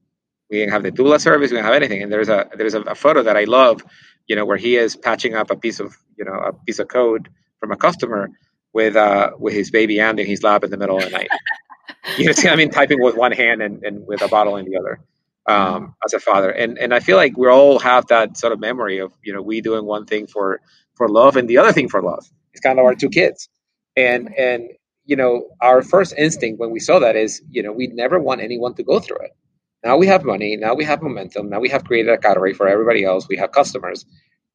we 0.50 0.58
didn't 0.58 0.72
have 0.72 0.82
the 0.82 0.92
doula 0.92 1.20
service. 1.20 1.50
We 1.50 1.56
didn't 1.56 1.66
have 1.66 1.74
anything. 1.74 2.02
And 2.02 2.12
there's 2.12 2.28
a 2.28 2.48
there's 2.54 2.74
a, 2.74 2.80
a, 2.82 2.94
photo 2.94 3.22
that 3.22 3.36
I 3.36 3.44
love, 3.44 3.84
you 4.26 4.36
know, 4.36 4.44
where 4.44 4.56
he 4.56 4.76
is 4.76 4.96
patching 4.96 5.34
up 5.34 5.50
a 5.50 5.56
piece 5.56 5.80
of 5.80 5.96
you 6.16 6.24
know 6.24 6.32
a 6.32 6.52
piece 6.52 6.78
of 6.78 6.88
code 6.88 7.28
from 7.60 7.70
a 7.70 7.76
customer 7.76 8.30
with 8.72 8.96
uh 8.96 9.32
with 9.38 9.54
his 9.54 9.70
baby 9.70 10.00
and 10.00 10.18
in 10.18 10.26
his 10.26 10.42
lap 10.42 10.64
in 10.64 10.70
the 10.70 10.76
middle 10.76 10.98
of 10.98 11.04
the 11.04 11.10
night. 11.10 11.28
you 12.18 12.26
know, 12.26 12.32
see, 12.32 12.48
I 12.48 12.56
mean, 12.56 12.70
typing 12.70 13.02
with 13.02 13.16
one 13.16 13.32
hand 13.32 13.62
and, 13.62 13.82
and 13.84 14.06
with 14.06 14.22
a 14.22 14.28
bottle 14.28 14.56
in 14.56 14.64
the 14.64 14.78
other. 14.78 15.00
Um, 15.46 15.94
as 16.04 16.12
a 16.12 16.20
father, 16.20 16.50
and 16.50 16.76
and 16.76 16.92
I 16.92 17.00
feel 17.00 17.16
like 17.16 17.34
we 17.38 17.48
all 17.48 17.78
have 17.78 18.08
that 18.08 18.36
sort 18.36 18.52
of 18.52 18.60
memory 18.60 18.98
of 18.98 19.14
you 19.22 19.32
know 19.32 19.40
we 19.40 19.62
doing 19.62 19.86
one 19.86 20.04
thing 20.04 20.26
for 20.26 20.60
for 20.94 21.08
love 21.08 21.38
and 21.38 21.48
the 21.48 21.56
other 21.56 21.72
thing 21.72 21.88
for 21.88 22.02
love. 22.02 22.26
It's 22.52 22.60
kind 22.60 22.78
of 22.78 22.84
our 22.84 22.94
two 22.94 23.08
kids, 23.08 23.48
and 23.96 24.28
and 24.36 24.68
you 25.08 25.16
know, 25.16 25.48
our 25.62 25.82
first 25.82 26.14
instinct 26.18 26.60
when 26.60 26.70
we 26.70 26.80
saw 26.80 27.00
that 27.00 27.16
is, 27.16 27.42
you 27.50 27.64
know, 27.64 27.72
we 27.72 27.88
never 27.88 28.20
want 28.20 28.42
anyone 28.42 28.74
to 28.76 28.84
go 28.84 29.00
through 29.00 29.20
it. 29.20 29.32
Now 29.84 29.96
we 29.96 30.06
have 30.08 30.24
money. 30.24 30.56
Now 30.56 30.74
we 30.74 30.84
have 30.84 31.02
momentum. 31.02 31.50
Now 31.50 31.60
we 31.60 31.70
have 31.70 31.84
created 31.84 32.12
a 32.12 32.18
category 32.18 32.54
for 32.54 32.68
everybody 32.68 33.04
else. 33.04 33.28
We 33.28 33.38
have 33.38 33.52
customers. 33.52 34.06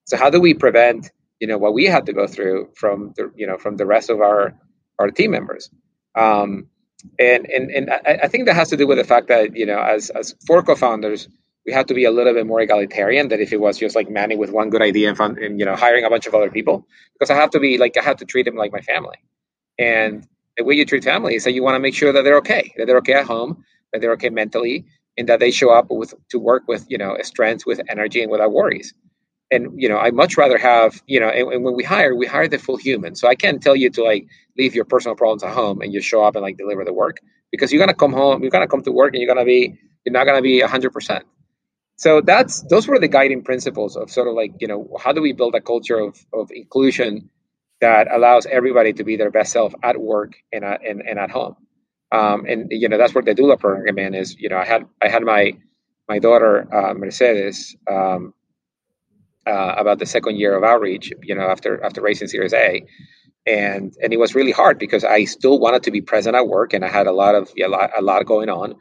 So 0.06 0.18
how 0.18 0.30
do 0.30 0.42
we 0.42 0.54
prevent, 0.54 1.12
you 1.42 1.48
know, 1.48 1.58
what 1.58 1.74
we 1.74 1.86
had 1.88 2.06
to 2.08 2.13
go 2.13 2.28
through 2.28 2.70
from 2.76 3.13
the, 3.18 3.32
you 3.36 3.48
know, 3.48 3.58
from 3.58 3.78
the 3.78 3.88
rest 3.88 4.12
of 4.12 4.22
our 4.22 4.56
our 5.00 5.12
team 5.12 5.32
members? 5.32 5.72
Um, 6.16 6.70
and 7.20 7.48
and 7.48 7.72
and 7.72 7.92
I, 7.92 8.20
I 8.24 8.30
think 8.30 8.48
that 8.48 8.56
has 8.56 8.70
to 8.70 8.78
do 8.78 8.88
with 8.88 9.00
the 9.00 9.06
fact 9.06 9.30
that 9.30 9.58
you 9.58 9.66
know, 9.66 9.80
as 9.82 10.12
as 10.12 10.36
four 10.48 10.63
co-founders, 10.63 11.30
we 11.66 11.74
have 11.74 11.88
to 11.88 11.96
be 11.96 12.06
a 12.06 12.12
little 12.12 12.34
bit 12.34 12.48
more 12.48 12.62
egalitarian 12.62 13.30
than 13.30 13.42
if 13.42 13.54
it 13.54 13.62
was 13.62 13.80
just 13.80 13.96
like 13.96 14.10
Manny 14.10 14.38
with 14.38 14.52
one 14.52 14.70
good 14.70 14.84
idea 14.84 15.10
and, 15.12 15.20
and 15.39 15.60
you 15.60 15.66
know 15.66 15.76
hiring 15.76 16.06
a 16.06 16.12
bunch 16.12 16.28
of 16.28 16.36
other 16.36 16.52
people 16.52 16.88
because 17.16 17.32
I 17.32 17.36
have 17.36 17.52
to 17.52 17.60
be 17.60 17.80
like 17.80 17.98
I 17.98 18.04
have 18.04 18.18
to 18.18 18.26
treat 18.26 18.46
them 18.46 18.56
like 18.56 18.72
my 18.72 18.82
family, 18.82 19.18
and 19.80 20.28
the 20.58 20.63
way 20.63 20.76
you 20.76 20.86
treat 20.86 21.04
family 21.04 21.36
is 21.36 21.44
that 21.44 21.54
you 21.54 21.63
want 21.63 21.76
to 21.76 21.80
make 21.80 21.96
sure 21.96 22.12
that 22.12 22.24
they're 22.24 22.38
okay, 22.38 22.74
that 22.78 22.88
they're 22.88 22.98
okay 22.98 23.13
at 23.13 23.26
home, 23.26 23.63
that 23.92 24.02
they're 24.02 24.13
okay 24.13 24.30
mentally, 24.30 24.86
and 25.18 25.30
that 25.30 25.39
they 25.39 25.52
show 25.52 25.72
up 25.72 25.88
with 25.89 26.13
to 26.30 26.39
work 26.39 26.63
with 26.68 26.86
you 26.89 26.98
know 26.98 27.18
strength, 27.24 27.66
with 27.66 27.82
energy, 27.89 28.22
and 28.22 28.32
without 28.32 28.52
worries. 28.52 28.94
And 29.52 29.70
you 29.82 29.89
know, 29.89 29.98
I 29.98 30.12
much 30.12 30.38
rather 30.38 30.58
have 30.58 31.02
you 31.08 31.20
know, 31.20 31.30
and, 31.30 31.54
and 31.54 31.63
when 31.63 31.76
we 31.76 31.84
hire, 31.84 32.16
we 32.16 32.26
hire 32.26 32.48
the 32.48 32.58
full 32.58 32.78
human. 32.78 33.16
So 33.16 33.28
I 33.28 33.36
can't 33.36 33.62
tell 33.62 33.76
you 33.76 33.89
to 33.92 34.04
like 34.04 34.28
leave 34.58 34.76
your 34.76 34.86
personal 34.86 35.16
problems 35.16 35.44
at 35.44 35.54
home 35.54 35.82
and 35.82 35.94
you 35.94 36.02
show 36.02 36.24
up 36.24 36.36
and 36.36 36.44
like 36.44 36.58
deliver 36.58 36.84
the 36.86 36.94
work 36.94 37.18
because 37.52 37.72
you're 37.72 37.80
gonna 37.80 37.94
come 37.94 38.13
home, 38.13 38.42
you're 38.42 38.52
gonna 38.52 38.68
come 38.68 38.84
to 38.84 38.92
work, 38.92 39.13
and 39.13 39.22
you're 39.22 39.34
gonna 39.34 39.46
be 39.46 39.78
you're 40.06 40.13
not 40.13 40.26
gonna 40.26 40.42
be 40.42 40.62
hundred 40.62 40.94
percent. 40.94 41.26
So 41.98 42.22
that's 42.22 42.63
those 42.63 42.88
were 42.88 43.00
the 43.00 43.08
guiding 43.08 43.44
principles 43.44 43.96
of 43.96 44.12
sort 44.12 44.28
of 44.28 44.34
like 44.36 44.54
you 44.60 44.68
know 44.68 44.89
how 45.00 45.13
do 45.13 45.22
we 45.22 45.34
build 45.34 45.56
a 45.56 45.62
culture 45.62 46.00
of 46.00 46.18
of 46.34 46.52
inclusion 46.52 47.30
that 47.84 48.08
allows 48.10 48.46
everybody 48.46 48.93
to 48.93 49.04
be 49.04 49.17
their 49.17 49.30
best 49.30 49.52
self 49.52 49.74
at 49.84 50.00
work 50.00 50.32
and 50.54 50.63
at, 50.63 50.80
and, 50.89 51.02
and 51.02 51.19
at 51.19 51.30
home. 51.30 51.58
Um, 52.13 52.46
and 52.48 52.67
you 52.69 52.88
know 52.88 52.98
that's 52.98 53.13
where 53.13 53.24
the 53.24 53.36
doula 53.36 53.60
program 53.60 53.98
in 53.98 54.13
is. 54.13 54.36
You 54.39 54.50
know, 54.50 54.58
I 54.58 54.65
had 54.65 54.86
I 55.02 55.10
had 55.10 55.24
my 55.24 55.54
my 56.08 56.19
daughter 56.19 56.52
uh, 56.74 56.93
Mercedes 56.93 57.76
um, 57.91 58.34
uh, 59.46 59.76
about 59.84 60.00
the 60.00 60.06
second 60.06 60.38
year 60.38 60.56
of 60.56 60.63
outreach. 60.63 61.12
You 61.24 61.36
know, 61.36 61.48
after 61.56 61.84
after 61.84 62.02
racing 62.02 62.30
Series 62.30 62.54
A, 62.54 62.86
and 63.48 63.93
and 64.02 64.13
it 64.13 64.19
was 64.19 64.36
really 64.36 64.52
hard 64.52 64.78
because 64.80 65.04
I 65.04 65.26
still 65.26 65.60
wanted 65.60 65.84
to 65.84 65.91
be 65.91 66.02
present 66.02 66.36
at 66.36 66.48
work, 66.48 66.74
and 66.74 66.86
I 66.86 66.89
had 66.89 67.08
a 67.08 67.12
lot 67.12 67.36
of 67.36 67.50
a 67.62 67.67
lot, 67.67 67.89
a 67.98 68.02
lot 68.02 68.26
going 68.28 68.50
on, 68.50 68.76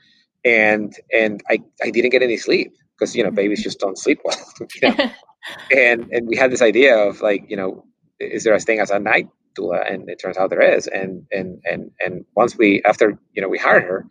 and 0.44 0.92
and 1.10 1.42
I 1.48 1.58
I 1.82 1.90
didn't 1.90 2.10
get 2.10 2.22
any 2.22 2.36
sleep 2.36 2.72
because 2.94 3.16
you 3.16 3.24
know 3.24 3.30
babies 3.30 3.62
just 3.64 3.80
don't 3.80 3.98
sleep 3.98 4.20
well. 4.24 4.36
You 4.82 4.90
know? 4.90 5.10
and 5.76 6.10
and 6.12 6.28
we 6.28 6.36
had 6.36 6.52
this 6.52 6.62
idea 6.62 6.96
of 7.08 7.22
like 7.22 7.50
you 7.50 7.56
know 7.56 7.84
is 8.22 8.44
there 8.44 8.54
a 8.54 8.60
thing 8.60 8.80
as 8.80 8.90
a 8.90 8.98
night 8.98 9.28
doula? 9.58 9.90
And 9.92 10.08
it 10.10 10.20
turns 10.20 10.36
out 10.36 10.50
there 10.50 10.76
is. 10.76 10.86
And 10.86 11.26
and 11.32 11.62
and 11.64 11.90
and 12.04 12.24
once 12.36 12.56
we 12.56 12.82
after 12.84 13.18
you 13.32 13.42
know 13.42 13.48
we 13.48 13.58
hired 13.58 13.84
her, 13.84 14.06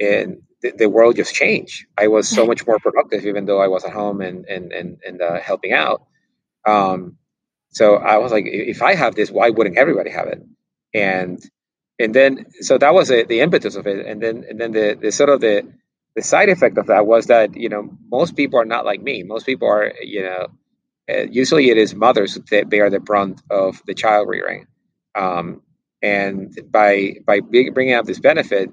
and 0.00 0.42
the, 0.62 0.72
the 0.72 0.88
world 0.88 1.16
just 1.16 1.34
changed. 1.34 1.86
I 1.98 2.08
was 2.08 2.28
so 2.28 2.46
much 2.46 2.66
more 2.66 2.78
productive, 2.78 3.26
even 3.26 3.46
though 3.46 3.60
I 3.60 3.68
was 3.68 3.84
at 3.84 3.92
home 3.92 4.20
and 4.20 4.46
and 4.46 4.72
and, 4.72 4.98
and 5.06 5.22
uh, 5.22 5.40
helping 5.40 5.72
out. 5.72 6.04
Um, 6.66 7.18
so 7.70 7.96
I 7.96 8.18
was 8.18 8.32
like, 8.32 8.44
if 8.46 8.82
I 8.82 8.94
have 8.94 9.14
this, 9.14 9.30
why 9.30 9.50
wouldn't 9.50 9.78
everybody 9.78 10.10
have 10.10 10.28
it? 10.28 10.42
And 10.94 11.42
and 11.98 12.14
then 12.14 12.46
so 12.60 12.78
that 12.78 12.94
was 12.94 13.10
a, 13.10 13.24
the 13.24 13.40
impetus 13.40 13.76
of 13.76 13.86
it. 13.86 14.06
And 14.06 14.22
then 14.22 14.44
and 14.48 14.60
then 14.60 14.72
the, 14.72 14.98
the 15.00 15.12
sort 15.12 15.30
of 15.30 15.40
the 15.40 15.72
the 16.14 16.22
side 16.22 16.48
effect 16.50 16.78
of 16.78 16.88
that 16.88 17.06
was 17.06 17.26
that 17.26 17.56
you 17.56 17.68
know 17.68 17.90
most 18.10 18.36
people 18.36 18.60
are 18.60 18.64
not 18.66 18.84
like 18.84 19.02
me. 19.02 19.22
Most 19.22 19.46
people 19.46 19.68
are 19.68 19.92
you 20.02 20.22
know 20.22 20.48
uh, 21.10 21.24
usually 21.30 21.70
it 21.70 21.78
is 21.78 21.94
mothers 21.94 22.38
that 22.50 22.70
bear 22.70 22.90
the 22.90 23.00
brunt 23.00 23.42
of 23.50 23.82
the 23.86 23.94
child 23.94 24.28
rearing. 24.28 24.66
Um, 25.14 25.62
and 26.02 26.56
by 26.70 27.16
by 27.26 27.40
bringing 27.40 27.94
up 27.94 28.06
this 28.06 28.20
benefit, 28.20 28.70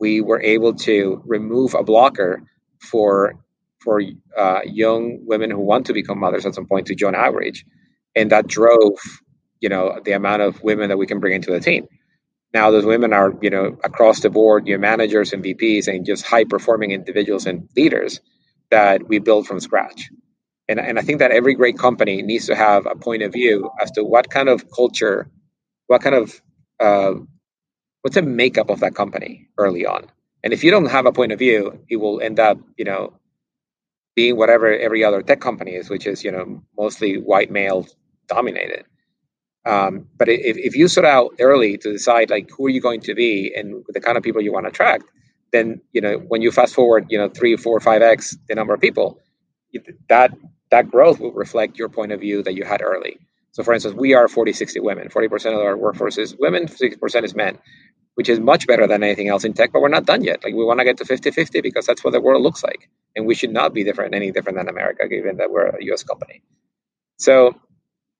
we 0.00 0.20
were 0.22 0.42
able 0.42 0.74
to 0.74 1.22
remove 1.26 1.74
a 1.74 1.84
blocker 1.84 2.42
for 2.80 3.34
for 3.80 4.02
uh, 4.36 4.60
young 4.66 5.20
women 5.26 5.50
who 5.50 5.60
want 5.60 5.86
to 5.86 5.94
become 5.94 6.20
mothers 6.20 6.46
at 6.46 6.54
some 6.56 6.66
point 6.66 6.88
to 6.88 6.96
join 6.96 7.14
Outreach, 7.16 7.64
and 8.16 8.32
that 8.32 8.48
drove 8.48 8.98
you 9.60 9.68
know 9.68 10.00
the 10.04 10.12
amount 10.12 10.42
of 10.42 10.62
women 10.62 10.90
that 10.90 10.98
we 10.98 11.06
can 11.06 11.20
bring 11.20 11.34
into 11.34 11.52
the 11.52 11.60
team. 11.60 11.86
Now 12.54 12.70
those 12.72 12.86
women 12.86 13.12
are 13.12 13.34
you 13.42 13.50
know 13.50 13.78
across 13.84 14.20
the 14.20 14.30
board, 14.30 14.68
you 14.68 14.76
know, 14.76 14.80
managers 14.80 15.32
and 15.32 15.44
VPs 15.44 15.88
and 15.88 16.06
just 16.06 16.24
high 16.24 16.44
performing 16.44 16.92
individuals 16.92 17.46
and 17.46 17.68
leaders 17.76 18.20
that 18.70 19.08
we 19.08 19.18
build 19.20 19.46
from 19.46 19.60
scratch. 19.60 20.10
And, 20.70 20.78
and 20.78 21.00
I 21.00 21.02
think 21.02 21.18
that 21.18 21.32
every 21.32 21.54
great 21.54 21.76
company 21.76 22.22
needs 22.22 22.46
to 22.46 22.54
have 22.54 22.86
a 22.86 22.94
point 22.94 23.22
of 23.24 23.32
view 23.32 23.70
as 23.82 23.90
to 23.92 24.04
what 24.04 24.30
kind 24.30 24.48
of 24.48 24.70
culture, 24.70 25.28
what 25.88 26.00
kind 26.00 26.14
of, 26.14 26.40
uh, 26.78 27.14
what's 28.02 28.14
the 28.14 28.22
makeup 28.22 28.70
of 28.70 28.78
that 28.80 28.94
company 28.94 29.48
early 29.58 29.84
on. 29.84 30.06
And 30.44 30.52
if 30.52 30.62
you 30.62 30.70
don't 30.70 30.86
have 30.86 31.06
a 31.06 31.12
point 31.12 31.32
of 31.32 31.40
view, 31.40 31.80
it 31.88 31.96
will 31.96 32.20
end 32.20 32.38
up, 32.38 32.58
you 32.78 32.84
know, 32.84 33.14
being 34.14 34.36
whatever 34.36 34.72
every 34.72 35.02
other 35.02 35.22
tech 35.22 35.40
company 35.40 35.72
is, 35.72 35.90
which 35.90 36.06
is, 36.06 36.22
you 36.22 36.30
know, 36.30 36.62
mostly 36.78 37.16
white 37.16 37.50
male 37.50 37.88
dominated. 38.28 38.84
Um, 39.66 40.06
but 40.16 40.28
if, 40.28 40.56
if 40.56 40.76
you 40.76 40.86
set 40.86 41.04
out 41.04 41.32
early 41.40 41.78
to 41.78 41.92
decide 41.92 42.30
like 42.30 42.48
who 42.56 42.66
are 42.66 42.70
you 42.70 42.80
going 42.80 43.00
to 43.02 43.14
be 43.14 43.52
and 43.54 43.84
the 43.88 44.00
kind 44.00 44.16
of 44.16 44.22
people 44.22 44.40
you 44.40 44.52
want 44.52 44.66
to 44.66 44.70
attract, 44.70 45.04
then 45.52 45.80
you 45.92 46.00
know 46.00 46.16
when 46.16 46.42
you 46.42 46.52
fast 46.52 46.74
forward, 46.74 47.06
you 47.10 47.18
know, 47.18 47.28
three, 47.28 47.56
four, 47.56 47.80
five 47.80 48.02
x 48.02 48.36
the 48.48 48.54
number 48.54 48.72
of 48.72 48.80
people, 48.80 49.18
that 50.08 50.32
that 50.70 50.90
growth 50.90 51.20
will 51.20 51.32
reflect 51.32 51.78
your 51.78 51.88
point 51.88 52.12
of 52.12 52.20
view 52.20 52.42
that 52.42 52.54
you 52.54 52.64
had 52.64 52.82
early. 52.82 53.18
So, 53.52 53.62
for 53.62 53.74
instance, 53.74 53.94
we 53.94 54.14
are 54.14 54.28
40, 54.28 54.52
60 54.52 54.80
women. 54.80 55.08
40% 55.08 55.54
of 55.54 55.60
our 55.60 55.76
workforce 55.76 56.18
is 56.18 56.36
women, 56.38 56.66
60% 56.66 57.24
is 57.24 57.34
men, 57.34 57.58
which 58.14 58.28
is 58.28 58.38
much 58.38 58.66
better 58.66 58.86
than 58.86 59.02
anything 59.02 59.28
else 59.28 59.44
in 59.44 59.54
tech, 59.54 59.72
but 59.72 59.82
we're 59.82 59.88
not 59.88 60.06
done 60.06 60.22
yet. 60.22 60.44
Like, 60.44 60.54
we 60.54 60.64
want 60.64 60.78
to 60.80 60.84
get 60.84 60.98
to 60.98 61.04
50 61.04 61.30
50 61.32 61.60
because 61.60 61.86
that's 61.86 62.04
what 62.04 62.12
the 62.12 62.20
world 62.20 62.42
looks 62.42 62.62
like. 62.62 62.88
And 63.16 63.26
we 63.26 63.34
should 63.34 63.52
not 63.52 63.74
be 63.74 63.84
different, 63.84 64.14
any 64.14 64.30
different 64.30 64.58
than 64.58 64.68
America, 64.68 65.08
given 65.08 65.38
that 65.38 65.50
we're 65.50 65.66
a 65.66 65.84
US 65.92 66.04
company. 66.04 66.42
So, 67.18 67.54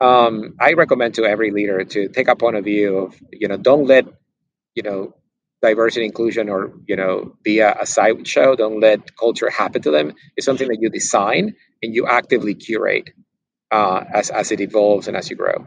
um, 0.00 0.56
I 0.60 0.72
recommend 0.74 1.14
to 1.14 1.24
every 1.24 1.52
leader 1.52 1.84
to 1.84 2.08
take 2.08 2.28
a 2.28 2.36
point 2.36 2.56
of 2.56 2.64
view 2.64 2.98
of, 2.98 3.20
you 3.32 3.48
know, 3.48 3.56
don't 3.56 3.86
let, 3.86 4.06
you 4.74 4.82
know, 4.82 5.14
diversity 5.62 6.06
inclusion 6.06 6.48
or 6.48 6.72
you 6.86 6.96
know 6.96 7.36
be 7.42 7.58
a, 7.60 7.72
a 7.82 7.86
sideshow 7.86 8.56
don't 8.56 8.80
let 8.80 9.14
culture 9.14 9.50
happen 9.50 9.82
to 9.82 9.90
them 9.90 10.14
it's 10.36 10.46
something 10.46 10.68
that 10.68 10.78
you 10.80 10.88
design 10.88 11.54
and 11.82 11.94
you 11.94 12.06
actively 12.06 12.54
curate 12.54 13.10
uh, 13.70 14.04
as, 14.12 14.30
as 14.30 14.52
it 14.52 14.60
evolves 14.60 15.08
and 15.08 15.16
as 15.16 15.30
you 15.30 15.36
grow. 15.36 15.66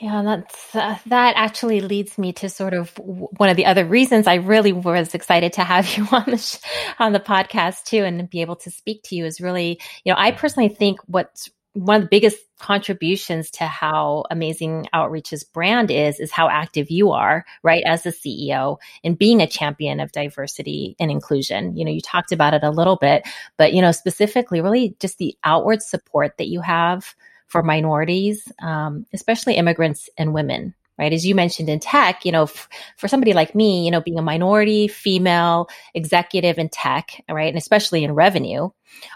Yeah, 0.00 0.22
that's 0.22 0.76
uh, 0.76 0.96
that 1.06 1.34
actually 1.36 1.80
leads 1.80 2.18
me 2.18 2.32
to 2.34 2.48
sort 2.48 2.72
of 2.72 2.92
one 2.98 3.48
of 3.48 3.56
the 3.56 3.66
other 3.66 3.84
reasons 3.84 4.28
I 4.28 4.34
really 4.34 4.72
was 4.72 5.12
excited 5.12 5.54
to 5.54 5.64
have 5.64 5.88
you 5.96 6.06
on 6.12 6.24
the 6.26 6.38
sh- 6.38 6.58
on 7.00 7.12
the 7.12 7.20
podcast 7.20 7.84
too, 7.84 8.04
and 8.04 8.30
be 8.30 8.40
able 8.40 8.56
to 8.56 8.70
speak 8.70 9.02
to 9.04 9.16
you 9.16 9.24
is 9.24 9.40
really, 9.40 9.80
you 10.04 10.12
know, 10.12 10.18
I 10.18 10.30
personally 10.30 10.68
think 10.68 11.00
what's 11.06 11.50
one 11.74 11.96
of 11.96 12.02
the 12.02 12.08
biggest 12.08 12.38
contributions 12.58 13.50
to 13.52 13.64
how 13.64 14.24
amazing 14.30 14.88
outreach's 14.92 15.44
brand 15.44 15.90
is 15.90 16.18
is 16.18 16.32
how 16.32 16.48
active 16.48 16.90
you 16.90 17.12
are 17.12 17.44
right 17.62 17.84
as 17.86 18.02
the 18.02 18.10
ceo 18.10 18.78
in 19.02 19.14
being 19.14 19.40
a 19.40 19.46
champion 19.46 20.00
of 20.00 20.10
diversity 20.12 20.96
and 20.98 21.10
inclusion. 21.10 21.76
You 21.76 21.84
know 21.84 21.90
you 21.90 22.00
talked 22.00 22.32
about 22.32 22.54
it 22.54 22.64
a 22.64 22.70
little 22.70 22.96
bit 22.96 23.26
but 23.56 23.72
you 23.72 23.82
know 23.82 23.92
specifically 23.92 24.60
really 24.60 24.96
just 24.98 25.18
the 25.18 25.36
outward 25.44 25.82
support 25.82 26.36
that 26.38 26.48
you 26.48 26.60
have 26.60 27.14
for 27.46 27.62
minorities 27.62 28.50
um, 28.60 29.06
especially 29.12 29.54
immigrants 29.54 30.10
and 30.18 30.34
women 30.34 30.74
right? 30.98 31.12
As 31.12 31.24
you 31.24 31.34
mentioned 31.36 31.68
in 31.68 31.78
tech 31.78 32.24
you 32.24 32.32
know 32.32 32.44
f- 32.44 32.68
for 32.96 33.06
somebody 33.06 33.34
like 33.34 33.54
me 33.54 33.84
you 33.84 33.90
know 33.92 34.00
being 34.00 34.18
a 34.18 34.22
minority 34.22 34.88
female 34.88 35.68
executive 35.94 36.58
in 36.58 36.68
tech 36.68 37.22
right 37.30 37.48
and 37.48 37.58
especially 37.58 38.02
in 38.02 38.14
revenue 38.14 38.68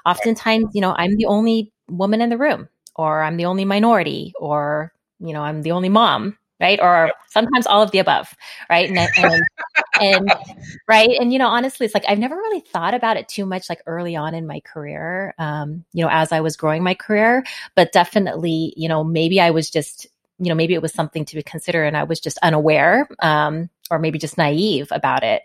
oftentimes 0.06 0.66
you 0.74 0.80
know 0.80 0.94
i'm 0.96 1.16
the 1.16 1.26
only 1.26 1.72
woman 1.92 2.20
in 2.20 2.30
the 2.30 2.38
room 2.38 2.68
or 2.96 3.22
I'm 3.22 3.36
the 3.36 3.46
only 3.46 3.64
minority 3.64 4.32
or 4.38 4.92
you 5.20 5.32
know 5.32 5.42
I'm 5.42 5.62
the 5.62 5.72
only 5.72 5.88
mom 5.88 6.38
right? 6.60 6.78
Or 6.80 7.10
sometimes 7.28 7.66
all 7.66 7.82
of 7.82 7.90
the 7.90 7.98
above 7.98 8.32
right? 8.70 8.88
And, 8.88 8.98
and, 9.18 9.42
and 10.00 10.32
right? 10.86 11.10
And 11.20 11.32
you 11.32 11.38
know 11.38 11.48
honestly 11.48 11.86
it's 11.86 11.94
like 11.94 12.04
I've 12.08 12.18
never 12.18 12.36
really 12.36 12.60
thought 12.60 12.94
about 12.94 13.16
it 13.16 13.28
too 13.28 13.46
much 13.46 13.68
like 13.68 13.82
early 13.86 14.14
on 14.16 14.34
in 14.34 14.46
my 14.46 14.60
career 14.60 15.34
um 15.38 15.84
you 15.92 16.04
know 16.04 16.10
as 16.10 16.32
I 16.32 16.40
was 16.40 16.56
growing 16.56 16.82
my 16.82 16.94
career. 16.94 17.44
But 17.74 17.92
definitely 17.92 18.74
you 18.76 18.88
know 18.88 19.04
maybe 19.04 19.40
I 19.40 19.50
was 19.50 19.70
just 19.70 20.06
you 20.38 20.48
know 20.48 20.54
maybe 20.54 20.74
it 20.74 20.82
was 20.82 20.92
something 20.92 21.24
to 21.26 21.42
consider 21.42 21.84
and 21.84 21.96
I 21.96 22.04
was 22.04 22.20
just 22.20 22.38
unaware 22.38 23.08
um 23.20 23.68
or 23.90 23.98
maybe 23.98 24.18
just 24.18 24.38
naive 24.38 24.88
about 24.90 25.22
it 25.22 25.42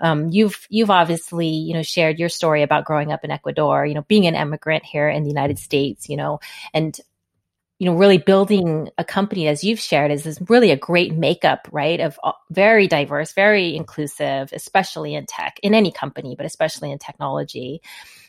um, 0.00 0.28
you've 0.30 0.66
you've 0.68 0.90
obviously 0.90 1.48
you 1.48 1.74
know 1.74 1.82
shared 1.82 2.18
your 2.18 2.28
story 2.28 2.62
about 2.62 2.84
growing 2.84 3.12
up 3.12 3.24
in 3.24 3.30
Ecuador, 3.30 3.86
you 3.86 3.94
know, 3.94 4.02
being 4.02 4.26
an 4.26 4.34
immigrant 4.34 4.84
here 4.84 5.08
in 5.08 5.22
the 5.22 5.30
United 5.30 5.58
States, 5.58 6.08
you 6.08 6.16
know, 6.16 6.40
and 6.74 6.98
you 7.78 7.86
know 7.86 7.96
really 7.96 8.18
building 8.18 8.88
a 8.98 9.04
company 9.04 9.48
as 9.48 9.62
you've 9.62 9.80
shared 9.80 10.10
is, 10.10 10.26
is 10.26 10.40
really 10.48 10.70
a 10.70 10.76
great 10.76 11.14
makeup 11.14 11.68
right 11.72 12.00
of 12.00 12.18
very 12.50 12.88
diverse 12.88 13.32
very 13.34 13.76
inclusive 13.76 14.50
especially 14.52 15.14
in 15.14 15.26
tech 15.26 15.58
in 15.62 15.74
any 15.74 15.92
company 15.92 16.34
but 16.36 16.46
especially 16.46 16.90
in 16.90 16.98
technology. 16.98 17.80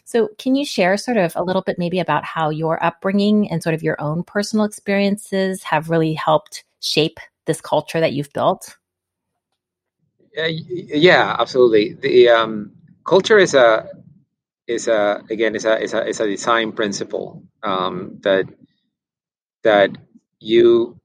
So 0.04 0.30
can 0.38 0.56
you 0.56 0.66
share 0.66 0.96
sort 0.96 1.18
of 1.18 1.34
a 1.36 1.44
little 1.44 1.62
bit 1.62 1.78
maybe 1.78 2.00
about 2.00 2.24
how 2.24 2.50
your 2.50 2.84
upbringing 2.84 3.52
and 3.52 3.62
sort 3.62 3.76
of 3.76 3.84
your 3.84 4.00
own 4.00 4.24
personal 4.24 4.66
experiences 4.66 5.64
have 5.64 5.90
really 5.90 6.14
helped 6.14 6.64
shape 6.80 7.20
this 7.46 7.60
culture 7.62 8.00
that 8.00 8.14
you've 8.14 8.32
built 8.34 8.78
uh, 10.38 10.46
yeah, 10.48 11.36
absolutely. 11.40 11.94
The 11.96 12.30
um, 12.30 12.74
culture 13.06 13.38
is 13.38 13.54
a 13.56 13.90
is 14.68 14.88
a 14.88 15.24
again 15.30 15.56
is 15.56 15.66
a 15.66 15.82
is 15.82 15.94
a 15.94 16.08
is 16.08 16.20
a 16.20 16.28
design 16.28 16.74
principle 16.74 17.44
um, 17.64 18.20
that 18.24 18.46
that 19.64 19.92
you 20.40 21.00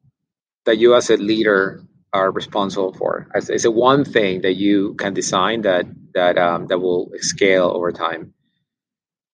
that 0.66 0.78
you 0.78 0.94
as 0.94 1.10
a 1.10 1.16
leader 1.16 1.82
are 2.12 2.30
responsible 2.30 2.92
for. 2.94 3.28
It's, 3.34 3.50
it's 3.50 3.64
a 3.64 3.70
one 3.70 4.04
thing 4.04 4.42
that 4.42 4.54
you 4.54 4.94
can 4.94 5.14
design 5.14 5.62
that 5.62 5.86
that 6.14 6.38
um, 6.38 6.68
that 6.68 6.78
will 6.78 7.10
scale 7.18 7.72
over 7.74 7.92
time. 7.92 8.34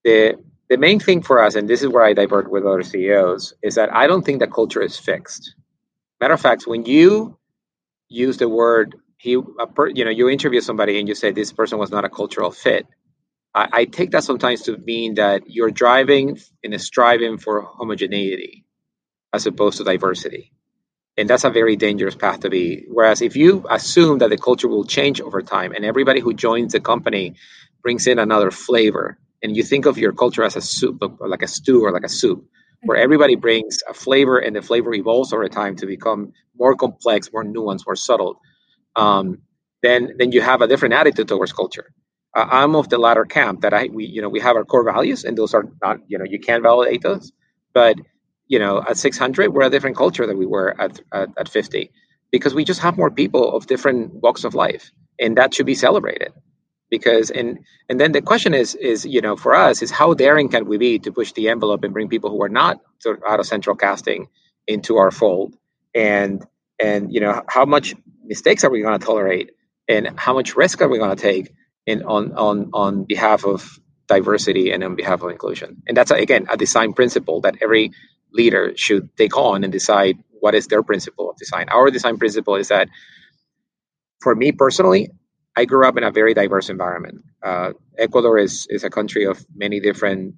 The 0.04 0.36
the 0.68 0.78
main 0.78 1.00
thing 1.00 1.22
for 1.22 1.42
us, 1.42 1.54
and 1.56 1.68
this 1.68 1.82
is 1.82 1.88
where 1.88 2.04
I 2.04 2.14
divert 2.14 2.50
with 2.50 2.64
other 2.66 2.82
CEOs, 2.82 3.54
is 3.62 3.76
that 3.76 3.94
I 3.94 4.06
don't 4.06 4.24
think 4.24 4.40
that 4.40 4.52
culture 4.52 4.82
is 4.82 4.98
fixed. 4.98 5.54
Matter 6.20 6.34
of 6.34 6.40
fact, 6.40 6.66
when 6.66 6.84
you 6.86 7.38
use 8.08 8.38
the 8.38 8.48
word 8.48 8.96
he, 9.18 9.36
per, 9.74 9.88
you 9.88 10.04
know, 10.04 10.10
you 10.10 10.28
interview 10.28 10.60
somebody 10.60 10.98
and 10.98 11.08
you 11.08 11.14
say 11.14 11.32
this 11.32 11.52
person 11.52 11.78
was 11.78 11.90
not 11.90 12.04
a 12.04 12.08
cultural 12.08 12.50
fit. 12.50 12.86
I, 13.54 13.68
I 13.72 13.84
take 13.84 14.12
that 14.12 14.24
sometimes 14.24 14.62
to 14.62 14.78
mean 14.78 15.14
that 15.14 15.42
you're 15.50 15.72
driving 15.72 16.38
in 16.62 16.72
a 16.72 16.78
striving 16.78 17.36
for 17.36 17.62
homogeneity 17.62 18.64
as 19.32 19.46
opposed 19.46 19.78
to 19.78 19.84
diversity. 19.84 20.52
And 21.16 21.28
that's 21.28 21.42
a 21.42 21.50
very 21.50 21.74
dangerous 21.74 22.14
path 22.14 22.40
to 22.40 22.50
be. 22.50 22.84
Whereas 22.88 23.20
if 23.20 23.34
you 23.34 23.66
assume 23.68 24.18
that 24.18 24.30
the 24.30 24.38
culture 24.38 24.68
will 24.68 24.84
change 24.84 25.20
over 25.20 25.42
time 25.42 25.72
and 25.72 25.84
everybody 25.84 26.20
who 26.20 26.32
joins 26.32 26.72
the 26.72 26.80
company 26.80 27.34
brings 27.82 28.06
in 28.06 28.20
another 28.20 28.52
flavor, 28.52 29.18
and 29.42 29.56
you 29.56 29.64
think 29.64 29.86
of 29.86 29.98
your 29.98 30.12
culture 30.12 30.44
as 30.44 30.56
a 30.56 30.60
soup, 30.60 31.02
like 31.20 31.42
a 31.42 31.48
stew 31.48 31.84
or 31.84 31.92
like 31.92 32.04
a 32.04 32.08
soup, 32.08 32.48
where 32.82 32.96
mm-hmm. 32.96 33.04
everybody 33.04 33.34
brings 33.34 33.82
a 33.88 33.94
flavor 33.94 34.38
and 34.38 34.54
the 34.54 34.62
flavor 34.62 34.94
evolves 34.94 35.32
over 35.32 35.48
time 35.48 35.74
to 35.76 35.86
become 35.86 36.32
more 36.56 36.76
complex, 36.76 37.32
more 37.32 37.44
nuanced, 37.44 37.86
more 37.86 37.96
subtle 37.96 38.40
um, 38.98 39.40
then 39.82 40.14
then 40.18 40.32
you 40.32 40.42
have 40.42 40.62
a 40.62 40.68
different 40.68 40.94
attitude 40.94 41.28
towards 41.28 41.54
culture. 41.54 41.86
Uh, 42.36 42.46
I'm 42.50 42.76
of 42.76 42.90
the 42.90 42.98
latter 42.98 43.26
camp 43.26 43.62
that 43.62 43.74
I 43.74 43.88
we 43.92 44.06
you 44.06 44.22
know 44.22 44.30
we 44.30 44.40
have 44.40 44.56
our 44.56 44.66
core 44.66 44.84
values 44.84 45.24
and 45.24 45.38
those 45.38 45.54
are 45.54 45.64
not 45.82 45.98
you 46.08 46.18
know 46.18 46.26
you 46.26 46.40
can't 46.40 46.64
validate 46.64 47.02
those, 47.02 47.32
but 47.74 47.96
you 48.48 48.60
know 48.60 48.82
at 48.88 48.98
600 48.98 49.50
we're 49.54 49.64
a 49.64 49.70
different 49.70 49.96
culture 49.96 50.26
than 50.26 50.38
we 50.38 50.46
were 50.46 50.80
at, 50.80 51.00
at, 51.12 51.30
at 51.38 51.48
50 51.50 51.92
because 52.32 52.54
we 52.54 52.64
just 52.64 52.80
have 52.82 52.98
more 52.98 53.10
people 53.12 53.56
of 53.56 53.68
different 53.68 54.14
walks 54.14 54.44
of 54.44 54.54
life 54.54 54.92
and 55.20 55.38
that 55.38 55.54
should 55.54 55.66
be 55.66 55.76
celebrated. 55.76 56.32
Because 56.90 57.30
and 57.30 57.60
and 57.88 58.00
then 58.00 58.12
the 58.12 58.22
question 58.22 58.54
is 58.54 58.76
is 58.76 59.06
you 59.06 59.22
know 59.22 59.36
for 59.36 59.54
us 59.54 59.82
is 59.82 59.90
how 59.92 60.14
daring 60.14 60.50
can 60.50 60.66
we 60.66 60.78
be 60.78 61.00
to 61.00 61.12
push 61.12 61.32
the 61.32 61.50
envelope 61.50 61.84
and 61.84 61.94
bring 61.94 62.08
people 62.08 62.30
who 62.30 62.42
are 62.42 62.50
not 62.50 62.80
sort 63.00 63.18
of 63.18 63.24
out 63.28 63.40
of 63.40 63.46
central 63.46 63.76
casting 63.76 64.28
into 64.68 64.98
our 64.98 65.10
fold? 65.10 65.54
And 65.94 66.44
and 66.80 67.12
you 67.14 67.20
know 67.20 67.42
how 67.48 67.66
much 67.66 67.94
mistakes 68.28 68.64
are 68.64 68.70
we 68.70 68.82
going 68.82 68.98
to 69.00 69.06
tolerate? 69.06 69.52
And 69.88 70.10
how 70.18 70.34
much 70.34 70.56
risk 70.56 70.82
are 70.82 70.88
we 70.88 70.98
going 70.98 71.16
to 71.16 71.22
take 71.22 71.52
in 71.86 72.04
on 72.04 72.34
on 72.34 72.70
on 72.74 73.04
behalf 73.06 73.46
of 73.46 73.80
diversity 74.08 74.72
and 74.72 74.84
on 74.84 74.96
behalf 74.96 75.22
of 75.22 75.30
inclusion? 75.32 75.82
And 75.88 75.96
that's 75.96 76.12
again 76.12 76.48
a 76.50 76.58
design 76.58 76.94
principle 76.94 77.42
that 77.42 77.56
every 77.62 77.92
leader 78.32 78.74
should 78.76 79.16
take 79.18 79.36
on 79.36 79.64
and 79.64 79.72
decide 79.72 80.18
what 80.40 80.54
is 80.56 80.68
their 80.68 80.84
principle 80.84 81.30
of 81.30 81.38
design. 81.38 81.68
Our 81.70 81.90
design 81.90 82.18
principle 82.18 82.56
is 82.56 82.68
that 82.68 82.88
for 84.20 84.34
me 84.34 84.52
personally 84.52 85.10
i 85.56 85.64
grew 85.66 85.86
up 85.86 85.96
in 85.98 86.04
a 86.04 86.12
very 86.12 86.34
diverse 86.34 86.70
environment. 86.70 87.22
Uh, 87.42 87.72
ecuador 87.98 88.38
is 88.38 88.66
is 88.70 88.84
a 88.84 88.90
country 88.90 89.26
of 89.26 89.44
many 89.54 89.80
different 89.80 90.36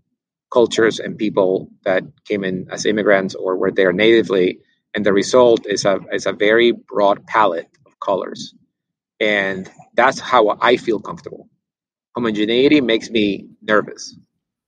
cultures 0.53 1.01
and 1.01 1.19
people 1.19 1.71
that 1.85 2.05
came 2.27 2.45
in 2.45 2.69
as 2.71 2.87
immigrants 2.87 3.35
or 3.35 3.57
were 3.57 3.73
there 3.73 3.93
natively. 3.93 4.61
And 4.95 5.07
the 5.07 5.13
result 5.13 5.67
is 5.67 5.85
a 5.85 6.01
is 6.13 6.27
a 6.27 6.33
very 6.33 6.73
broad 6.73 7.27
palette 7.27 7.69
colors. 8.01 8.55
And 9.21 9.71
that's 9.95 10.19
how 10.19 10.57
I 10.61 10.77
feel 10.77 10.99
comfortable. 10.99 11.49
Homogeneity 12.15 12.81
makes 12.81 13.11
me 13.11 13.51
nervous. 13.63 14.17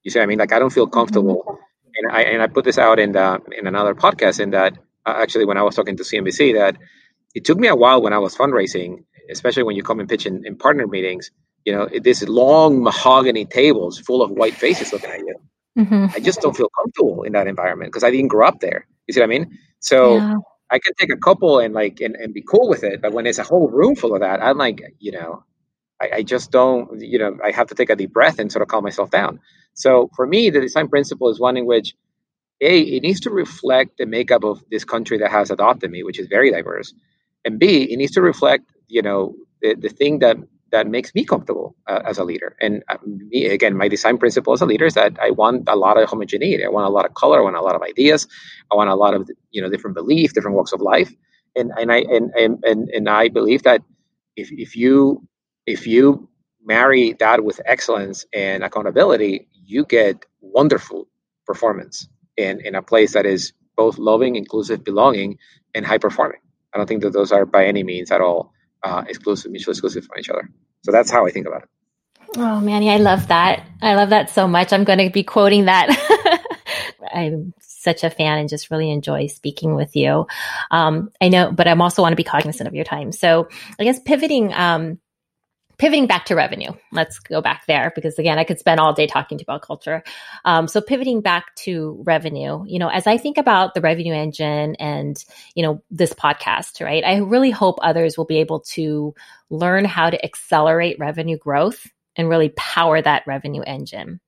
You 0.03 0.11
see, 0.11 0.19
what 0.19 0.23
I 0.23 0.27
mean, 0.27 0.39
like 0.39 0.53
I 0.53 0.59
don't 0.59 0.71
feel 0.71 0.87
comfortable. 0.87 1.43
Mm-hmm. 1.47 1.59
And 1.95 2.11
I 2.11 2.21
and 2.23 2.41
I 2.41 2.47
put 2.47 2.65
this 2.65 2.77
out 2.77 2.99
in 2.99 3.11
the, 3.11 3.39
in 3.57 3.67
another 3.67 3.93
podcast. 3.93 4.39
In 4.39 4.51
that 4.51 4.77
uh, 5.05 5.15
actually, 5.17 5.45
when 5.45 5.57
I 5.57 5.63
was 5.63 5.75
talking 5.75 5.97
to 5.97 6.03
CNBC, 6.03 6.55
that 6.55 6.77
it 7.33 7.45
took 7.45 7.57
me 7.57 7.67
a 7.67 7.75
while 7.75 8.01
when 8.01 8.13
I 8.13 8.19
was 8.19 8.35
fundraising, 8.35 9.05
especially 9.29 9.63
when 9.63 9.75
you 9.75 9.83
come 9.83 9.99
and 9.99 10.09
pitch 10.09 10.25
in, 10.25 10.45
in 10.45 10.55
partner 10.55 10.87
meetings. 10.87 11.31
You 11.65 11.73
know, 11.73 11.89
this 12.01 12.27
long 12.27 12.83
mahogany 12.83 13.45
tables 13.45 13.97
full 13.97 14.21
of 14.21 14.31
white 14.31 14.55
faces 14.55 14.91
looking 14.91 15.11
at 15.11 15.19
you. 15.19 15.35
Mm-hmm. 15.77 16.07
I 16.13 16.19
just 16.19 16.41
don't 16.41 16.55
feel 16.55 16.69
comfortable 16.77 17.23
in 17.23 17.33
that 17.33 17.47
environment 17.47 17.91
because 17.91 18.03
I 18.03 18.11
didn't 18.11 18.27
grow 18.27 18.47
up 18.47 18.59
there. 18.59 18.85
You 19.07 19.13
see 19.13 19.21
what 19.21 19.27
I 19.27 19.29
mean? 19.29 19.57
So 19.79 20.17
yeah. 20.17 20.35
I 20.71 20.79
can 20.79 20.93
take 20.99 21.11
a 21.13 21.17
couple 21.17 21.59
and 21.59 21.73
like 21.73 22.01
and, 22.01 22.15
and 22.15 22.33
be 22.33 22.43
cool 22.43 22.69
with 22.69 22.83
it. 22.83 23.01
But 23.01 23.13
when 23.13 23.27
it's 23.27 23.39
a 23.39 23.43
whole 23.43 23.69
room 23.69 23.95
full 23.95 24.13
of 24.15 24.21
that, 24.21 24.41
I'm 24.43 24.57
like, 24.57 24.81
you 24.99 25.11
know, 25.11 25.43
I, 26.01 26.09
I 26.17 26.23
just 26.23 26.51
don't, 26.51 27.01
you 27.01 27.19
know, 27.19 27.37
I 27.43 27.51
have 27.51 27.67
to 27.67 27.75
take 27.75 27.89
a 27.89 27.95
deep 27.95 28.13
breath 28.13 28.39
and 28.39 28.51
sort 28.51 28.63
of 28.63 28.69
calm 28.69 28.83
myself 28.83 29.11
down. 29.11 29.39
So 29.75 30.09
for 30.15 30.27
me, 30.27 30.49
the 30.51 30.61
design 30.61 30.89
principle 30.89 31.29
is 31.29 31.39
one 31.39 31.57
in 31.57 31.65
which 31.65 31.95
a 32.61 32.79
it 32.81 33.03
needs 33.03 33.21
to 33.21 33.31
reflect 33.31 33.97
the 33.97 34.05
makeup 34.05 34.43
of 34.43 34.63
this 34.71 34.85
country 34.85 35.19
that 35.19 35.31
has 35.31 35.51
adopted 35.51 35.91
me, 35.91 36.03
which 36.03 36.19
is 36.19 36.27
very 36.27 36.51
diverse, 36.51 36.93
and 37.45 37.59
b 37.59 37.83
it 37.83 37.97
needs 37.97 38.13
to 38.13 38.21
reflect, 38.21 38.65
you 38.87 39.01
know, 39.01 39.35
the, 39.61 39.75
the 39.75 39.89
thing 39.89 40.19
that 40.19 40.37
that 40.73 40.87
makes 40.87 41.15
me 41.15 41.25
comfortable 41.25 41.77
uh, 41.87 42.01
as 42.05 42.19
a 42.19 42.25
leader. 42.25 42.57
And 42.61 42.83
uh, 42.89 42.97
me, 43.05 43.45
again, 43.47 43.77
my 43.77 43.89
design 43.89 44.17
principle 44.19 44.53
as 44.53 44.61
a 44.61 44.67
leader 44.67 44.87
is 44.87 44.95
that 44.95 45.17
I 45.21 45.31
want 45.31 45.69
a 45.69 45.77
lot 45.77 45.97
of 46.01 46.09
homogeneity. 46.09 46.65
I 46.65 46.69
want 46.69 46.87
a 46.87 46.91
lot 46.91 47.05
of 47.05 47.15
color. 47.15 47.39
I 47.39 47.43
want 47.43 47.57
a 47.57 47.61
lot 47.61 47.75
of 47.75 47.83
ideas. 47.83 48.27
I 48.71 48.75
want 48.75 48.91
a 48.91 48.95
lot 48.95 49.15
of 49.15 49.31
you 49.51 49.63
know 49.63 49.69
different 49.71 49.95
belief, 49.95 50.33
different 50.33 50.57
walks 50.57 50.73
of 50.73 50.81
life. 50.81 51.13
And 51.55 51.71
and 51.79 51.93
I 51.93 51.99
and 51.99 52.31
and 52.35 52.65
and, 52.65 52.89
I 53.09 53.29
believe 53.29 53.63
that 53.63 53.83
if 54.35 54.51
if 54.51 54.75
you 54.75 55.27
if 55.67 55.87
you 55.87 56.29
marry 56.65 57.13
that 57.21 57.45
with 57.45 57.61
excellence 57.65 58.25
and 58.33 58.63
accountability, 58.63 59.47
you 59.53 59.85
get 59.85 60.25
wonderful 60.41 61.07
performance 61.47 62.09
in 62.37 62.61
in 62.65 62.75
a 62.75 62.83
place 62.83 63.13
that 63.13 63.27
is 63.27 63.53
both 63.77 63.99
loving, 63.99 64.37
inclusive, 64.37 64.83
belonging, 64.83 65.39
and 65.75 65.85
high 65.87 65.99
performing. 65.99 66.41
I 66.73 66.77
don't 66.79 66.87
think 66.87 67.03
that 67.03 67.13
those 67.13 67.31
are 67.33 67.45
by 67.45 67.67
any 67.67 67.83
means 67.83 68.11
at 68.11 68.21
all 68.21 68.52
uh, 68.83 69.03
exclusive, 69.07 69.51
mutually 69.51 69.73
exclusive 69.73 70.05
from 70.05 70.19
each 70.19 70.29
other. 70.29 70.49
So 70.83 70.91
that's 70.91 71.11
how 71.11 71.25
I 71.25 71.31
think 71.31 71.47
about 71.47 71.63
it. 71.63 71.69
Oh, 72.35 72.59
Manny, 72.59 72.89
I 72.89 72.97
love 72.97 73.27
that. 73.27 73.65
I 73.81 73.95
love 73.95 74.09
that 74.09 74.29
so 74.31 74.47
much. 74.47 74.73
I'm 74.73 74.83
going 74.83 74.99
to 74.99 75.09
be 75.09 75.23
quoting 75.23 75.65
that. 75.65 75.89
I'm 77.13 77.53
such 77.59 78.03
a 78.03 78.09
fan 78.09 78.39
and 78.39 78.49
just 78.49 78.71
really 78.71 78.89
enjoy 78.89 79.27
speaking 79.27 79.75
with 79.75 79.95
you. 79.95 80.25
Um, 80.71 81.11
I 81.21 81.29
know, 81.29 81.51
but 81.51 81.67
I'm 81.67 81.81
also 81.81 82.01
want 82.01 82.13
to 82.13 82.17
be 82.17 82.23
cognizant 82.23 82.67
of 82.67 82.73
your 82.73 82.85
time. 82.85 83.11
So 83.11 83.49
I 83.79 83.83
guess 83.83 83.99
pivoting, 83.99 84.53
um, 84.53 84.99
pivoting 85.77 86.07
back 86.07 86.25
to 86.25 86.35
revenue. 86.35 86.71
Let's 86.91 87.19
go 87.19 87.41
back 87.41 87.65
there 87.67 87.91
because 87.95 88.19
again 88.19 88.37
i 88.39 88.43
could 88.43 88.59
spend 88.59 88.79
all 88.79 88.93
day 88.93 89.07
talking 89.07 89.39
about 89.41 89.61
culture. 89.61 90.03
Um, 90.45 90.67
so 90.67 90.81
pivoting 90.81 91.21
back 91.21 91.55
to 91.55 92.01
revenue 92.05 92.63
you 92.67 92.79
know 92.79 92.89
as 92.89 93.07
i 93.07 93.17
think 93.17 93.37
about 93.37 93.73
the 93.73 93.81
revenue 93.81 94.13
engine 94.13 94.75
and 94.75 95.23
you 95.55 95.63
know 95.63 95.81
this 95.91 96.13
podcast 96.13 96.83
right 96.83 97.03
i 97.03 97.17
really 97.17 97.51
hope 97.51 97.79
others 97.81 98.17
will 98.17 98.25
be 98.25 98.39
able 98.39 98.61
to 98.61 99.13
learn 99.49 99.85
how 99.85 100.09
to 100.09 100.23
accelerate 100.25 100.97
revenue 100.99 101.37
growth 101.37 101.87
and 102.15 102.29
really 102.29 102.49
power 102.49 103.01
that 103.01 103.23
revenue 103.25 103.61
engine. 103.61 104.19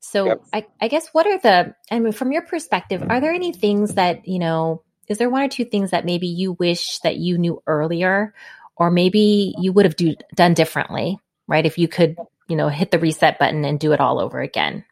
So 0.00 0.26
yep. 0.26 0.42
I, 0.52 0.66
I 0.80 0.88
guess 0.88 1.08
what 1.08 1.26
are 1.26 1.38
the 1.38 1.74
i 1.90 1.98
mean 1.98 2.12
from 2.12 2.30
your 2.30 2.42
perspective 2.42 3.02
are 3.08 3.20
there 3.20 3.32
any 3.32 3.52
things 3.52 3.94
that 3.94 4.28
you 4.28 4.38
know 4.38 4.82
is 5.08 5.18
there 5.18 5.30
one 5.30 5.42
or 5.42 5.48
two 5.48 5.64
things 5.64 5.90
that 5.90 6.04
maybe 6.04 6.28
you 6.28 6.52
wish 6.52 7.00
that 7.00 7.16
you 7.16 7.38
knew 7.38 7.60
earlier 7.66 8.32
or 8.76 8.90
maybe 8.90 9.54
you 9.58 9.72
would 9.72 9.84
have 9.84 9.96
do, 9.96 10.14
done 10.34 10.54
differently, 10.54 11.18
right? 11.46 11.64
If 11.64 11.78
you 11.78 11.88
could, 11.88 12.16
you 12.48 12.56
know, 12.56 12.68
hit 12.68 12.90
the 12.90 12.98
reset 12.98 13.38
button 13.38 13.64
and 13.64 13.80
do 13.80 13.92
it 13.92 14.00
all 14.00 14.18
over 14.20 14.40
again. 14.40 14.84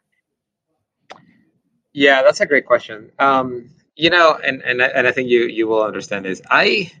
Yeah, 1.93 2.23
that's 2.23 2.41
a 2.41 2.45
great 2.45 2.65
question. 2.65 3.11
Um, 3.19 3.69
you 3.95 4.09
know, 4.09 4.33
and 4.35 4.61
and 4.61 4.81
and 4.81 5.07
I 5.07 5.11
think 5.11 5.29
you 5.29 5.45
you 5.45 5.67
will 5.67 5.83
understand 5.83 6.25
this. 6.25 6.41
I 6.49 6.91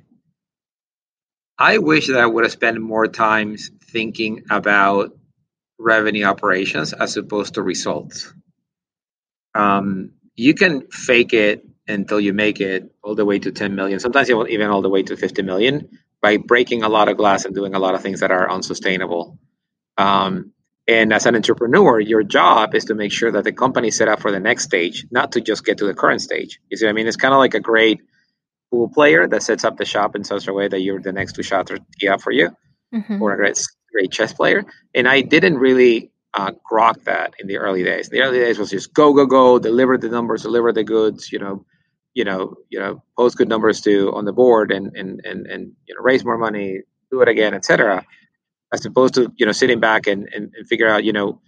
I 1.57 1.79
wish 1.79 2.07
that 2.07 2.19
I 2.19 2.25
would 2.25 2.45
have 2.45 2.53
spent 2.53 2.79
more 2.79 3.07
time 3.07 3.57
thinking 3.57 4.43
about 4.49 5.17
revenue 5.77 6.23
operations 6.23 6.93
as 6.93 7.17
opposed 7.17 7.55
to 7.55 7.61
results. 7.61 8.33
Um, 9.53 10.11
you 10.35 10.53
can 10.53 10.87
fake 10.87 11.33
it 11.33 11.65
until 11.87 12.19
you 12.19 12.33
make 12.33 12.61
it 12.61 12.93
all 13.03 13.15
the 13.15 13.25
way 13.25 13.39
to 13.39 13.51
10 13.51 13.75
million, 13.75 13.99
sometimes 13.99 14.29
even 14.29 14.69
all 14.69 14.81
the 14.81 14.89
way 14.89 15.03
to 15.03 15.15
50 15.15 15.43
million 15.43 15.89
by 16.21 16.37
breaking 16.37 16.83
a 16.83 16.89
lot 16.89 17.07
of 17.07 17.17
glass 17.17 17.45
and 17.45 17.53
doing 17.53 17.75
a 17.75 17.79
lot 17.79 17.95
of 17.95 18.01
things 18.01 18.21
that 18.21 18.31
are 18.31 18.49
unsustainable. 18.49 19.37
Um, 19.97 20.53
and 20.87 21.11
as 21.13 21.25
an 21.25 21.35
entrepreneur, 21.35 21.99
your 21.99 22.23
job 22.23 22.75
is 22.75 22.85
to 22.85 22.95
make 22.95 23.11
sure 23.11 23.31
that 23.31 23.43
the 23.43 23.51
company 23.51 23.87
is 23.87 23.97
set 23.97 24.07
up 24.07 24.19
for 24.19 24.31
the 24.31 24.39
next 24.39 24.65
stage, 24.65 25.05
not 25.09 25.31
to 25.33 25.41
just 25.41 25.65
get 25.65 25.79
to 25.79 25.85
the 25.85 25.95
current 25.95 26.21
stage. 26.21 26.59
You 26.69 26.77
see 26.77 26.85
what 26.85 26.91
I 26.91 26.93
mean? 26.93 27.07
It's 27.07 27.15
kind 27.15 27.33
of 27.33 27.39
like 27.39 27.55
a 27.55 27.59
great 27.59 28.01
pool 28.71 28.89
player 28.89 29.27
that 29.27 29.41
sets 29.43 29.63
up 29.63 29.77
the 29.77 29.85
shop 29.85 30.15
in 30.15 30.23
such 30.23 30.47
a 30.47 30.53
way 30.53 30.67
that 30.67 30.81
you're 30.81 31.01
the 31.01 31.11
next 31.11 31.33
two 31.33 31.43
shots 31.43 31.71
are 31.71 31.79
tee 31.99 32.07
up 32.07 32.21
for 32.21 32.31
you, 32.31 32.55
mm-hmm. 32.93 33.21
or 33.21 33.33
a 33.33 33.37
great, 33.37 33.59
great 33.91 34.11
chess 34.11 34.33
player. 34.33 34.65
And 34.93 35.07
I 35.07 35.21
didn't 35.21 35.57
really 35.57 36.11
uh, 36.35 36.51
grok 36.71 37.03
that 37.05 37.33
in 37.39 37.47
the 37.47 37.57
early 37.57 37.83
days. 37.83 38.09
The 38.09 38.21
early 38.21 38.39
days 38.39 38.59
was 38.59 38.69
just 38.69 38.93
go, 38.93 39.13
go, 39.13 39.25
go, 39.25 39.57
deliver 39.57 39.97
the 39.97 40.09
numbers, 40.09 40.43
deliver 40.43 40.71
the 40.71 40.83
goods, 40.83 41.31
you 41.31 41.39
know, 41.39 41.65
you 42.15 42.23
know, 42.23 42.55
you 42.69 42.79
know, 42.79 43.03
post 43.17 43.37
good 43.37 43.49
numbers 43.49 43.81
to 43.81 44.11
on 44.13 44.25
the 44.25 44.33
board 44.33 44.71
and 44.71 44.95
and 44.95 45.21
and 45.23 45.45
and 45.45 45.73
you 45.87 45.93
know, 45.93 46.01
raise 46.01 46.25
more 46.25 46.37
money, 46.37 46.81
do 47.11 47.21
it 47.21 47.27
again, 47.27 47.53
etc. 47.53 48.05
As 48.73 48.85
opposed 48.85 49.15
to 49.15 49.31
you 49.37 49.45
know 49.45 49.51
sitting 49.51 49.79
back 49.79 50.07
and 50.07 50.27
and, 50.33 50.53
and 50.57 50.67
figure 50.67 50.89
out 50.89 51.03
you 51.03 51.13
know, 51.13 51.41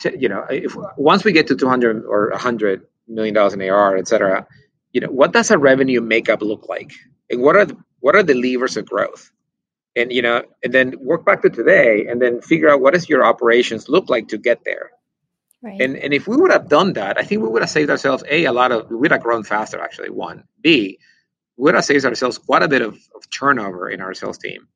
to, 0.00 0.18
you 0.18 0.28
know, 0.28 0.44
if 0.50 0.76
once 0.98 1.24
we 1.24 1.32
get 1.32 1.46
to 1.46 1.56
two 1.56 1.68
hundred 1.68 2.04
or 2.04 2.36
hundred 2.36 2.82
million 3.08 3.34
dollars 3.34 3.54
in 3.54 3.62
AR, 3.62 3.96
etc. 3.96 4.46
You 4.92 5.02
know, 5.02 5.08
what 5.08 5.32
does 5.32 5.50
a 5.50 5.58
revenue 5.58 6.00
makeup 6.00 6.42
look 6.42 6.68
like, 6.68 6.92
and 7.30 7.40
what 7.40 7.56
are 7.56 7.66
the, 7.66 7.76
what 8.00 8.16
are 8.16 8.22
the 8.22 8.34
levers 8.34 8.76
of 8.76 8.86
growth? 8.86 9.30
and 9.96 10.12
you 10.12 10.22
know 10.22 10.42
and 10.62 10.72
then 10.74 10.94
work 11.00 11.24
back 11.24 11.42
to 11.42 11.50
today 11.50 12.06
and 12.06 12.20
then 12.20 12.40
figure 12.40 12.68
out 12.68 12.80
what 12.80 12.92
does 12.94 13.08
your 13.08 13.24
operations 13.24 13.88
look 13.88 14.10
like 14.10 14.28
to 14.28 14.38
get 14.38 14.62
there 14.64 14.90
Right. 15.62 15.80
And 15.80 15.96
and 15.96 16.14
if 16.14 16.28
we 16.28 16.36
would 16.36 16.52
have 16.52 16.68
done 16.68 16.94
that, 16.94 17.18
I 17.18 17.24
think 17.24 17.42
we 17.42 17.48
would 17.48 17.62
have 17.62 17.70
saved 17.70 17.90
ourselves 17.90 18.24
a 18.30 18.44
a 18.46 18.52
lot 18.52 18.72
of 18.72 18.90
we 18.90 18.96
would 18.96 19.10
have 19.10 19.22
grown 19.22 19.44
faster 19.44 19.80
actually. 19.80 20.10
One, 20.10 20.44
B, 20.62 20.98
we 21.56 21.64
would 21.64 21.74
have 21.74 21.84
saved 21.84 22.04
ourselves 22.04 22.38
quite 22.38 22.62
a 22.62 22.68
bit 22.68 22.82
of, 22.82 22.94
of 23.14 23.30
turnover 23.30 23.90
in 23.90 24.00
our 24.00 24.14
sales 24.14 24.38
team. 24.38 24.68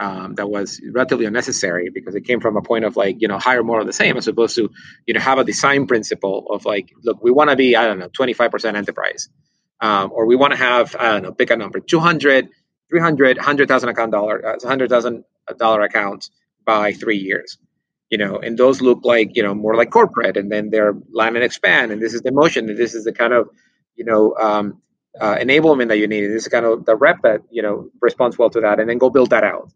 Um, 0.00 0.34
that 0.36 0.48
was 0.48 0.80
relatively 0.92 1.26
unnecessary 1.26 1.90
because 1.92 2.14
it 2.14 2.22
came 2.24 2.40
from 2.40 2.56
a 2.56 2.62
point 2.62 2.84
of 2.84 2.96
like 2.96 3.16
you 3.20 3.28
know 3.28 3.38
hire 3.38 3.64
more 3.64 3.80
of 3.80 3.86
the 3.86 3.92
same 3.92 4.16
as 4.16 4.28
opposed 4.28 4.56
to 4.56 4.70
you 5.06 5.14
know 5.14 5.20
have 5.20 5.38
a 5.38 5.44
design 5.44 5.86
principle 5.86 6.46
of 6.50 6.64
like 6.64 6.90
look 7.04 7.22
we 7.22 7.32
want 7.32 7.50
to 7.50 7.56
be 7.56 7.76
I 7.76 7.86
don't 7.86 7.98
know 7.98 8.08
25% 8.08 8.76
enterprise 8.76 9.28
um, 9.80 10.12
or 10.12 10.26
we 10.26 10.36
want 10.36 10.52
to 10.52 10.58
have 10.58 10.96
I 10.98 11.12
don't 11.12 11.22
know 11.24 11.32
pick 11.32 11.50
a 11.50 11.56
number 11.56 11.80
200 11.80 12.48
300 12.90 13.38
100,000 13.38 13.88
account 13.90 14.12
dollar 14.12 14.46
uh, 14.46 14.56
100,000 14.62 15.24
dollar 15.58 15.82
accounts 15.82 16.30
by 16.64 16.92
three 16.92 17.18
years 17.18 17.58
you 18.10 18.18
know, 18.18 18.38
and 18.38 18.58
those 18.58 18.80
look 18.80 19.00
like, 19.04 19.36
you 19.36 19.42
know, 19.42 19.54
more 19.54 19.76
like 19.76 19.90
corporate 19.90 20.36
and 20.36 20.50
then 20.50 20.70
they're 20.70 20.94
land 21.12 21.36
and 21.36 21.44
expand. 21.44 21.92
And 21.92 22.00
this 22.00 22.14
is 22.14 22.22
the 22.22 22.32
motion 22.32 22.68
and 22.68 22.78
this 22.78 22.94
is 22.94 23.04
the 23.04 23.12
kind 23.12 23.32
of, 23.32 23.48
you 23.96 24.04
know, 24.04 24.34
um, 24.36 24.80
uh, 25.20 25.36
enablement 25.36 25.88
that 25.88 25.98
you 25.98 26.06
need. 26.06 26.26
This 26.26 26.42
is 26.42 26.48
kind 26.48 26.64
of 26.64 26.84
the 26.84 26.96
rep 26.96 27.22
that, 27.22 27.42
you 27.50 27.62
know, 27.62 27.90
responds 28.00 28.38
well 28.38 28.50
to 28.50 28.60
that 28.60 28.80
and 28.80 28.88
then 28.88 28.98
go 28.98 29.10
build 29.10 29.30
that 29.30 29.44
out. 29.44 29.70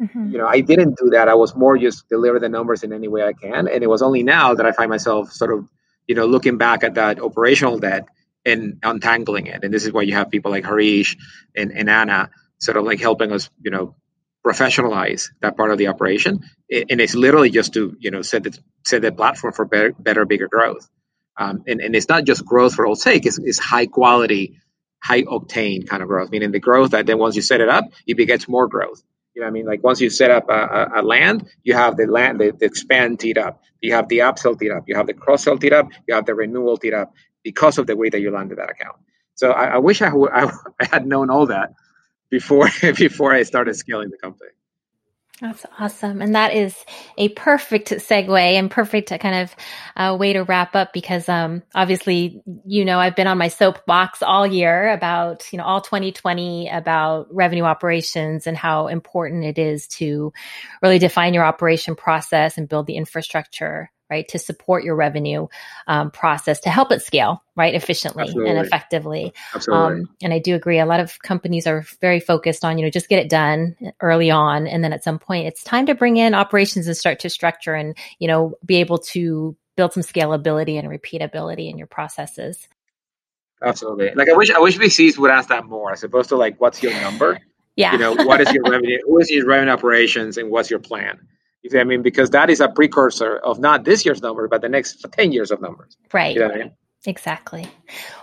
Mm-hmm. 0.00 0.32
You 0.32 0.38
know, 0.38 0.46
I 0.46 0.60
didn't 0.60 0.98
do 0.98 1.10
that. 1.10 1.28
I 1.28 1.34
was 1.34 1.54
more 1.54 1.78
just 1.78 2.08
deliver 2.08 2.40
the 2.40 2.48
numbers 2.48 2.82
in 2.82 2.92
any 2.92 3.08
way 3.08 3.22
I 3.22 3.32
can. 3.32 3.68
And 3.68 3.82
it 3.82 3.88
was 3.88 4.02
only 4.02 4.22
now 4.22 4.54
that 4.54 4.66
I 4.66 4.72
find 4.72 4.90
myself 4.90 5.32
sort 5.32 5.52
of, 5.52 5.68
you 6.06 6.14
know, 6.14 6.26
looking 6.26 6.58
back 6.58 6.82
at 6.82 6.94
that 6.94 7.20
operational 7.20 7.78
debt 7.78 8.06
and 8.44 8.78
untangling 8.82 9.46
it. 9.46 9.62
And 9.62 9.72
this 9.72 9.86
is 9.86 9.92
why 9.92 10.02
you 10.02 10.14
have 10.14 10.30
people 10.30 10.50
like 10.50 10.64
Harish 10.64 11.16
and, 11.56 11.70
and 11.72 11.88
Anna 11.88 12.30
sort 12.58 12.76
of 12.76 12.84
like 12.84 13.00
helping 13.00 13.32
us, 13.32 13.48
you 13.62 13.70
know, 13.70 13.94
professionalize 14.46 15.30
that 15.40 15.56
part 15.56 15.70
of 15.70 15.78
the 15.78 15.88
operation 15.88 16.40
and 16.70 17.00
it's 17.00 17.14
literally 17.14 17.50
just 17.50 17.74
to 17.74 17.96
you 18.00 18.10
know 18.10 18.22
set 18.22 18.42
the 18.44 18.58
set 18.84 19.02
the 19.02 19.12
platform 19.12 19.52
for 19.52 19.64
better, 19.64 19.92
better 19.98 20.24
bigger 20.24 20.48
growth 20.48 20.88
um, 21.38 21.64
and, 21.66 21.80
and 21.80 21.96
it's 21.96 22.08
not 22.08 22.24
just 22.24 22.44
growth 22.44 22.74
for 22.74 22.86
old 22.86 22.98
sake 22.98 23.26
it's, 23.26 23.38
it's 23.38 23.58
high 23.58 23.86
quality 23.86 24.58
high 25.02 25.22
octane 25.22 25.86
kind 25.88 26.02
of 26.02 26.08
growth 26.08 26.30
meaning 26.30 26.52
the 26.52 26.60
growth 26.60 26.90
that 26.92 27.06
then 27.06 27.18
once 27.18 27.36
you 27.36 27.42
set 27.42 27.60
it 27.60 27.68
up 27.68 27.84
it 28.06 28.16
begets 28.16 28.48
more 28.48 28.68
growth 28.68 29.02
you 29.34 29.40
know 29.40 29.46
what 29.46 29.50
I 29.50 29.52
mean? 29.54 29.66
Like 29.66 29.82
once 29.82 30.00
you 30.00 30.10
set 30.10 30.30
up 30.30 30.48
a, 30.50 30.52
a, 30.52 31.00
a 31.00 31.02
land, 31.02 31.48
you 31.62 31.74
have 31.74 31.96
the 31.96 32.06
land, 32.06 32.40
the, 32.40 32.52
the, 32.52 32.66
expand 32.66 33.20
teed 33.20 33.38
up. 33.38 33.62
You 33.80 33.94
have 33.94 34.08
the 34.08 34.18
upsell 34.18 34.58
teed 34.58 34.70
up. 34.72 34.84
You 34.86 34.96
have 34.96 35.06
the 35.06 35.14
cross 35.14 35.44
sell 35.44 35.56
teed 35.56 35.72
up. 35.72 35.88
You 36.06 36.14
have 36.14 36.26
the 36.26 36.34
renewal 36.34 36.76
teed 36.76 36.94
up 36.94 37.14
because 37.42 37.78
of 37.78 37.86
the 37.86 37.96
way 37.96 38.10
that 38.10 38.20
you 38.20 38.30
landed 38.30 38.58
that 38.58 38.70
account. 38.70 38.96
So 39.34 39.50
I, 39.50 39.68
I 39.68 39.78
wish 39.78 40.02
I 40.02 40.10
had 40.80 41.06
known 41.06 41.30
all 41.30 41.46
that 41.46 41.72
before 42.32 42.68
before 42.96 43.32
I 43.32 43.44
started 43.44 43.76
scaling 43.76 44.10
the 44.10 44.18
company. 44.18 44.50
That's 45.40 45.66
awesome. 45.76 46.22
And 46.22 46.36
that 46.36 46.54
is 46.54 46.76
a 47.18 47.30
perfect 47.30 47.90
segue 47.90 48.40
and 48.40 48.70
perfect 48.70 49.08
kind 49.18 49.34
of 49.42 49.56
uh, 49.96 50.16
way 50.16 50.34
to 50.34 50.44
wrap 50.44 50.76
up 50.76 50.92
because 50.92 51.28
um, 51.28 51.64
obviously, 51.74 52.40
you 52.64 52.84
know, 52.84 53.00
I've 53.00 53.16
been 53.16 53.26
on 53.26 53.38
my 53.38 53.48
soapbox 53.48 54.22
all 54.22 54.46
year 54.46 54.92
about, 54.92 55.52
you 55.52 55.58
know, 55.58 55.64
all 55.64 55.80
2020 55.80 56.68
about 56.68 57.26
revenue 57.34 57.64
operations 57.64 58.46
and 58.46 58.56
how 58.56 58.86
important 58.86 59.44
it 59.44 59.58
is 59.58 59.88
to 59.88 60.32
really 60.80 61.00
define 61.00 61.34
your 61.34 61.44
operation 61.44 61.96
process 61.96 62.56
and 62.56 62.68
build 62.68 62.86
the 62.86 62.94
infrastructure 62.94 63.90
right, 64.12 64.28
to 64.28 64.38
support 64.38 64.84
your 64.84 64.94
revenue 64.94 65.46
um, 65.86 66.10
process 66.10 66.60
to 66.60 66.70
help 66.70 66.92
it 66.92 67.00
scale, 67.00 67.42
right, 67.56 67.74
efficiently 67.74 68.24
Absolutely. 68.24 68.50
and 68.50 68.58
effectively. 68.58 69.32
Absolutely. 69.54 70.02
Um, 70.02 70.08
and 70.22 70.34
I 70.34 70.38
do 70.38 70.54
agree. 70.54 70.78
A 70.78 70.86
lot 70.86 71.00
of 71.00 71.18
companies 71.22 71.66
are 71.66 71.84
very 72.00 72.20
focused 72.20 72.62
on, 72.64 72.76
you 72.76 72.84
know, 72.84 72.90
just 72.90 73.08
get 73.08 73.20
it 73.20 73.30
done 73.30 73.74
early 74.00 74.30
on. 74.30 74.66
And 74.66 74.84
then 74.84 74.92
at 74.92 75.02
some 75.02 75.18
point, 75.18 75.46
it's 75.46 75.64
time 75.64 75.86
to 75.86 75.94
bring 75.94 76.18
in 76.18 76.34
operations 76.34 76.86
and 76.86 76.96
start 76.96 77.20
to 77.20 77.30
structure 77.30 77.74
and, 77.74 77.96
you 78.18 78.28
know, 78.28 78.54
be 78.64 78.76
able 78.76 78.98
to 78.98 79.56
build 79.76 79.94
some 79.94 80.02
scalability 80.02 80.78
and 80.78 80.88
repeatability 80.88 81.70
in 81.70 81.78
your 81.78 81.86
processes. 81.86 82.68
Absolutely. 83.62 84.10
Like 84.14 84.28
I 84.28 84.34
wish 84.34 84.50
I 84.50 84.58
wish 84.58 84.76
VCs 84.76 85.16
would 85.18 85.30
ask 85.30 85.48
that 85.48 85.64
more 85.64 85.92
as 85.92 86.02
opposed 86.02 86.30
to 86.30 86.36
like 86.36 86.60
what's 86.60 86.82
your 86.82 86.92
number? 87.00 87.40
Yeah. 87.76 87.92
You 87.92 87.98
know, 87.98 88.14
what 88.14 88.40
is 88.40 88.52
your 88.52 88.64
revenue? 88.64 88.98
What 89.06 89.22
is 89.22 89.30
your 89.30 89.46
revenue 89.46 89.72
operations 89.72 90.36
and 90.36 90.50
what's 90.50 90.68
your 90.68 90.80
plan? 90.80 91.20
I 91.74 91.84
mean, 91.84 92.02
because 92.02 92.30
that 92.30 92.50
is 92.50 92.60
a 92.60 92.68
precursor 92.68 93.36
of 93.36 93.58
not 93.58 93.84
this 93.84 94.04
year's 94.04 94.20
number, 94.20 94.48
but 94.48 94.62
the 94.62 94.68
next 94.68 95.04
10 95.12 95.32
years 95.32 95.50
of 95.50 95.60
numbers. 95.60 95.96
Right. 96.12 96.34
You 96.34 96.40
know 96.40 96.50
I 96.50 96.58
mean? 96.58 96.72
Exactly. 97.06 97.66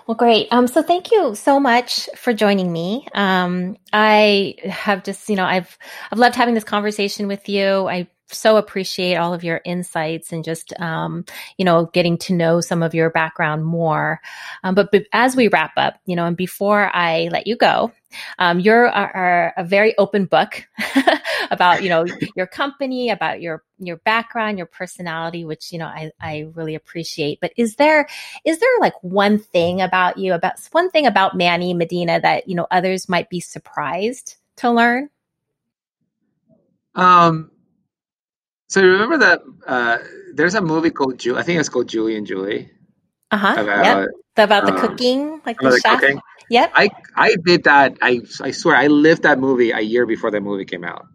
Well, 0.08 0.16
great. 0.16 0.48
Um, 0.52 0.68
so 0.68 0.82
thank 0.82 1.12
you 1.12 1.36
so 1.36 1.60
much 1.60 2.10
for 2.16 2.34
joining 2.34 2.72
me. 2.72 3.08
Um, 3.14 3.78
I 3.92 4.56
have 4.64 5.04
just, 5.04 5.30
you 5.30 5.36
know, 5.36 5.46
I've, 5.46 5.78
I've 6.12 6.20
loved 6.20 6.36
having 6.36 6.54
this 6.54 6.64
conversation 6.64 7.28
with 7.28 7.50
you. 7.50 7.88
I 7.88 8.08
so 8.32 8.58
appreciate 8.58 9.16
all 9.16 9.34
of 9.34 9.44
your 9.44 9.62
insights 9.66 10.32
and 10.32 10.44
just, 10.44 10.74
um, 10.80 11.26
you 11.58 11.66
know, 11.66 11.86
getting 11.88 12.18
to 12.20 12.34
know 12.34 12.62
some 12.62 12.84
of 12.84 12.94
your 12.94 13.10
background 13.10 13.66
more. 13.66 14.22
Um, 14.64 14.76
but, 14.76 14.92
but, 14.92 15.04
as 15.14 15.36
we 15.36 15.48
wrap 15.48 15.72
up, 15.78 15.96
you 16.06 16.16
know, 16.16 16.26
and 16.26 16.38
before 16.38 16.96
I 16.96 17.30
let 17.32 17.48
you 17.48 17.56
go, 17.56 17.92
um, 18.38 18.60
you're 18.60 18.88
are, 18.88 19.16
are 19.16 19.54
a 19.58 19.64
very 19.64 19.98
open 19.98 20.26
book 20.26 20.68
about, 21.52 21.84
you 21.84 21.90
know, 21.90 22.06
your 22.36 22.48
company, 22.48 23.10
about 23.10 23.42
your 23.42 23.64
your 23.80 23.98
background, 23.98 24.58
your 24.58 24.68
personality, 24.68 25.46
which 25.46 25.72
you 25.72 25.80
know 25.80 25.86
I 25.86 26.12
I 26.20 26.48
really 26.54 26.76
appreciate. 26.76 27.40
But 27.40 27.54
is 27.58 27.76
there 27.76 28.08
is 28.46 28.60
there 28.60 28.70
like 28.80 29.02
one 29.04 29.40
thing 29.40 29.82
about 29.82 30.18
you, 30.18 30.34
about 30.34 30.60
one 30.72 30.90
thing 30.90 31.06
about 31.06 31.36
Manny 31.38 31.74
Medina 31.74 32.20
that 32.20 32.48
you 32.48 32.56
know 32.56 32.68
others 32.72 33.10
might 33.10 33.30
be 33.30 33.40
surprised 33.40 34.36
to 34.58 34.72
learn? 34.72 35.10
Um, 36.96 37.52
so 38.70 38.82
remember 38.82 39.18
that 39.18 39.42
uh, 39.68 39.98
there's 40.34 40.56
a 40.56 40.62
movie 40.62 40.92
called 40.92 41.18
Julie. 41.20 41.40
I 41.40 41.44
think 41.44 41.60
it's 41.60 41.70
called 41.70 41.90
Julie 41.90 42.16
and 42.16 42.26
Julie. 42.26 42.72
Uh 43.32 43.38
huh. 43.38 43.56
About 43.58 43.86
yep. 43.86 44.08
The, 44.36 44.44
about 44.44 44.66
the 44.66 44.74
um, 44.74 44.80
cooking, 44.80 45.42
like 45.46 45.60
the, 45.60 45.72
the 45.72 45.80
chef. 45.80 46.00
Cooking. 46.00 46.22
Yep. 46.50 46.72
I 46.76 46.90
I 47.16 47.36
did 47.44 47.64
that. 47.66 47.98
I 48.02 48.22
I 48.42 48.52
swear 48.52 48.76
I 48.76 48.88
lived 48.88 49.24
that 49.24 49.40
movie 49.40 49.72
a 49.72 49.82
year 49.82 50.06
before 50.06 50.32
the 50.32 50.40
movie 50.40 50.66
came 50.66 50.84
out. 50.84 51.06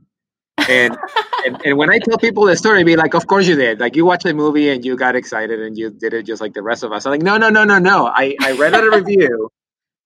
And, 0.68 0.96
and, 1.46 1.61
and 1.64 1.78
when 1.78 1.90
I 1.90 1.98
tell 1.98 2.18
people 2.18 2.44
the 2.46 2.57
story, 2.57 2.80
I 2.80 2.84
be 2.84 2.96
like, 2.96 3.14
of 3.14 3.26
course 3.26 3.46
you 3.46 3.57
did. 3.57 3.80
Like 3.80 3.96
you 3.96 4.05
watched 4.05 4.24
the 4.24 4.34
movie 4.34 4.70
and 4.70 4.84
you 4.84 4.96
got 4.96 5.16
excited 5.16 5.61
and 5.61 5.76
you 5.76 5.90
did 5.90 6.14
it 6.14 6.26
just 6.26 6.40
like 6.40 6.55
the 6.55 6.62
rest 6.62 6.82
of 6.82 6.92
us. 6.92 7.07
I'm 7.07 7.12
like, 7.12 7.22
no, 7.22 7.36
no, 7.36 7.50
no, 7.50 7.64
no, 7.64 7.78
no. 7.78 8.07
I, 8.07 8.36
I 8.40 8.52
read 8.52 8.74
out 8.74 8.84
a 8.84 8.90
review 8.96 9.50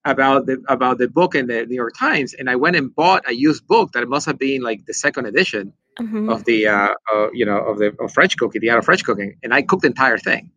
about 0.05 0.47
the 0.47 0.63
about 0.69 0.99
the 0.99 1.09
book 1.09 1.35
in 1.35 1.47
the 1.47 1.67
New 1.67 1.75
York 1.75 1.95
Times, 1.99 2.35
and 2.35 2.49
I 2.49 2.57
went 2.57 2.77
and 2.77 2.95
bought 2.95 3.29
a 3.29 3.33
used 3.33 3.67
book 3.67 3.93
that 3.93 4.09
must 4.09 4.27
have 4.27 4.39
been 4.39 4.63
like 4.63 4.87
the 4.87 4.95
second 4.95 5.27
edition 5.27 5.73
mm-hmm. 6.01 6.29
of 6.29 6.45
the 6.45 6.69
uh, 6.69 6.89
uh, 7.13 7.29
you 7.33 7.45
know 7.45 7.59
of 7.59 7.79
the 7.79 7.95
of 8.01 8.13
French 8.13 8.37
cooking, 8.37 8.61
the 8.61 8.71
art 8.71 8.79
of 8.79 8.85
French 8.85 9.05
cooking, 9.05 9.37
and 9.43 9.53
I 9.53 9.63
cooked 9.63 9.83
the 9.83 9.89
entire 9.89 10.19
thing. 10.19 10.53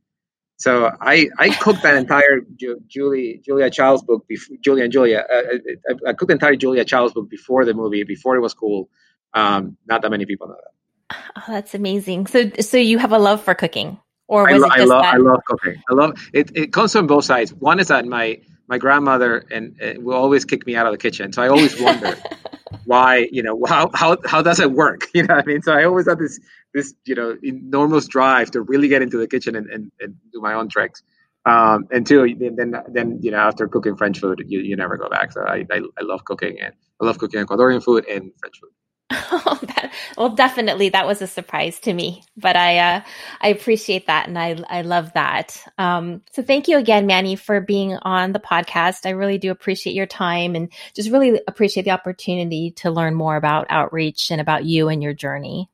So 0.58 0.92
I 1.02 1.30
I 1.38 1.50
cooked 1.50 1.84
that 1.84 1.96
entire 1.96 2.42
Julie 2.88 3.42
Julia 3.44 3.70
Child's 3.72 4.04
book, 4.04 4.28
before, 4.28 4.58
Julia 4.64 4.84
and 4.84 4.94
Julia. 4.94 5.26
Uh, 5.32 5.42
I, 5.90 6.10
I, 6.10 6.14
cooked 6.14 6.28
the 6.28 6.34
entire 6.34 6.56
Julia 6.56 6.86
Child's 6.86 7.14
book 7.14 7.30
before 7.30 7.66
the 7.66 7.74
movie, 7.74 8.04
before 8.04 8.36
it 8.36 8.42
was 8.42 8.54
cool. 8.54 8.90
Um, 9.34 9.78
not 9.88 10.04
that 10.04 10.12
many 10.12 10.26
people 10.26 10.50
know 10.50 10.56
that. 10.56 11.18
Oh, 11.36 11.44
that's 11.48 11.74
amazing. 11.74 12.28
So 12.28 12.52
so 12.60 12.78
you 12.78 13.00
have 13.00 13.12
a 13.12 13.18
love 13.18 13.42
for 13.44 13.56
cooking, 13.56 14.00
or 14.28 14.44
was 14.44 14.54
I, 14.54 14.58
lo- 14.58 14.66
it 14.66 14.70
just 14.70 14.80
I 14.80 14.84
love 14.84 15.04
that? 15.04 15.14
I 15.14 15.18
love 15.18 15.40
cooking. 15.48 15.82
I 15.90 15.94
love 15.94 16.30
it. 16.32 16.52
It 16.56 16.74
comes 16.74 16.92
from 16.92 17.08
both 17.08 17.26
sides. 17.26 17.54
One 17.54 17.80
is 17.80 17.88
that 17.88 18.06
my 18.06 18.40
my 18.72 18.78
grandmother 18.78 19.46
and, 19.52 19.76
and 19.82 20.02
will 20.02 20.16
always 20.16 20.46
kick 20.46 20.66
me 20.66 20.78
out 20.78 20.86
of 20.88 20.94
the 20.94 20.98
kitchen. 20.98 21.34
So 21.34 21.44
I 21.44 21.50
always 21.50 21.80
wonder 21.80 22.16
why, 22.86 23.28
you 23.30 23.44
know, 23.44 23.62
how, 23.68 23.92
how, 23.94 24.16
how 24.26 24.42
does 24.42 24.62
it 24.62 24.72
work? 24.72 25.02
You 25.14 25.24
know 25.24 25.36
I 25.36 25.44
mean? 25.44 25.62
So 25.62 25.74
I 25.74 25.84
always 25.84 26.08
have 26.08 26.20
this, 26.20 26.40
this, 26.74 26.94
you 27.04 27.16
know, 27.16 27.38
enormous 27.44 28.08
drive 28.08 28.52
to 28.52 28.62
really 28.62 28.88
get 28.88 29.02
into 29.02 29.18
the 29.18 29.28
kitchen 29.28 29.58
and, 29.58 29.68
and, 29.70 29.92
and 30.00 30.16
do 30.32 30.40
my 30.40 30.54
own 30.54 30.70
tricks. 30.70 31.04
Um, 31.46 31.88
and 31.92 32.08
two, 32.08 32.34
then, 32.40 32.74
then, 32.88 33.20
you 33.22 33.32
know, 33.32 33.40
after 33.40 33.68
cooking 33.68 33.98
French 33.98 34.20
food, 34.20 34.42
you, 34.48 34.62
you 34.62 34.78
never 34.78 34.96
go 34.96 35.10
back. 35.10 35.34
So 35.34 35.42
I, 35.42 35.66
I, 35.70 35.82
I 36.00 36.04
love 36.04 36.24
cooking 36.24 36.62
and 36.62 36.74
I 37.02 37.06
love 37.06 37.18
cooking 37.18 37.44
Ecuadorian 37.46 37.84
food 37.84 38.08
and 38.08 38.32
French 38.40 38.58
food. 38.62 38.70
Oh, 39.12 39.60
that, 39.68 39.94
well, 40.18 40.30
definitely 40.30 40.90
that 40.90 41.06
was 41.06 41.22
a 41.22 41.28
surprise 41.28 41.80
to 41.82 41.94
me, 41.94 42.24
but 42.38 42.56
I 42.56 42.78
uh, 42.78 43.02
I 43.42 43.50
appreciate 43.50 44.08
that 44.08 44.28
and 44.28 44.38
I 44.38 44.62
I 44.70 44.82
love 44.82 45.12
that. 45.14 45.62
Um, 45.78 46.22
so 46.32 46.42
thank 46.42 46.68
you 46.68 46.78
again, 46.78 47.08
Manny, 47.08 47.36
for 47.36 47.60
being 47.60 47.98
on 48.04 48.32
the 48.32 48.40
podcast. 48.40 49.06
I 49.06 49.12
really 49.12 49.38
do 49.38 49.52
appreciate 49.52 49.94
your 49.94 50.06
time 50.06 50.56
and 50.56 50.72
just 50.96 51.12
really 51.12 51.42
appreciate 51.48 51.84
the 51.84 51.92
opportunity 51.92 52.72
to 52.78 52.92
learn 52.92 53.16
more 53.16 53.36
about 53.36 53.68
outreach 53.70 54.32
and 54.32 54.40
about 54.40 54.66
you 54.66 54.88
and 54.88 55.04
your 55.04 55.14
journey. 55.14 55.70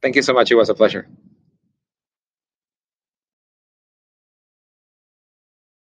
Thank 0.00 0.16
you 0.16 0.22
so 0.22 0.32
much. 0.32 0.50
It 0.50 0.56
was 0.56 0.68
a 0.68 0.74
pleasure. 0.74 1.08